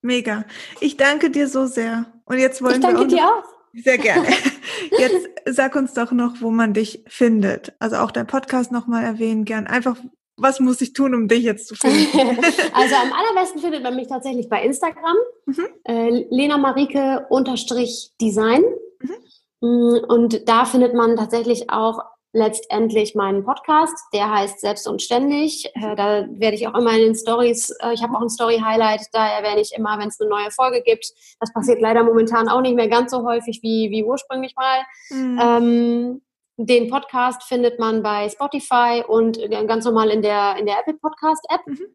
Mega. 0.03 0.45
Ich 0.81 0.97
danke 0.97 1.31
dir 1.31 1.49
so 1.49 1.67
sehr. 1.67 2.07
Und 2.25 2.39
jetzt 2.39 2.63
wollen 2.63 2.77
ich 2.77 2.81
danke 2.81 3.01
wir 3.01 3.07
auch 3.07 3.09
dir 3.09 3.25
auch. 3.27 3.59
Sehr 3.75 3.99
gerne. 3.99 4.27
Jetzt 4.99 5.29
sag 5.45 5.77
uns 5.77 5.93
doch 5.93 6.11
noch, 6.11 6.41
wo 6.41 6.51
man 6.51 6.73
dich 6.73 7.05
findet. 7.07 7.75
Also 7.79 7.97
auch 7.97 8.11
dein 8.11 8.27
Podcast 8.27 8.73
nochmal 8.73 9.05
erwähnen 9.05 9.45
gern. 9.45 9.67
Einfach, 9.67 9.97
was 10.37 10.59
muss 10.59 10.81
ich 10.81 10.95
tun, 10.95 11.15
um 11.15 11.29
dich 11.29 11.45
jetzt 11.45 11.69
zu 11.69 11.75
finden? 11.75 12.09
also 12.73 12.95
am 12.97 13.13
allerbesten 13.13 13.61
findet 13.61 13.83
man 13.83 13.95
mich 13.95 14.09
tatsächlich 14.09 14.49
bei 14.49 14.63
Instagram. 14.63 15.17
Mhm. 15.47 15.69
Äh, 15.85 16.25
Lena 16.31 16.57
Marike 16.57 17.27
unterstrich 17.29 18.13
Design. 18.21 18.63
Mhm. 19.01 19.15
Mm, 19.61 20.05
und 20.09 20.49
da 20.49 20.65
findet 20.65 20.95
man 20.95 21.17
tatsächlich 21.17 21.71
auch 21.71 22.01
letztendlich 22.39 23.15
meinen 23.15 23.45
Podcast, 23.45 23.95
der 24.15 24.31
heißt 24.31 24.61
Selbst 24.61 24.89
und 24.89 25.03
Ständig. 25.03 25.71
Äh, 25.75 25.97
da 25.97 26.27
werde 26.31 26.57
ich 26.57 26.67
auch 26.67 26.75
immer 26.75 26.93
in 26.93 27.01
den 27.01 27.15
Stories, 27.15 27.71
äh, 27.83 27.93
ich 27.93 28.03
habe 28.03 28.17
auch 28.17 28.23
ein 28.23 28.31
Story-Highlight, 28.31 29.09
da 29.13 29.27
erwähne 29.29 29.61
ich 29.61 29.73
immer, 29.77 29.99
wenn 29.99 30.09
es 30.09 30.21
eine 30.21 30.31
neue 30.31 30.51
Folge 30.51 30.83
gibt. 30.83 31.07
Das 31.41 31.53
passiert 31.53 31.81
leider 31.81 32.05
momentan 32.05 32.49
auch 32.49 32.61
nicht 32.61 32.77
mehr 32.77 32.89
ganz 32.89 33.11
so 33.11 33.25
häufig 33.25 33.61
wie, 33.63 33.91
wie 33.91 34.05
ursprünglich 34.05 34.55
mal. 34.57 34.79
Mhm. 35.11 35.41
Ähm, 35.43 36.23
den 36.57 36.89
Podcast 36.91 37.45
findet 37.45 37.79
man 37.79 38.03
bei 38.03 38.29
Spotify 38.29 39.05
und 39.07 39.39
ganz 39.69 39.85
normal 39.85 40.11
in 40.11 40.23
der, 40.23 40.57
in 40.59 40.67
der 40.67 40.81
Apple 40.81 40.95
Podcast 40.95 41.45
App. 41.51 41.67
Mhm. 41.67 41.95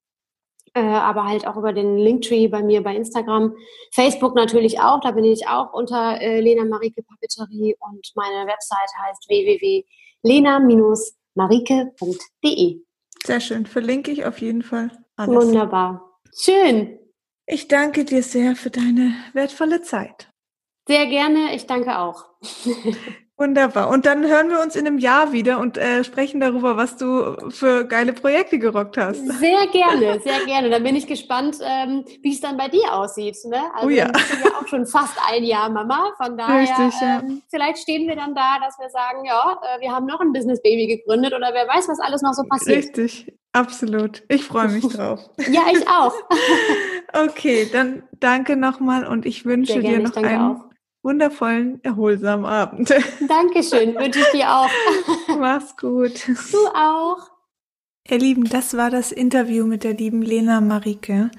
Äh, 0.76 0.82
aber 0.82 1.26
halt 1.26 1.46
auch 1.46 1.56
über 1.56 1.72
den 1.72 1.98
Linktree 1.98 2.48
bei 2.48 2.64
mir 2.64 2.82
bei 2.82 2.96
Instagram. 2.96 3.56
Facebook 3.92 4.36
natürlich 4.36 4.80
auch, 4.80 5.02
da 5.02 5.12
bin 5.12 5.24
ich 5.24 5.48
auch 5.48 5.72
unter 5.72 6.20
äh, 6.20 6.40
Lena 6.40 6.66
Marike 6.66 7.04
Papeterie 7.04 7.76
und 7.80 8.12
meine 8.16 8.48
Website 8.48 8.90
heißt 9.06 9.30
www.lena-marike.de. 10.24 12.82
Sehr 13.26 13.40
schön, 13.40 13.66
verlinke 13.66 14.12
ich 14.12 14.26
auf 14.26 14.40
jeden 14.40 14.64
Fall 14.64 14.92
alles. 15.16 15.46
Wunderbar. 15.46 16.20
Schön. 16.38 17.00
Ich 17.46 17.68
danke 17.68 18.06
dir 18.06 18.24
sehr 18.24 18.56
für 18.56 18.70
deine 18.70 19.14
wertvolle 19.34 19.82
Zeit. 19.82 20.30
Sehr 20.88 21.08
gerne, 21.08 21.54
ich 21.56 21.68
danke 21.68 22.00
auch. 22.00 22.26
Wunderbar. 23.44 23.90
Und 23.90 24.06
dann 24.06 24.26
hören 24.26 24.50
wir 24.50 24.62
uns 24.62 24.78
in 24.78 24.88
einem 24.88 24.98
Jahr 25.00 25.34
wieder 25.34 25.60
und 25.60 25.78
äh, 25.78 26.06
sprechen 26.06 26.40
darüber, 26.40 26.78
was 26.78 26.96
du 26.96 27.36
für 27.50 27.84
geile 27.84 28.14
Projekte 28.14 28.58
gerockt 28.58 28.96
hast. 28.96 29.20
Sehr 29.20 29.68
gerne, 29.68 30.22
sehr 30.22 30.46
gerne. 30.46 30.70
Da 30.70 30.80
bin 30.80 30.96
ich 30.96 31.08
gespannt, 31.08 31.58
ähm, 31.62 32.06
wie 32.22 32.32
es 32.32 32.40
dann 32.40 32.56
bei 32.56 32.70
dir 32.70 32.94
aussieht. 32.94 33.36
Ne? 33.44 33.62
Also 33.74 33.88
oh 33.88 33.90
ja. 33.90 34.06
Du 34.06 34.14
bist 34.14 34.46
ja 34.46 34.52
auch 34.52 34.68
schon 34.70 34.86
fast 34.86 35.18
ein 35.30 35.44
Jahr 35.44 35.70
Mama. 35.70 36.14
Von 36.16 36.38
daher, 36.38 36.62
Richtig, 36.62 37.02
ja. 37.02 37.20
ähm, 37.20 37.42
vielleicht 37.50 37.80
stehen 37.80 38.08
wir 38.08 38.16
dann 38.16 38.34
da, 38.34 38.60
dass 38.64 38.80
wir 38.80 38.90
sagen, 38.90 39.26
ja, 39.26 39.60
äh, 39.62 39.82
wir 39.82 39.92
haben 39.92 40.06
noch 40.06 40.22
ein 40.22 40.32
Business 40.32 40.62
Baby 40.62 40.88
gegründet 40.88 41.34
oder 41.34 41.50
wer 41.52 41.68
weiß, 41.68 41.90
was 41.90 42.00
alles 42.00 42.22
noch 42.22 42.34
so 42.34 42.44
passiert. 42.44 42.78
Richtig, 42.78 43.34
absolut. 43.52 44.24
Ich 44.30 44.46
freue 44.46 44.70
mich 44.70 44.88
drauf. 44.96 45.20
ja, 45.50 45.64
ich 45.70 45.86
auch. 45.90 46.14
okay, 47.26 47.68
dann 47.70 48.04
danke 48.22 48.56
nochmal 48.56 49.06
und 49.06 49.26
ich 49.26 49.44
wünsche 49.44 49.82
dir 49.82 50.00
noch 50.00 50.16
einen 50.16 50.42
auch 50.42 50.73
wundervollen, 51.04 51.84
erholsamen 51.84 52.46
Abend. 52.46 52.90
Dankeschön, 53.28 53.96
wünsche 53.96 54.20
ich 54.20 54.32
dir 54.32 54.50
auch. 54.50 54.70
Mach's 55.38 55.76
gut. 55.78 56.28
Du 56.28 56.68
auch. 56.74 57.30
Ihr 58.08 58.20
Lieben, 58.20 58.46
das 58.46 58.76
war 58.76 58.90
das 58.90 59.12
Interview 59.12 59.66
mit 59.66 59.84
der 59.84 59.94
lieben 59.94 60.22
Lena 60.22 60.60
Marike. 60.62 61.30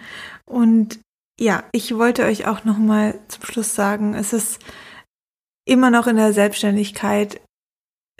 Und 0.46 1.00
ja, 1.38 1.64
ich 1.72 1.96
wollte 1.96 2.24
euch 2.24 2.46
auch 2.46 2.64
nochmal 2.64 3.18
zum 3.28 3.44
Schluss 3.44 3.74
sagen, 3.74 4.14
es 4.14 4.32
ist 4.32 4.60
immer 5.66 5.90
noch 5.90 6.06
in 6.06 6.16
der 6.16 6.32
Selbstständigkeit 6.32 7.40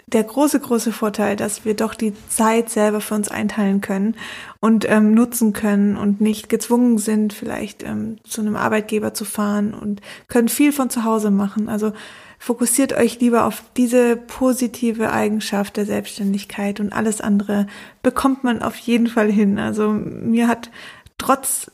der 0.07 0.23
große, 0.23 0.59
große 0.59 0.91
Vorteil, 0.91 1.35
dass 1.35 1.65
wir 1.65 1.75
doch 1.75 1.95
die 1.95 2.13
Zeit 2.29 2.69
selber 2.69 3.01
für 3.01 3.15
uns 3.15 3.29
einteilen 3.29 3.81
können 3.81 4.15
und 4.59 4.87
ähm, 4.87 5.13
nutzen 5.13 5.51
können 5.51 5.97
und 5.97 6.21
nicht 6.21 6.47
gezwungen 6.47 6.99
sind, 6.99 7.33
vielleicht 7.33 7.83
ähm, 7.83 8.17
zu 8.23 8.41
einem 8.41 8.55
Arbeitgeber 8.55 9.13
zu 9.13 9.25
fahren 9.25 9.73
und 9.73 10.01
können 10.27 10.47
viel 10.47 10.71
von 10.71 10.91
zu 10.91 11.03
Hause 11.03 11.31
machen. 11.31 11.69
Also 11.69 11.91
fokussiert 12.37 12.93
euch 12.93 13.19
lieber 13.19 13.45
auf 13.45 13.63
diese 13.77 14.15
positive 14.15 15.11
Eigenschaft 15.11 15.77
der 15.77 15.85
Selbstständigkeit 15.85 16.79
und 16.79 16.93
alles 16.93 17.19
andere 17.19 17.65
bekommt 18.03 18.43
man 18.43 18.61
auf 18.61 18.75
jeden 18.75 19.07
Fall 19.07 19.31
hin. 19.31 19.57
Also 19.57 19.89
mir 19.89 20.47
hat 20.47 20.69
trotz 21.17 21.71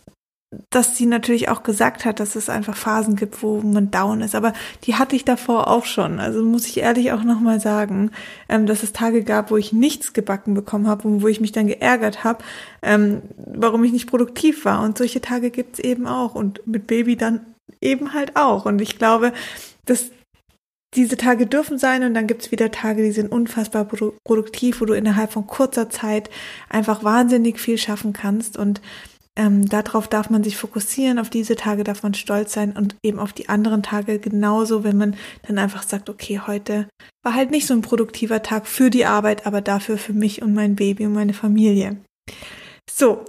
dass 0.69 0.97
sie 0.97 1.05
natürlich 1.05 1.47
auch 1.47 1.63
gesagt 1.63 2.03
hat, 2.03 2.19
dass 2.19 2.35
es 2.35 2.49
einfach 2.49 2.75
Phasen 2.75 3.15
gibt, 3.15 3.41
wo 3.41 3.61
man 3.61 3.89
down 3.89 4.21
ist. 4.21 4.35
Aber 4.35 4.51
die 4.83 4.95
hatte 4.95 5.15
ich 5.15 5.23
davor 5.23 5.69
auch 5.69 5.85
schon. 5.85 6.19
Also 6.19 6.43
muss 6.43 6.67
ich 6.67 6.77
ehrlich 6.77 7.13
auch 7.13 7.23
nochmal 7.23 7.61
sagen, 7.61 8.11
ähm, 8.49 8.65
dass 8.65 8.83
es 8.83 8.91
Tage 8.91 9.23
gab, 9.23 9.49
wo 9.49 9.57
ich 9.57 9.71
nichts 9.71 10.11
gebacken 10.11 10.53
bekommen 10.53 10.87
habe 10.87 11.07
und 11.07 11.21
wo 11.21 11.27
ich 11.27 11.39
mich 11.39 11.53
dann 11.53 11.67
geärgert 11.67 12.25
habe, 12.25 12.43
ähm, 12.81 13.21
warum 13.37 13.83
ich 13.85 13.93
nicht 13.93 14.09
produktiv 14.09 14.65
war. 14.65 14.83
Und 14.83 14.97
solche 14.97 15.21
Tage 15.21 15.51
gibt's 15.51 15.79
eben 15.79 16.05
auch. 16.05 16.35
Und 16.35 16.67
mit 16.67 16.85
Baby 16.85 17.15
dann 17.15 17.45
eben 17.79 18.13
halt 18.13 18.35
auch. 18.35 18.65
Und 18.65 18.81
ich 18.81 18.97
glaube, 18.97 19.31
dass 19.85 20.11
diese 20.93 21.15
Tage 21.15 21.47
dürfen 21.47 21.77
sein 21.77 22.03
und 22.03 22.13
dann 22.13 22.27
gibt's 22.27 22.51
wieder 22.51 22.69
Tage, 22.69 23.01
die 23.01 23.13
sind 23.13 23.31
unfassbar 23.31 23.87
produktiv, 24.25 24.81
wo 24.81 24.85
du 24.85 24.93
innerhalb 24.93 25.31
von 25.31 25.47
kurzer 25.47 25.89
Zeit 25.89 26.29
einfach 26.67 27.05
wahnsinnig 27.05 27.61
viel 27.61 27.77
schaffen 27.77 28.11
kannst. 28.11 28.57
Und 28.57 28.81
ähm, 29.37 29.67
darauf 29.69 30.07
darf 30.07 30.29
man 30.29 30.43
sich 30.43 30.57
fokussieren, 30.57 31.17
auf 31.17 31.29
diese 31.29 31.55
Tage 31.55 31.83
darf 31.83 32.03
man 32.03 32.13
stolz 32.13 32.53
sein 32.53 32.73
und 32.75 32.95
eben 33.03 33.19
auf 33.19 33.31
die 33.31 33.47
anderen 33.47 33.81
Tage 33.81 34.19
genauso, 34.19 34.83
wenn 34.83 34.97
man 34.97 35.15
dann 35.47 35.57
einfach 35.57 35.83
sagt, 35.83 36.09
okay, 36.09 36.41
heute 36.45 36.87
war 37.23 37.33
halt 37.33 37.51
nicht 37.51 37.65
so 37.65 37.73
ein 37.73 37.81
produktiver 37.81 38.43
Tag 38.43 38.67
für 38.67 38.89
die 38.89 39.05
Arbeit, 39.05 39.45
aber 39.45 39.61
dafür 39.61 39.97
für 39.97 40.13
mich 40.13 40.41
und 40.41 40.53
mein 40.53 40.75
Baby 40.75 41.05
und 41.05 41.13
meine 41.13 41.33
Familie. 41.33 41.97
So, 42.89 43.23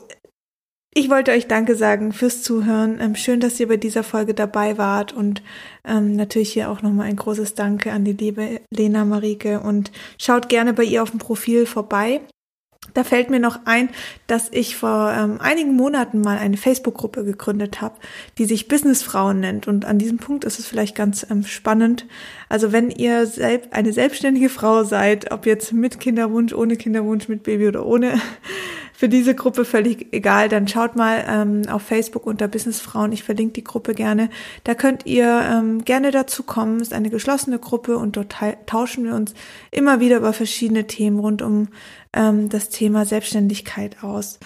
ich 0.94 1.08
wollte 1.08 1.30
euch 1.30 1.46
Danke 1.46 1.76
sagen 1.76 2.12
fürs 2.12 2.42
Zuhören. 2.42 3.00
Ähm, 3.00 3.14
schön, 3.14 3.40
dass 3.40 3.58
ihr 3.60 3.68
bei 3.68 3.78
dieser 3.78 4.02
Folge 4.02 4.34
dabei 4.34 4.76
wart 4.76 5.12
und 5.12 5.42
ähm, 5.84 6.16
natürlich 6.16 6.52
hier 6.52 6.68
auch 6.70 6.82
nochmal 6.82 7.06
ein 7.06 7.16
großes 7.16 7.54
Danke 7.54 7.92
an 7.92 8.04
die 8.04 8.12
liebe 8.12 8.60
Lena 8.70 9.04
Marike 9.04 9.60
und 9.60 9.92
schaut 10.18 10.48
gerne 10.48 10.74
bei 10.74 10.84
ihr 10.84 11.02
auf 11.02 11.10
dem 11.10 11.18
Profil 11.18 11.64
vorbei. 11.64 12.20
Da 12.94 13.04
fällt 13.04 13.30
mir 13.30 13.40
noch 13.40 13.60
ein, 13.64 13.88
dass 14.26 14.48
ich 14.50 14.76
vor 14.76 15.12
ähm, 15.16 15.40
einigen 15.40 15.74
Monaten 15.74 16.20
mal 16.20 16.36
eine 16.36 16.56
Facebook-Gruppe 16.56 17.24
gegründet 17.24 17.80
habe, 17.80 17.94
die 18.38 18.44
sich 18.44 18.68
Businessfrauen 18.68 19.40
nennt. 19.40 19.66
Und 19.66 19.84
an 19.84 19.98
diesem 19.98 20.18
Punkt 20.18 20.44
ist 20.44 20.58
es 20.58 20.66
vielleicht 20.66 20.94
ganz 20.94 21.26
ähm, 21.30 21.44
spannend. 21.44 22.06
Also 22.48 22.72
wenn 22.72 22.90
ihr 22.90 23.26
selb 23.26 23.68
eine 23.70 23.92
selbstständige 23.92 24.50
Frau 24.50 24.84
seid, 24.84 25.32
ob 25.32 25.46
jetzt 25.46 25.72
mit 25.72 26.00
Kinderwunsch, 26.00 26.52
ohne 26.52 26.76
Kinderwunsch, 26.76 27.28
mit 27.28 27.44
Baby 27.44 27.68
oder 27.68 27.86
ohne, 27.86 28.20
für 29.02 29.08
diese 29.08 29.34
Gruppe 29.34 29.64
völlig 29.64 30.12
egal, 30.12 30.48
dann 30.48 30.68
schaut 30.68 30.94
mal 30.94 31.24
ähm, 31.26 31.62
auf 31.68 31.82
Facebook 31.82 32.24
unter 32.24 32.46
Businessfrauen. 32.46 33.10
Ich 33.10 33.24
verlinke 33.24 33.54
die 33.54 33.64
Gruppe 33.64 33.94
gerne. 33.94 34.30
Da 34.62 34.76
könnt 34.76 35.06
ihr 35.06 35.42
ähm, 35.44 35.84
gerne 35.84 36.12
dazu 36.12 36.44
kommen. 36.44 36.78
Ist 36.78 36.92
eine 36.92 37.10
geschlossene 37.10 37.58
Gruppe 37.58 37.98
und 37.98 38.16
dort 38.16 38.36
tauschen 38.66 39.02
wir 39.04 39.16
uns 39.16 39.34
immer 39.72 39.98
wieder 39.98 40.18
über 40.18 40.32
verschiedene 40.32 40.86
Themen 40.86 41.18
rund 41.18 41.42
um 41.42 41.66
ähm, 42.12 42.48
das 42.48 42.68
Thema 42.68 43.04
Selbstständigkeit 43.04 44.04
aus. 44.04 44.38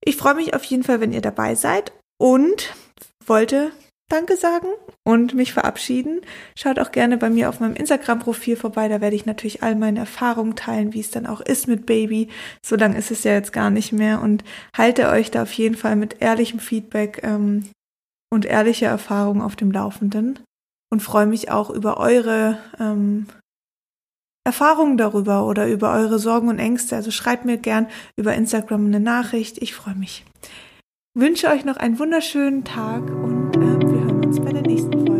Ich 0.00 0.16
freue 0.16 0.36
mich 0.36 0.54
auf 0.54 0.62
jeden 0.62 0.84
Fall, 0.84 1.00
wenn 1.00 1.12
ihr 1.12 1.20
dabei 1.20 1.56
seid 1.56 1.92
und 2.16 2.72
wollte 3.26 3.72
Danke 4.14 4.36
sagen 4.36 4.68
und 5.02 5.34
mich 5.34 5.52
verabschieden. 5.52 6.20
Schaut 6.56 6.78
auch 6.78 6.92
gerne 6.92 7.16
bei 7.16 7.30
mir 7.30 7.48
auf 7.48 7.58
meinem 7.58 7.74
Instagram-Profil 7.74 8.54
vorbei. 8.54 8.86
Da 8.86 9.00
werde 9.00 9.16
ich 9.16 9.26
natürlich 9.26 9.64
all 9.64 9.74
meine 9.74 9.98
Erfahrungen 9.98 10.54
teilen, 10.54 10.92
wie 10.92 11.00
es 11.00 11.10
dann 11.10 11.26
auch 11.26 11.40
ist 11.40 11.66
mit 11.66 11.84
Baby. 11.84 12.28
So 12.64 12.76
lange 12.76 12.96
ist 12.96 13.10
es 13.10 13.24
ja 13.24 13.32
jetzt 13.32 13.52
gar 13.52 13.70
nicht 13.70 13.92
mehr 13.92 14.22
und 14.22 14.44
halte 14.76 15.08
euch 15.08 15.32
da 15.32 15.42
auf 15.42 15.52
jeden 15.54 15.74
Fall 15.74 15.96
mit 15.96 16.22
ehrlichem 16.22 16.60
Feedback 16.60 17.22
ähm, 17.24 17.64
und 18.30 18.44
ehrlicher 18.44 18.86
Erfahrung 18.86 19.42
auf 19.42 19.56
dem 19.56 19.72
Laufenden 19.72 20.38
und 20.92 21.00
freue 21.00 21.26
mich 21.26 21.50
auch 21.50 21.70
über 21.70 21.96
eure 21.96 22.58
ähm, 22.78 23.26
Erfahrungen 24.44 24.96
darüber 24.96 25.44
oder 25.44 25.66
über 25.66 25.92
eure 25.92 26.20
Sorgen 26.20 26.48
und 26.48 26.60
Ängste. 26.60 26.94
Also 26.94 27.10
schreibt 27.10 27.46
mir 27.46 27.58
gern 27.58 27.88
über 28.16 28.32
Instagram 28.36 28.86
eine 28.86 29.00
Nachricht. 29.00 29.60
Ich 29.60 29.74
freue 29.74 29.96
mich. 29.96 30.24
wünsche 31.14 31.48
euch 31.48 31.64
noch 31.64 31.78
einen 31.78 31.98
wunderschönen 31.98 32.62
Tag 32.62 33.02
und 33.10 33.43
äh, 34.82 35.13